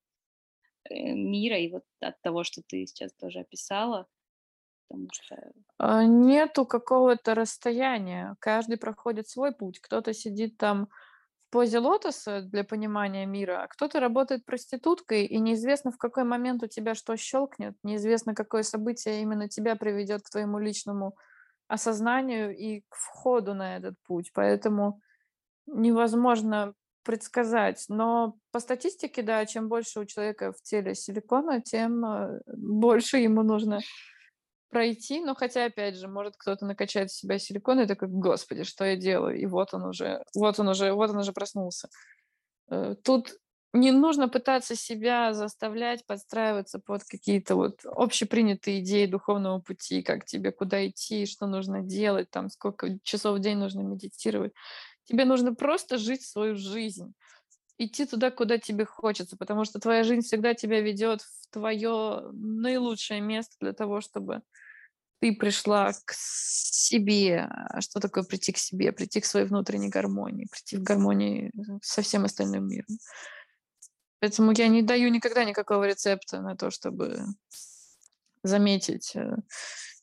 э, 0.90 0.94
мира 0.94 1.58
и 1.58 1.70
вот 1.70 1.84
от 2.00 2.20
того, 2.20 2.44
что 2.44 2.62
ты 2.66 2.86
сейчас 2.86 3.12
тоже 3.14 3.40
описала, 3.40 4.06
потому 4.88 5.08
что 5.12 5.52
А, 5.78 6.04
Нету 6.04 6.66
какого-то 6.66 7.34
расстояния. 7.34 8.36
Каждый 8.38 8.76
проходит 8.76 9.28
свой 9.28 9.52
путь. 9.52 9.80
Кто-то 9.80 10.12
сидит 10.12 10.58
там 10.58 10.88
позе 11.56 11.78
лотоса 11.78 12.42
для 12.42 12.64
понимания 12.64 13.24
мира, 13.24 13.62
а 13.62 13.66
кто-то 13.66 13.98
работает 13.98 14.44
проституткой, 14.44 15.24
и 15.24 15.38
неизвестно, 15.38 15.90
в 15.90 15.96
какой 15.96 16.24
момент 16.24 16.62
у 16.62 16.66
тебя 16.66 16.94
что 16.94 17.16
щелкнет, 17.16 17.74
неизвестно, 17.82 18.34
какое 18.34 18.62
событие 18.62 19.22
именно 19.22 19.48
тебя 19.48 19.74
приведет 19.74 20.20
к 20.20 20.28
твоему 20.28 20.58
личному 20.58 21.16
осознанию 21.66 22.54
и 22.54 22.82
к 22.90 22.94
входу 22.94 23.54
на 23.54 23.78
этот 23.78 23.94
путь. 24.06 24.32
Поэтому 24.34 25.00
невозможно 25.66 26.74
предсказать. 27.02 27.86
Но 27.88 28.34
по 28.52 28.60
статистике, 28.60 29.22
да, 29.22 29.46
чем 29.46 29.68
больше 29.70 30.00
у 30.00 30.04
человека 30.04 30.52
в 30.52 30.60
теле 30.60 30.94
силикона, 30.94 31.62
тем 31.62 32.04
э, 32.04 32.40
больше 32.54 33.16
ему 33.16 33.42
нужно 33.42 33.80
пройти. 34.76 35.20
Но 35.20 35.34
хотя, 35.34 35.64
опять 35.64 35.96
же, 35.96 36.06
может 36.06 36.36
кто-то 36.36 36.66
накачает 36.66 37.10
в 37.10 37.14
себя 37.14 37.38
силикон 37.38 37.80
и 37.80 37.86
такой, 37.86 38.08
господи, 38.08 38.64
что 38.64 38.84
я 38.84 38.94
делаю? 38.94 39.40
И 39.40 39.46
вот 39.46 39.72
он 39.72 39.86
уже, 39.86 40.22
вот 40.34 40.60
он 40.60 40.68
уже, 40.68 40.92
вот 40.92 41.08
он 41.10 41.16
уже 41.16 41.32
проснулся. 41.32 41.88
Э, 42.68 42.94
Тут 43.02 43.32
не 43.72 43.90
нужно 43.90 44.28
пытаться 44.28 44.76
себя 44.76 45.32
заставлять 45.32 46.04
подстраиваться 46.04 46.78
под 46.78 47.04
какие-то 47.04 47.54
вот 47.54 47.80
общепринятые 47.86 48.80
идеи 48.80 49.06
духовного 49.06 49.60
пути, 49.60 50.02
как 50.02 50.26
тебе 50.26 50.52
куда 50.52 50.86
идти, 50.86 51.24
что 51.24 51.46
нужно 51.46 51.80
делать, 51.80 52.30
там 52.30 52.50
сколько 52.50 52.98
часов 53.02 53.38
в 53.38 53.40
день 53.40 53.56
нужно 53.56 53.80
медитировать. 53.80 54.52
Тебе 55.04 55.24
нужно 55.24 55.54
просто 55.54 55.96
жить 55.96 56.22
свою 56.22 56.54
жизнь, 56.54 57.14
идти 57.78 58.04
туда, 58.04 58.30
куда 58.30 58.58
тебе 58.58 58.84
хочется, 58.84 59.38
потому 59.38 59.64
что 59.64 59.78
твоя 59.78 60.04
жизнь 60.04 60.20
всегда 60.20 60.52
тебя 60.52 60.82
ведет 60.82 61.22
в 61.22 61.50
твое 61.50 62.28
наилучшее 62.32 63.22
место 63.22 63.56
для 63.58 63.72
того, 63.72 64.02
чтобы 64.02 64.42
ты 65.20 65.34
пришла 65.34 65.92
к 65.92 66.12
себе. 66.14 67.48
А 67.50 67.80
Что 67.80 68.00
такое 68.00 68.24
прийти 68.24 68.52
к 68.52 68.58
себе? 68.58 68.92
Прийти 68.92 69.20
к 69.20 69.26
своей 69.26 69.46
внутренней 69.46 69.88
гармонии, 69.88 70.48
прийти 70.50 70.76
в 70.76 70.82
гармонии 70.82 71.52
со 71.82 72.02
всем 72.02 72.24
остальным 72.24 72.68
миром. 72.68 72.98
Поэтому 74.20 74.52
я 74.52 74.68
не 74.68 74.82
даю 74.82 75.10
никогда 75.10 75.44
никакого 75.44 75.84
рецепта 75.84 76.40
на 76.40 76.56
то, 76.56 76.70
чтобы 76.70 77.18
заметить 78.42 79.14
э, 79.14 79.36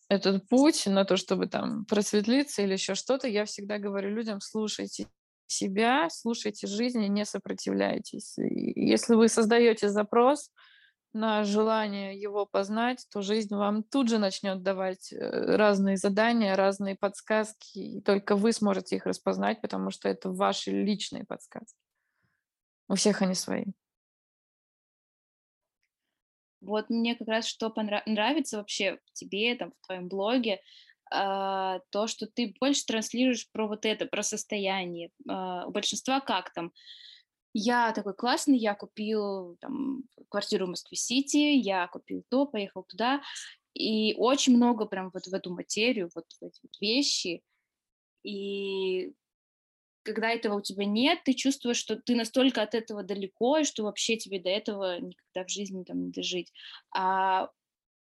этот 0.08 0.48
путь, 0.48 0.86
на 0.86 1.06
то, 1.06 1.18
чтобы 1.18 1.48
там 1.48 1.86
просветлиться 1.86 2.62
или 2.62 2.74
еще 2.74 2.96
что-то. 2.96 3.28
Я 3.28 3.46
всегда 3.46 3.80
говорю 3.80 4.10
людям, 4.10 4.40
слушайте 4.42 5.08
себя, 5.48 6.10
слушайте 6.10 6.68
жизнь 6.68 7.02
и 7.04 7.10
не 7.10 7.26
сопротивляйтесь. 7.26 8.38
И 8.38 8.90
если 8.90 9.16
вы 9.16 9.28
создаете 9.30 9.90
запрос 9.90 10.52
на 11.14 11.44
желание 11.44 12.20
его 12.20 12.46
познать, 12.46 13.06
то 13.12 13.22
жизнь 13.22 13.54
вам 13.56 13.84
тут 13.84 14.10
же 14.10 14.18
начнет 14.18 14.64
давать 14.64 15.14
э, 15.14 15.56
разные 15.56 15.98
задания, 15.98 16.56
разные 16.56 16.96
подсказки, 16.96 17.80
и 17.80 18.02
только 18.02 18.36
вы 18.36 18.52
сможете 18.54 18.96
их 18.96 19.06
распознать, 19.06 19.62
потому 19.62 19.92
что 19.92 20.10
это 20.10 20.30
ваши 20.32 20.72
личные 20.72 21.26
подсказки. 21.26 21.78
У 22.90 22.96
всех 22.96 23.22
они 23.22 23.36
свои. 23.36 23.66
вот 26.64 26.90
мне 26.90 27.16
как 27.16 27.28
раз 27.28 27.46
что 27.46 27.74
нравится 28.06 28.58
вообще 28.58 28.98
в 29.06 29.14
тебе, 29.14 29.56
там, 29.56 29.72
в 29.72 29.86
твоем 29.86 30.08
блоге, 30.08 30.62
а, 31.12 31.80
то, 31.92 32.08
что 32.08 32.26
ты 32.26 32.56
больше 32.60 32.86
транслируешь 32.86 33.50
про 33.52 33.68
вот 33.68 33.86
это, 33.86 34.06
про 34.06 34.24
состояние. 34.24 35.12
А, 35.28 35.68
У 35.68 35.72
большинства 35.72 36.20
как 36.20 36.54
там? 36.54 36.72
Я 37.54 37.92
такой 37.94 38.16
классный, 38.16 38.58
я 38.58 38.74
купил 38.74 39.58
там 39.62 40.04
квартиру 40.30 40.66
в 40.66 40.70
Москве-Сити, 40.70 41.38
я 41.38 41.88
купил 41.88 42.24
то, 42.30 42.48
поехал 42.48 42.84
туда, 42.84 43.22
и 43.74 44.16
очень 44.18 44.56
много 44.56 44.86
прям 44.86 45.12
вот 45.14 45.28
в 45.28 45.34
эту 45.34 45.54
материю, 45.54 46.10
вот 46.16 46.26
в 46.42 46.44
эти 46.44 46.62
вещи. 46.82 47.44
И 48.24 49.14
когда 50.04 50.32
этого 50.32 50.58
у 50.58 50.62
тебя 50.62 50.86
нет, 50.86 51.20
ты 51.26 51.34
чувствуешь, 51.34 51.78
что 51.78 51.96
ты 51.96 52.16
настолько 52.16 52.62
от 52.62 52.76
этого 52.76 53.04
далеко, 53.04 53.60
и 53.60 53.64
что 53.64 53.84
вообще 53.84 54.18
тебе 54.18 54.40
до 54.40 54.50
этого 54.50 55.00
никогда 55.00 55.46
в 55.46 55.50
жизни 55.50 55.84
там 55.84 56.06
не 56.06 56.12
дожить. 56.12 56.52
А 56.96 57.50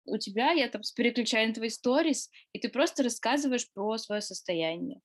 у 0.05 0.19
тебя, 0.19 0.53
я 0.53 0.69
там 0.69 0.83
переключаю 0.97 1.49
на 1.49 1.55
твои 1.55 1.69
сторис, 1.69 2.31
и 2.53 2.59
ты 2.59 2.69
просто 2.69 3.03
рассказываешь 3.03 3.71
про 3.73 3.99
свое 3.99 4.21
состояние. 4.21 5.01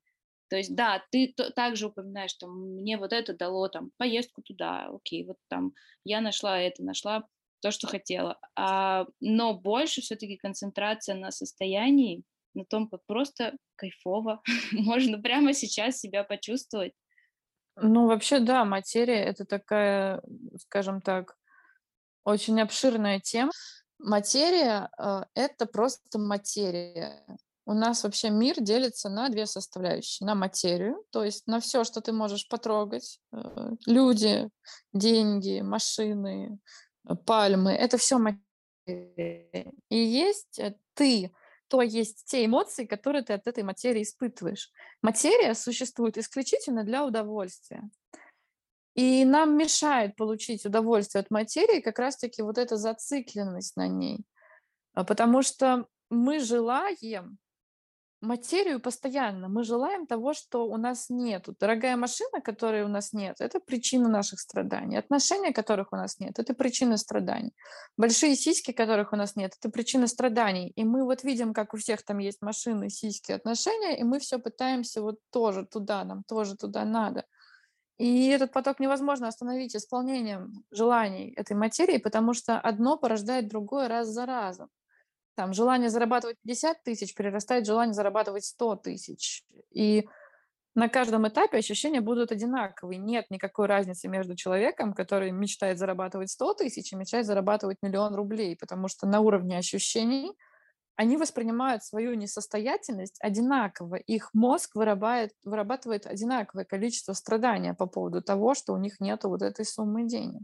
То 0.49 0.57
есть, 0.57 0.75
да, 0.75 1.03
ты 1.11 1.33
также 1.55 1.87
упоминаешь, 1.87 2.31
что 2.31 2.47
мне 2.47 2.97
вот 2.97 3.13
это 3.13 3.33
дало 3.33 3.67
там 3.67 3.91
поездку 3.97 4.41
туда, 4.41 4.87
окей, 4.87 5.25
вот 5.25 5.37
там 5.49 5.73
я 6.03 6.21
нашла 6.21 6.59
это, 6.59 6.83
нашла 6.83 7.25
то, 7.61 7.71
что 7.71 7.87
хотела. 7.87 8.39
А, 8.55 9.07
но 9.19 9.53
больше 9.53 10.01
все-таки 10.01 10.37
концентрация 10.37 11.15
на 11.15 11.31
состоянии, 11.31 12.23
на 12.53 12.65
том, 12.65 12.89
как 12.89 13.01
просто 13.05 13.53
кайфово 13.75 14.41
можно 14.71 15.21
прямо 15.21 15.53
сейчас 15.53 15.99
себя 15.99 16.23
почувствовать. 16.23 16.93
Ну, 17.75 18.07
вообще, 18.07 18.39
да, 18.39 18.65
материя 18.65 19.23
это 19.23 19.45
такая, 19.45 20.21
скажем 20.59 21.01
так, 21.01 21.37
очень 22.23 22.59
обширная 22.59 23.19
тема. 23.19 23.51
Материя 23.99 24.89
э, 24.97 25.21
это 25.35 25.65
просто 25.65 26.19
материя. 26.19 27.25
У 27.67 27.73
нас 27.73 28.05
вообще 28.05 28.29
мир 28.29 28.55
делится 28.61 29.09
на 29.09 29.27
две 29.27 29.45
составляющие. 29.45 30.25
На 30.25 30.35
материю, 30.35 31.03
то 31.11 31.25
есть 31.25 31.47
на 31.47 31.59
все, 31.59 31.83
что 31.83 31.99
ты 31.99 32.13
можешь 32.13 32.47
потрогать. 32.47 33.19
Э, 33.33 33.71
люди, 33.85 34.49
деньги, 34.93 35.59
машины, 35.59 36.59
э, 37.09 37.15
пальмы. 37.25 37.73
Это 37.73 37.97
все 37.97 38.19
материя. 38.19 39.73
И 39.89 39.97
есть 39.97 40.61
ты, 40.93 41.33
то 41.67 41.81
есть 41.81 42.23
те 42.27 42.45
эмоции, 42.45 42.85
которые 42.85 43.23
ты 43.23 43.33
от 43.33 43.45
этой 43.47 43.63
материи 43.63 44.03
испытываешь. 44.03 44.71
Материя 45.01 45.53
существует 45.53 46.17
исключительно 46.17 46.85
для 46.85 47.03
удовольствия. 47.03 47.83
И 48.95 49.25
нам 49.25 49.57
мешает 49.57 50.15
получить 50.15 50.65
удовольствие 50.65 51.19
от 51.19 51.31
материи 51.31 51.81
как 51.81 51.99
раз-таки 51.99 52.41
вот 52.43 52.57
эта 52.57 52.77
зацикленность 52.77 53.75
на 53.75 53.89
ней. 53.89 54.19
А 54.93 55.03
потому 55.03 55.41
что 55.41 55.85
мы 56.09 56.39
желаем 56.39 57.37
материю 58.21 58.79
постоянно. 58.79 59.47
Мы 59.47 59.63
желаем 59.63 60.07
того, 60.07 60.33
что 60.33 60.65
у 60.65 60.77
нас 60.77 61.09
нет. 61.09 61.47
Дорогая 61.59 61.95
машина, 61.97 62.41
которой 62.41 62.83
у 62.83 62.87
нас 62.87 63.13
нет, 63.13 63.35
это 63.39 63.59
причина 63.59 64.09
наших 64.09 64.39
страданий. 64.39 64.97
Отношения, 64.97 65.53
которых 65.53 65.93
у 65.93 65.95
нас 65.95 66.19
нет, 66.19 66.39
это 66.39 66.53
причина 66.53 66.97
страданий. 66.97 67.53
Большие 67.97 68.35
сиськи, 68.35 68.71
которых 68.71 69.13
у 69.13 69.15
нас 69.15 69.35
нет, 69.35 69.53
это 69.59 69.69
причина 69.71 70.07
страданий. 70.07 70.71
И 70.75 70.83
мы 70.83 71.03
вот 71.05 71.23
видим, 71.23 71.53
как 71.53 71.73
у 71.73 71.77
всех 71.77 72.03
там 72.03 72.17
есть 72.17 72.41
машины, 72.41 72.89
сиськи, 72.89 73.31
отношения, 73.31 73.99
и 73.99 74.03
мы 74.03 74.19
все 74.19 74.39
пытаемся 74.39 75.01
вот 75.01 75.17
тоже 75.31 75.65
туда, 75.65 76.03
нам 76.03 76.23
тоже 76.23 76.55
туда 76.55 76.85
надо. 76.85 77.25
И 77.97 78.27
этот 78.27 78.51
поток 78.51 78.79
невозможно 78.79 79.27
остановить 79.27 79.75
исполнением 79.75 80.63
желаний 80.71 81.33
этой 81.35 81.55
материи, 81.55 81.97
потому 81.97 82.33
что 82.33 82.59
одно 82.59 82.97
порождает 82.97 83.47
другое 83.47 83.87
раз 83.87 84.07
за 84.07 84.25
разом 84.25 84.69
там 85.37 85.53
желание 85.53 85.91
зарабатывать 85.91 86.37
50 86.43 86.83
тысяч 86.83 87.13
перерастает 87.13 87.63
в 87.63 87.67
желание 87.67 87.93
зарабатывать 87.93 88.43
100 88.43 88.77
тысяч. 88.77 89.43
И 89.71 90.09
на 90.73 90.89
каждом 90.89 91.27
этапе 91.27 91.59
ощущения 91.59 92.01
будут 92.01 92.31
одинаковые. 92.31 92.97
Нет 92.97 93.27
никакой 93.29 93.67
разницы 93.67 94.07
между 94.07 94.35
человеком, 94.35 94.93
который 94.93 95.29
мечтает 95.29 95.77
зарабатывать 95.77 96.31
100 96.31 96.55
тысяч 96.55 96.91
и 96.91 96.95
мечтает 96.95 97.27
зарабатывать 97.27 97.77
миллион 97.83 98.15
рублей, 98.15 98.57
потому 98.57 98.87
что 98.87 99.05
на 99.05 99.19
уровне 99.19 99.59
ощущений 99.59 100.35
они 100.95 101.17
воспринимают 101.17 101.83
свою 101.83 102.15
несостоятельность 102.15 103.17
одинаково. 103.21 103.97
Их 103.97 104.31
мозг 104.33 104.75
вырабатывает, 104.75 105.33
вырабатывает 105.43 106.07
одинаковое 106.07 106.65
количество 106.65 107.13
страдания 107.13 107.75
по 107.75 107.85
поводу 107.85 108.23
того, 108.23 108.55
что 108.55 108.73
у 108.73 108.77
них 108.77 108.99
нет 108.99 109.23
вот 109.23 109.43
этой 109.43 109.65
суммы 109.65 110.07
денег. 110.07 110.41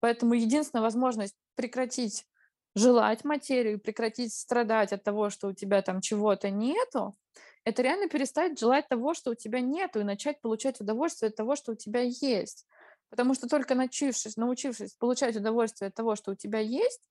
Поэтому 0.00 0.34
единственная 0.34 0.82
возможность 0.82 1.34
прекратить 1.54 2.26
желать 2.74 3.24
материю, 3.24 3.80
прекратить 3.80 4.32
страдать 4.34 4.92
от 4.92 5.02
того, 5.02 5.30
что 5.30 5.48
у 5.48 5.52
тебя 5.52 5.82
там 5.82 6.00
чего-то 6.00 6.50
нету, 6.50 7.16
это 7.64 7.82
реально 7.82 8.08
перестать 8.08 8.58
желать 8.58 8.88
того, 8.88 9.14
что 9.14 9.32
у 9.32 9.34
тебя 9.34 9.60
нету, 9.60 10.00
и 10.00 10.04
начать 10.04 10.40
получать 10.40 10.80
удовольствие 10.80 11.28
от 11.28 11.36
того, 11.36 11.56
что 11.56 11.72
у 11.72 11.74
тебя 11.74 12.00
есть. 12.00 12.66
Потому 13.10 13.34
что 13.34 13.48
только 13.48 13.74
научившись, 13.74 14.36
научившись 14.36 14.94
получать 14.94 15.36
удовольствие 15.36 15.88
от 15.88 15.94
того, 15.94 16.16
что 16.16 16.32
у 16.32 16.34
тебя 16.34 16.60
есть, 16.60 17.02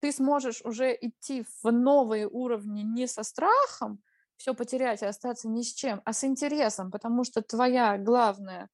ты 0.00 0.12
сможешь 0.12 0.62
уже 0.62 0.96
идти 0.98 1.44
в 1.62 1.70
новые 1.70 2.26
уровни 2.26 2.82
не 2.82 3.06
со 3.06 3.22
страхом 3.22 4.02
все 4.36 4.54
потерять 4.54 5.02
и 5.02 5.06
остаться 5.06 5.48
ни 5.48 5.62
с 5.62 5.74
чем, 5.74 6.00
а 6.04 6.14
с 6.14 6.24
интересом, 6.24 6.90
потому 6.90 7.24
что 7.24 7.42
твоя 7.42 7.98
главная 7.98 8.70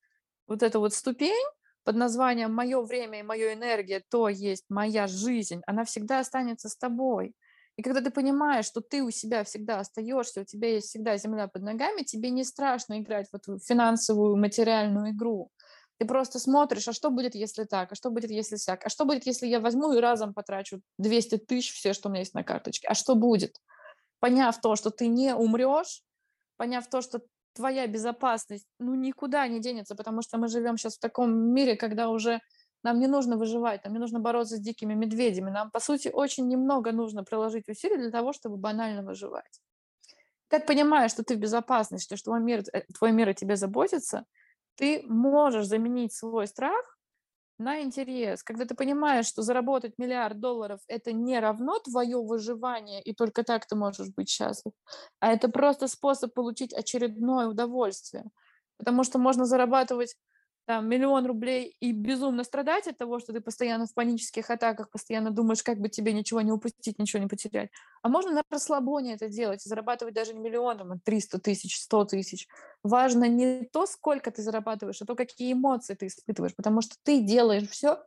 вот 0.47 0.63
эта 0.63 0.79
вот 0.79 0.95
ступень 0.95 1.47
под 1.87 1.95
названием 1.95 2.53
«Мое 2.53 2.83
время 2.83 3.21
и 3.21 3.23
моя 3.23 3.55
энергия, 3.55 4.03
то 4.11 4.29
есть 4.29 4.65
моя 4.69 5.07
жизнь», 5.07 5.63
она 5.69 5.85
всегда 5.85 6.19
останется 6.19 6.69
с 6.69 6.77
тобой. 6.77 7.33
И 7.77 7.83
когда 7.83 8.01
ты 8.01 8.11
понимаешь, 8.11 8.67
что 8.67 8.81
ты 8.81 9.05
у 9.05 9.11
себя 9.13 9.45
всегда 9.45 9.79
остаешься, 9.79 10.41
у 10.41 10.45
тебя 10.45 10.69
есть 10.73 10.89
всегда 10.89 11.17
земля 11.17 11.47
под 11.47 11.63
ногами, 11.63 12.03
тебе 12.03 12.31
не 12.31 12.43
страшно 12.43 12.99
играть 12.99 13.29
в 13.31 13.37
эту 13.37 13.61
финансовую, 13.61 14.37
материальную 14.37 15.13
игру. 15.13 15.53
Ты 15.99 16.07
просто 16.07 16.41
смотришь, 16.41 16.89
а 16.89 16.93
что 16.93 17.11
будет, 17.11 17.37
если 17.37 17.63
так, 17.63 17.93
а 17.93 17.95
что 17.95 18.11
будет, 18.11 18.33
если 18.33 18.57
сяк, 18.57 18.85
а 18.85 18.89
что 18.89 19.05
будет, 19.05 19.25
если 19.25 19.47
я 19.47 19.61
возьму 19.61 19.93
и 19.93 20.01
разом 20.01 20.35
потрачу 20.35 20.81
200 20.99 21.39
тысяч, 21.39 21.73
все, 21.73 21.93
что 21.93 22.09
у 22.09 22.11
меня 22.11 22.21
есть 22.21 22.35
на 22.35 22.43
карточке, 22.43 22.89
а 22.89 22.95
что 22.95 23.15
будет? 23.15 23.61
Поняв 24.19 24.61
то, 24.61 24.75
что 24.75 24.91
ты 24.91 25.07
не 25.07 25.37
умрешь, 25.37 26.03
поняв 26.57 26.89
то, 26.89 27.01
что 27.01 27.21
твоя 27.57 27.87
безопасность, 27.87 28.67
ну, 28.79 28.95
никуда 28.95 29.49
не 29.49 29.61
денется, 29.61 29.95
потому 29.97 30.23
что 30.23 30.39
мы 30.39 30.49
живем 30.49 30.77
сейчас 30.77 30.97
в 30.97 31.01
таком 31.01 31.31
мире, 31.55 31.77
когда 31.77 32.09
уже 32.09 32.41
нам 32.83 33.01
не 33.01 33.09
нужно 33.09 33.37
выживать, 33.37 33.85
нам 33.85 33.93
не 33.95 33.99
нужно 33.99 34.21
бороться 34.21 34.57
с 34.57 34.61
дикими 34.61 34.95
медведями. 34.95 35.51
Нам, 35.51 35.71
по 35.71 35.81
сути, 35.81 36.11
очень 36.13 36.49
немного 36.49 36.93
нужно 36.93 37.25
приложить 37.25 37.69
усилий 37.69 37.97
для 37.97 38.11
того, 38.11 38.33
чтобы 38.33 38.57
банально 38.57 39.03
выживать. 39.03 39.61
Ты 40.49 40.61
понимаешь, 40.61 41.11
что 41.11 41.25
ты 41.25 41.35
в 41.35 41.39
безопасности, 41.39 42.15
что 42.17 42.25
твой 42.27 42.41
мир, 42.41 42.63
э, 42.73 42.83
твой 42.99 43.13
мир 43.13 43.29
о 43.29 43.35
тебе 43.35 43.57
заботится, 43.57 44.25
ты 44.77 45.03
можешь 45.09 45.67
заменить 45.67 46.13
свой 46.13 46.47
страх 46.47 46.96
на 47.59 47.83
интерес. 47.83 48.43
Когда 48.43 48.65
ты 48.65 48.75
понимаешь, 48.75 49.27
что 49.27 49.43
заработать 49.43 49.95
миллиард 49.99 50.41
долларов– 50.41 50.81
это 50.89 51.13
не 51.13 51.39
равно 51.41 51.79
твое 51.79 52.19
выживание, 52.23 53.03
и 53.03 53.15
только 53.15 53.43
так 53.45 53.67
ты 53.67 53.77
можешь 53.77 54.09
быть 54.15 54.29
счастлив, 54.29 54.73
а 55.21 55.33
это 55.33 55.49
просто 55.49 55.89
способ 55.89 56.35
получить 56.35 56.75
очередное 56.75 57.47
удовольствие. 57.49 58.25
Потому 58.79 59.05
что 59.05 59.19
можно 59.19 59.47
зарабатывать 59.47 60.17
там, 60.67 60.89
миллион 60.89 61.27
рублей 61.27 61.77
и 61.81 61.93
безумно 61.93 62.45
страдать 62.45 62.89
от 62.89 62.99
того, 62.99 63.21
что 63.21 63.33
ты 63.33 63.41
постоянно 63.41 63.87
в 63.87 63.95
панических 63.95 64.51
атаках, 64.51 64.91
постоянно 64.91 65.31
думаешь, 65.31 65.63
как 65.63 65.79
бы 65.79 65.89
тебе 65.89 66.13
ничего 66.13 66.41
не 66.41 66.53
упустить, 66.53 66.99
ничего 66.99 67.23
не 67.23 67.29
потерять. 67.29 67.71
А 68.03 68.09
можно 68.09 68.33
на 68.33 68.43
расслабоне 68.51 69.15
это 69.15 69.29
делать, 69.29 69.63
зарабатывать 69.63 70.15
даже 70.15 70.35
не 70.35 70.41
миллион, 70.41 70.81
а 70.93 70.99
300 71.05 71.39
тысяч, 71.39 71.81
100 71.81 72.05
тысяч. 72.07 72.49
Важно 72.83 73.25
не 73.29 73.65
то, 73.73 73.87
сколько 73.87 74.31
ты 74.31 74.43
зарабатываешь, 74.43 75.01
а 75.01 75.07
то, 75.07 75.15
какие 75.15 75.53
эмоции 75.53 75.95
ты 75.95 76.09
испытываешь, 76.09 76.55
потому 76.57 76.81
что 76.83 76.97
ты 77.05 77.21
делаешь 77.23 77.69
все 77.69 77.99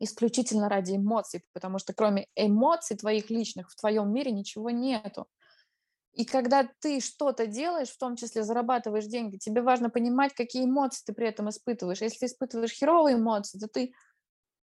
исключительно 0.00 0.68
ради 0.68 0.96
эмоций, 0.96 1.44
потому 1.52 1.78
что 1.78 1.92
кроме 1.92 2.26
эмоций 2.36 2.96
твоих 2.96 3.30
личных 3.30 3.70
в 3.70 3.76
твоем 3.76 4.12
мире 4.12 4.30
ничего 4.32 4.70
нету. 4.70 5.26
И 6.18 6.24
когда 6.24 6.68
ты 6.80 6.98
что-то 6.98 7.46
делаешь, 7.46 7.90
в 7.90 7.96
том 7.96 8.16
числе 8.16 8.42
зарабатываешь 8.42 9.06
деньги, 9.06 9.36
тебе 9.36 9.62
важно 9.62 9.88
понимать, 9.88 10.34
какие 10.34 10.64
эмоции 10.64 11.04
ты 11.06 11.12
при 11.12 11.28
этом 11.28 11.48
испытываешь. 11.48 12.00
Если 12.00 12.18
ты 12.18 12.26
испытываешь 12.26 12.72
херовые 12.72 13.14
эмоции, 13.14 13.56
то 13.60 13.68
ты 13.68 13.92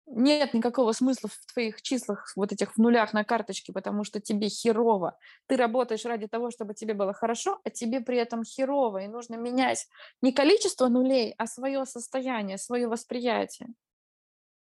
нет 0.07 0.55
никакого 0.55 0.93
смысла 0.93 1.29
в 1.29 1.53
твоих 1.53 1.83
числах, 1.83 2.33
вот 2.37 2.53
этих 2.53 2.75
в 2.75 2.79
нулях 2.79 3.13
на 3.13 3.25
карточке, 3.25 3.73
потому 3.73 4.05
что 4.05 4.21
тебе 4.21 4.49
херово. 4.49 5.19
Ты 5.49 5.57
работаешь 5.57 6.05
ради 6.05 6.29
того, 6.29 6.53
чтобы 6.53 6.75
тебе 6.75 6.95
было 6.95 7.13
хорошо, 7.13 7.61
а 7.65 7.71
тебе 7.71 8.01
при 8.01 8.19
этом 8.19 8.45
херово. 8.45 8.99
И 8.99 9.09
нужно 9.09 9.35
менять 9.35 9.89
не 10.23 10.33
количество 10.33 10.87
нулей, 10.87 11.35
а 11.37 11.49
свое 11.49 11.85
состояние, 11.85 12.59
свое 12.59 12.87
восприятие. 12.87 13.71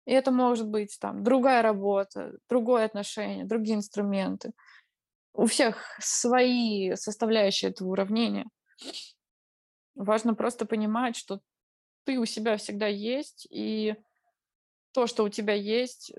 И 0.06 0.12
это 0.12 0.30
может 0.30 0.68
быть 0.68 0.96
там 1.00 1.22
другая 1.24 1.60
работа, 1.60 2.38
другое 2.48 2.84
отношение, 2.84 3.44
другие 3.44 3.76
инструменты 3.76 4.52
у 5.38 5.46
всех 5.46 5.76
свои 6.00 6.96
составляющие 6.96 7.70
этого 7.70 7.90
уравнения. 7.90 8.46
Важно 9.94 10.34
просто 10.34 10.66
понимать, 10.66 11.14
что 11.16 11.40
ты 12.04 12.18
у 12.18 12.24
себя 12.24 12.56
всегда 12.56 12.88
есть, 12.88 13.46
и 13.48 13.94
то, 14.92 15.06
что 15.06 15.22
у 15.22 15.28
тебя 15.28 15.54
есть, 15.54 16.12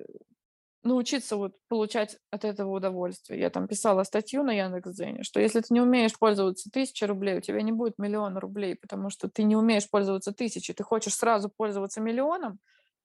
научиться 0.83 1.35
вот 1.35 1.51
получать 1.67 2.17
от 2.31 2.45
этого 2.45 2.71
удовольствие. 2.71 3.41
Я 3.41 3.49
там 3.49 3.67
писала 3.67 4.03
статью 4.03 4.41
на 4.41 4.53
Яндекс.Дзене, 4.53 5.23
что 5.23 5.41
если 5.41 5.59
ты 5.59 5.73
не 5.73 5.81
умеешь 5.81 6.17
пользоваться 6.17 6.69
тысячей 6.71 7.05
рублей, 7.05 7.39
у 7.39 7.41
тебя 7.41 7.61
не 7.61 7.73
будет 7.73 7.97
миллиона 7.97 8.39
рублей, 8.39 8.77
потому 8.77 9.09
что 9.09 9.27
ты 9.27 9.43
не 9.43 9.57
умеешь 9.57 9.89
пользоваться 9.89 10.31
тысячей, 10.31 10.73
ты 10.73 10.83
хочешь 10.83 11.15
сразу 11.15 11.49
пользоваться 11.49 11.99
миллионом, 11.99 12.59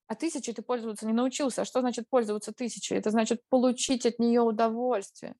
а 0.07 0.15
тысячей 0.15 0.53
ты 0.53 0.62
пользоваться 0.62 1.09
не 1.09 1.12
научился. 1.12 1.62
А 1.62 1.65
что 1.65 1.81
значит 1.81 2.09
пользоваться 2.09 2.53
тысячей? 2.53 2.95
Это 2.95 3.11
значит 3.11 3.41
получить 3.49 4.07
от 4.07 4.21
нее 4.21 4.43
удовольствие. 4.43 5.35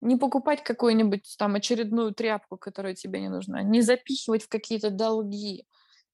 Не 0.00 0.16
покупать 0.16 0.62
какую-нибудь 0.62 1.36
там 1.38 1.54
очередную 1.54 2.12
тряпку, 2.14 2.56
которая 2.56 2.94
тебе 2.94 3.20
не 3.20 3.28
нужна, 3.28 3.62
не 3.62 3.80
запихивать 3.80 4.42
в 4.42 4.48
какие-то 4.48 4.90
долги, 4.90 5.66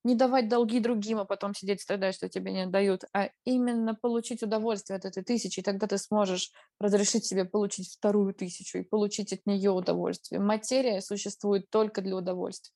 не 0.04 0.14
давать 0.14 0.48
долги 0.48 0.80
другим, 0.80 1.18
а 1.18 1.24
потом 1.24 1.54
сидеть 1.54 1.80
страдать, 1.80 2.14
что 2.14 2.28
тебе 2.28 2.52
не 2.52 2.66
дают, 2.66 3.04
а 3.12 3.30
именно 3.44 3.94
получить 3.94 4.42
удовольствие 4.42 4.96
от 4.96 5.04
этой 5.04 5.22
тысячи, 5.22 5.60
и 5.60 5.62
тогда 5.62 5.86
ты 5.86 5.98
сможешь 5.98 6.50
разрешить 6.80 7.24
себе 7.24 7.44
получить 7.44 7.92
вторую 7.92 8.34
тысячу 8.34 8.78
и 8.78 8.82
получить 8.82 9.32
от 9.32 9.46
нее 9.46 9.70
удовольствие. 9.70 10.40
Материя 10.40 11.00
существует 11.00 11.70
только 11.70 12.02
для 12.02 12.16
удовольствия. 12.16 12.74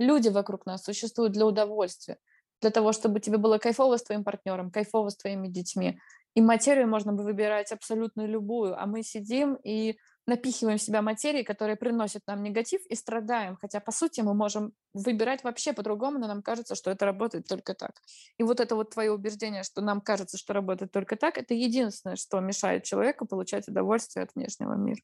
Люди 0.00 0.28
вокруг 0.28 0.66
нас 0.66 0.82
существуют 0.82 1.32
для 1.32 1.46
удовольствия, 1.46 2.18
для 2.60 2.70
того, 2.70 2.92
чтобы 2.92 3.20
тебе 3.20 3.38
было 3.38 3.58
кайфово 3.58 3.96
с 3.96 4.02
твоим 4.02 4.24
партнером, 4.24 4.70
кайфово 4.72 5.10
с 5.10 5.16
твоими 5.16 5.46
детьми. 5.48 5.98
И 6.34 6.40
материю 6.40 6.88
можно 6.88 7.12
бы 7.12 7.22
выбирать 7.22 7.70
абсолютно 7.70 8.26
любую, 8.26 8.80
а 8.80 8.86
мы 8.86 9.04
сидим 9.04 9.54
и 9.62 9.96
напихиваем 10.26 10.78
в 10.78 10.82
себя 10.82 11.02
материи, 11.02 11.42
которые 11.42 11.76
приносят 11.76 12.22
нам 12.26 12.42
негатив 12.42 12.80
и 12.86 12.94
страдаем. 12.94 13.56
Хотя, 13.56 13.80
по 13.80 13.92
сути, 13.92 14.20
мы 14.20 14.34
можем 14.34 14.72
выбирать 14.94 15.44
вообще 15.44 15.72
по-другому, 15.72 16.18
но 16.18 16.26
нам 16.26 16.42
кажется, 16.42 16.74
что 16.74 16.90
это 16.90 17.04
работает 17.04 17.46
только 17.46 17.74
так. 17.74 18.00
И 18.38 18.42
вот 18.42 18.60
это 18.60 18.74
вот 18.74 18.90
твое 18.90 19.12
убеждение, 19.12 19.62
что 19.62 19.82
нам 19.82 20.00
кажется, 20.00 20.38
что 20.38 20.52
работает 20.52 20.92
только 20.92 21.16
так, 21.16 21.36
это 21.36 21.54
единственное, 21.54 22.16
что 22.16 22.40
мешает 22.40 22.84
человеку 22.84 23.26
получать 23.26 23.68
удовольствие 23.68 24.24
от 24.24 24.34
внешнего 24.34 24.74
мира. 24.74 25.00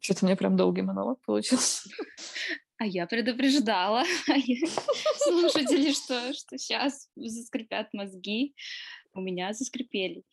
Что-то 0.00 0.24
мне 0.24 0.34
прям 0.34 0.56
долгий 0.56 0.82
монолог 0.82 1.20
получился. 1.24 1.88
А 2.78 2.86
я 2.86 3.06
предупреждала 3.06 4.04
слушателей, 5.18 5.92
что, 5.92 6.32
что 6.32 6.56
сейчас 6.56 7.08
заскрипят 7.14 7.92
мозги. 7.92 8.54
У 9.12 9.20
меня 9.20 9.52
заскрипели. 9.52 10.24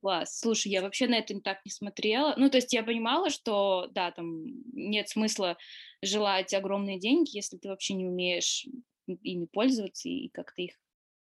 Класс. 0.00 0.38
Слушай, 0.38 0.72
я 0.72 0.82
вообще 0.82 1.08
на 1.08 1.16
это 1.16 1.38
так 1.40 1.64
не 1.64 1.70
смотрела. 1.70 2.34
Ну, 2.36 2.50
то 2.50 2.58
есть 2.58 2.72
я 2.72 2.82
понимала, 2.82 3.30
что, 3.30 3.88
да, 3.92 4.10
там 4.10 4.44
нет 4.72 5.08
смысла 5.08 5.56
желать 6.02 6.52
огромные 6.54 6.98
деньги, 6.98 7.36
если 7.36 7.56
ты 7.56 7.68
вообще 7.68 7.94
не 7.94 8.06
умеешь 8.06 8.66
ими 9.06 9.46
пользоваться 9.46 10.08
и 10.08 10.28
как-то 10.28 10.62
их 10.62 10.78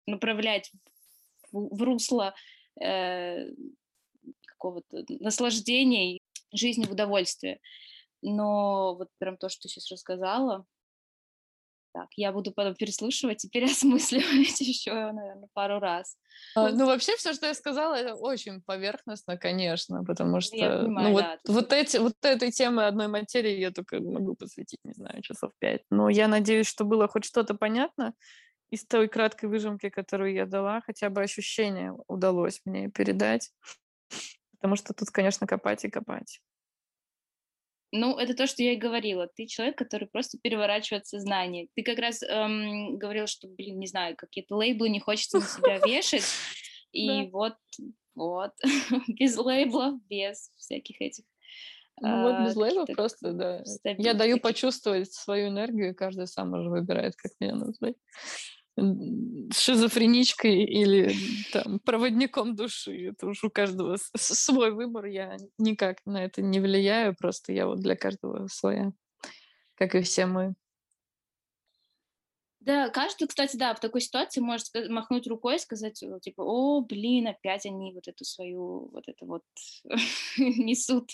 направлять 0.06 0.72
в, 1.52 1.76
в 1.76 1.82
русло 1.84 2.34
э, 2.82 3.50
какого-то 4.46 5.06
наслаждения, 5.20 6.20
жизни 6.54 6.86
в 6.86 6.92
удовольствие. 6.92 7.60
Но 8.22 8.96
вот 8.96 9.10
прям 9.18 9.38
то, 9.38 9.50
что 9.50 9.64
ты 9.64 9.70
сейчас 9.70 9.92
рассказала, 9.92 10.66
так, 11.94 12.08
я 12.16 12.32
буду 12.32 12.52
потом 12.52 12.76
переслушивать 12.76 13.46
и 13.46 13.50
переосмысливать 13.52 14.60
еще, 14.62 14.94
наверное, 14.94 15.50
пару 15.54 15.80
раз. 15.80 16.18
А, 16.56 16.70
ну, 16.70 16.86
вообще, 16.86 17.16
все, 17.18 17.34
что 17.34 17.48
я 17.48 17.54
сказала, 17.54 17.96
это 17.96 18.16
очень 18.16 18.62
поверхностно, 18.62 19.38
конечно, 19.38 20.04
потому 20.04 20.36
ну, 20.36 20.42
что 20.42 20.56
я 20.56 20.78
понимаю, 20.78 21.10
ну, 21.10 21.18
да, 21.18 21.40
вот, 21.46 21.56
вот, 21.56 21.74
эти, 21.74 21.98
вот 21.98 22.14
этой 22.22 22.52
темы 22.52 22.86
одной 22.86 23.08
материи 23.08 23.58
я 23.58 23.72
только 23.72 24.00
могу 24.00 24.36
посвятить, 24.36 24.80
не 24.84 24.94
знаю, 24.94 25.22
часов 25.22 25.52
пять. 25.60 25.82
Но 25.90 26.10
я 26.10 26.28
надеюсь, 26.28 26.68
что 26.68 26.84
было 26.84 27.08
хоть 27.08 27.26
что-то 27.26 27.56
понятно 27.56 28.14
из 28.70 28.86
той 28.86 29.08
краткой 29.08 29.50
выжимки, 29.50 29.90
которую 29.90 30.34
я 30.34 30.46
дала, 30.46 30.82
хотя 30.82 31.10
бы 31.10 31.22
ощущение 31.22 31.94
удалось 32.08 32.62
мне 32.66 32.90
передать. 32.90 33.52
Потому 34.58 34.76
что 34.76 34.94
тут, 34.94 35.10
конечно, 35.10 35.48
копать 35.48 35.86
и 35.86 35.90
копать. 35.90 36.42
Ну, 37.92 38.18
это 38.18 38.34
то, 38.34 38.48
что 38.48 38.64
я 38.64 38.74
и 38.74 38.78
говорила. 38.78 39.28
Ты 39.36 39.46
человек, 39.46 39.78
который 39.78 40.08
просто 40.08 40.38
переворачивает 40.42 41.08
сознание. 41.08 41.68
Ты 41.74 41.84
как 41.84 42.00
раз 42.00 42.22
эм, 42.22 42.98
говорил, 42.98 43.28
что, 43.28 43.48
блин, 43.48 43.80
не 43.80 43.88
знаю, 43.88 44.16
какие-то 44.18 44.56
лейблы 44.56 44.90
не 44.90 45.00
хочется 45.00 45.40
на 45.40 45.46
себя 45.46 45.78
вешать. 45.86 46.26
И 46.92 47.30
вот, 47.32 47.56
вот, 48.16 48.52
без 49.08 49.38
лейблов, 49.38 50.02
без 50.08 50.52
всяких 50.58 51.02
этих 51.02 51.24
ну 52.00 52.22
вот 52.22 52.46
без 52.46 52.56
а, 52.56 52.60
лейблов 52.60 52.90
просто, 52.96 53.34
да. 53.34 53.64
Я 53.98 54.14
даю 54.14 54.40
почувствовать 54.40 55.12
свою 55.12 55.48
энергию, 55.48 55.96
каждый 55.96 56.28
сам 56.28 56.54
уже 56.54 56.70
выбирает, 56.70 57.16
как 57.16 57.32
меня 57.40 57.56
назвать 57.56 57.96
шизофреничкой 59.52 60.64
или 60.64 61.16
там, 61.52 61.80
проводником 61.80 62.56
души. 62.56 63.10
Это 63.10 63.28
уж 63.28 63.44
у 63.44 63.50
каждого 63.50 63.98
свой 64.16 64.72
выбор. 64.72 65.06
Я 65.06 65.38
никак 65.58 66.06
на 66.06 66.24
это 66.24 66.42
не 66.42 66.60
влияю, 66.60 67.16
просто 67.16 67.54
я 67.54 67.66
вот 67.66 67.80
для 67.80 67.96
каждого 67.96 68.48
своя, 68.48 68.92
как 69.76 69.96
и 69.96 70.02
все 70.02 70.26
мы. 70.26 70.54
Да, 72.60 72.90
каждый, 72.90 73.30
кстати, 73.30 73.56
да, 73.56 73.74
в 73.74 73.80
такой 73.80 74.02
ситуации 74.02 74.42
может 74.42 74.68
махнуть 74.90 75.26
рукой 75.26 75.56
и 75.56 75.60
сказать, 75.60 76.04
типа, 76.22 76.42
о, 76.42 76.82
блин, 76.82 77.28
опять 77.28 77.66
они 77.66 77.94
вот 77.94 78.10
эту 78.10 78.26
свою, 78.26 78.90
вот 78.92 79.08
это 79.08 79.26
вот 79.26 79.44
несут 80.38 81.12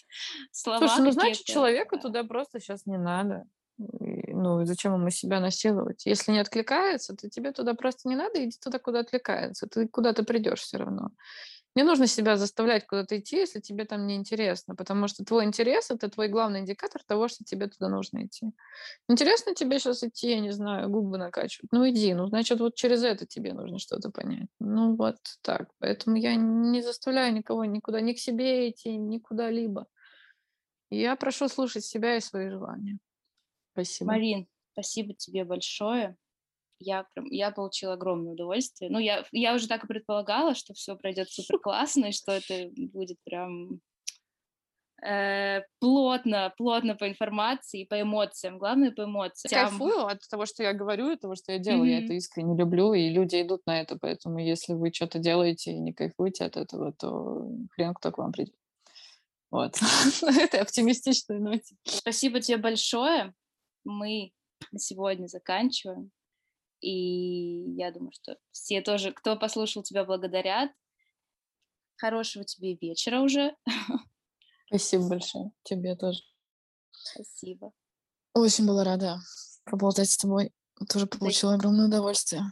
слова. 0.51 0.87
Слушай, 0.87 1.05
ну, 1.05 1.11
значит, 1.11 1.45
человеку 1.45 1.99
туда 1.99 2.23
просто 2.23 2.59
сейчас 2.59 2.87
не 2.87 2.97
надо 2.97 3.45
ну, 3.77 4.65
зачем 4.65 4.93
ему 4.93 5.09
себя 5.09 5.39
насиловать? 5.39 6.05
Если 6.05 6.31
не 6.31 6.39
откликается, 6.39 7.15
то 7.15 7.29
тебе 7.29 7.51
туда 7.51 7.73
просто 7.73 8.07
не 8.07 8.15
надо, 8.15 8.43
иди 8.43 8.57
туда, 8.61 8.79
куда 8.79 8.99
откликается. 8.99 9.67
Ты 9.67 9.87
куда-то 9.87 10.23
придешь 10.23 10.61
все 10.61 10.77
равно. 10.77 11.11
Не 11.75 11.81
нужно 11.83 12.05
себя 12.05 12.37
заставлять 12.37 12.85
куда-то 12.85 13.17
идти, 13.17 13.37
если 13.37 13.59
тебе 13.59 13.85
там 13.85 14.05
не 14.05 14.15
интересно, 14.15 14.75
потому 14.75 15.07
что 15.07 15.25
твой 15.25 15.45
интерес— 15.45 15.89
это 15.89 16.07
твой 16.07 16.27
главный 16.27 16.59
индикатор 16.59 17.01
того, 17.03 17.27
что 17.27 17.43
тебе 17.43 17.67
туда 17.67 17.89
нужно 17.89 18.25
идти. 18.25 18.51
Интересно 19.09 19.55
тебе 19.55 19.79
сейчас 19.79 20.03
идти, 20.03 20.29
я 20.29 20.39
не 20.39 20.51
знаю, 20.51 20.89
губы 20.89 21.17
накачивать? 21.17 21.71
Ну, 21.71 21.89
иди. 21.89 22.13
Ну, 22.13 22.27
значит, 22.27 22.59
вот 22.59 22.75
через 22.75 23.03
это 23.03 23.25
тебе 23.25 23.53
нужно 23.53 23.79
что-то 23.79 24.11
понять. 24.11 24.49
Ну, 24.59 24.95
вот 24.95 25.17
так. 25.41 25.69
Поэтому 25.79 26.15
я 26.17 26.35
не 26.35 26.83
заставляю 26.83 27.33
никого 27.33 27.65
никуда, 27.65 28.01
ни 28.01 28.13
к 28.13 28.19
себе 28.19 28.69
идти, 28.69 28.95
никуда-либо. 28.95 29.87
Я 30.91 31.15
прошу 31.15 31.49
слушать 31.49 31.85
себя 31.85 32.17
и 32.17 32.21
свои 32.21 32.49
желания. 32.49 32.99
Спасибо. 33.73 34.11
Марин, 34.11 34.47
спасибо 34.73 35.13
тебе 35.13 35.43
большое. 35.43 36.15
Я, 36.79 37.05
прям, 37.13 37.25
я 37.27 37.51
получила 37.51 37.93
огромное 37.93 38.33
удовольствие. 38.33 38.91
Ну, 38.91 38.99
я, 38.99 39.23
я 39.31 39.55
уже 39.55 39.67
так 39.67 39.83
и 39.83 39.87
предполагала, 39.87 40.53
что 40.53 40.73
все 40.73 40.95
пройдет 40.95 41.29
супер 41.29 41.59
классно, 41.59 42.07
и 42.07 42.11
что 42.11 42.33
это 42.33 42.69
будет 42.75 43.17
прям 43.23 43.79
э, 45.01 45.61
плотно, 45.79 46.53
плотно 46.57 46.95
по 46.95 47.07
информации, 47.07 47.85
по 47.85 48.01
эмоциям, 48.01 48.57
главное 48.57 48.91
по 48.91 49.05
эмоциям. 49.05 49.69
Кайфую 49.69 50.05
от 50.05 50.19
того, 50.29 50.45
что 50.45 50.63
я 50.63 50.73
говорю, 50.73 51.11
и 51.11 51.15
того, 51.15 51.35
что 51.35 51.53
я 51.53 51.59
делаю. 51.59 51.85
Mm-hmm. 51.85 51.99
Я 51.99 52.03
это 52.03 52.13
искренне 52.13 52.57
люблю, 52.57 52.93
и 52.93 53.09
люди 53.09 53.41
идут 53.41 53.61
на 53.65 53.79
это, 53.79 53.97
поэтому 53.99 54.39
если 54.39 54.73
вы 54.73 54.91
что-то 54.93 55.19
делаете 55.19 55.71
и 55.71 55.79
не 55.79 55.93
кайфуете 55.93 56.45
от 56.45 56.57
этого, 56.57 56.91
то 56.93 57.47
хрен 57.71 57.93
кто 57.93 58.11
к 58.11 58.17
вам 58.17 58.33
придет. 58.33 58.55
Вот. 59.51 59.77
На 60.21 60.41
этой 60.41 60.59
оптимистичной 60.59 61.39
ноте. 61.39 61.75
Спасибо 61.85 62.41
тебе 62.41 62.57
большое 62.57 63.33
мы 63.83 64.33
на 64.71 64.79
сегодня 64.79 65.27
заканчиваем. 65.27 66.11
И 66.81 67.75
я 67.75 67.91
думаю, 67.91 68.11
что 68.11 68.37
все 68.51 68.81
тоже, 68.81 69.11
кто 69.13 69.37
послушал 69.37 69.83
тебя, 69.83 70.03
благодарят. 70.03 70.71
Хорошего 71.97 72.43
тебе 72.43 72.75
вечера 72.75 73.21
уже. 73.21 73.55
Спасибо 74.67 75.07
большое. 75.07 75.51
Тебе 75.63 75.95
тоже. 75.95 76.21
Спасибо. 76.91 77.71
Очень 78.33 78.65
была 78.65 78.83
рада 78.83 79.19
поболтать 79.63 80.09
с 80.09 80.17
тобой. 80.17 80.51
Тоже 80.89 81.07
получила 81.07 81.53
огромное 81.53 81.87
удовольствие. 81.87 82.43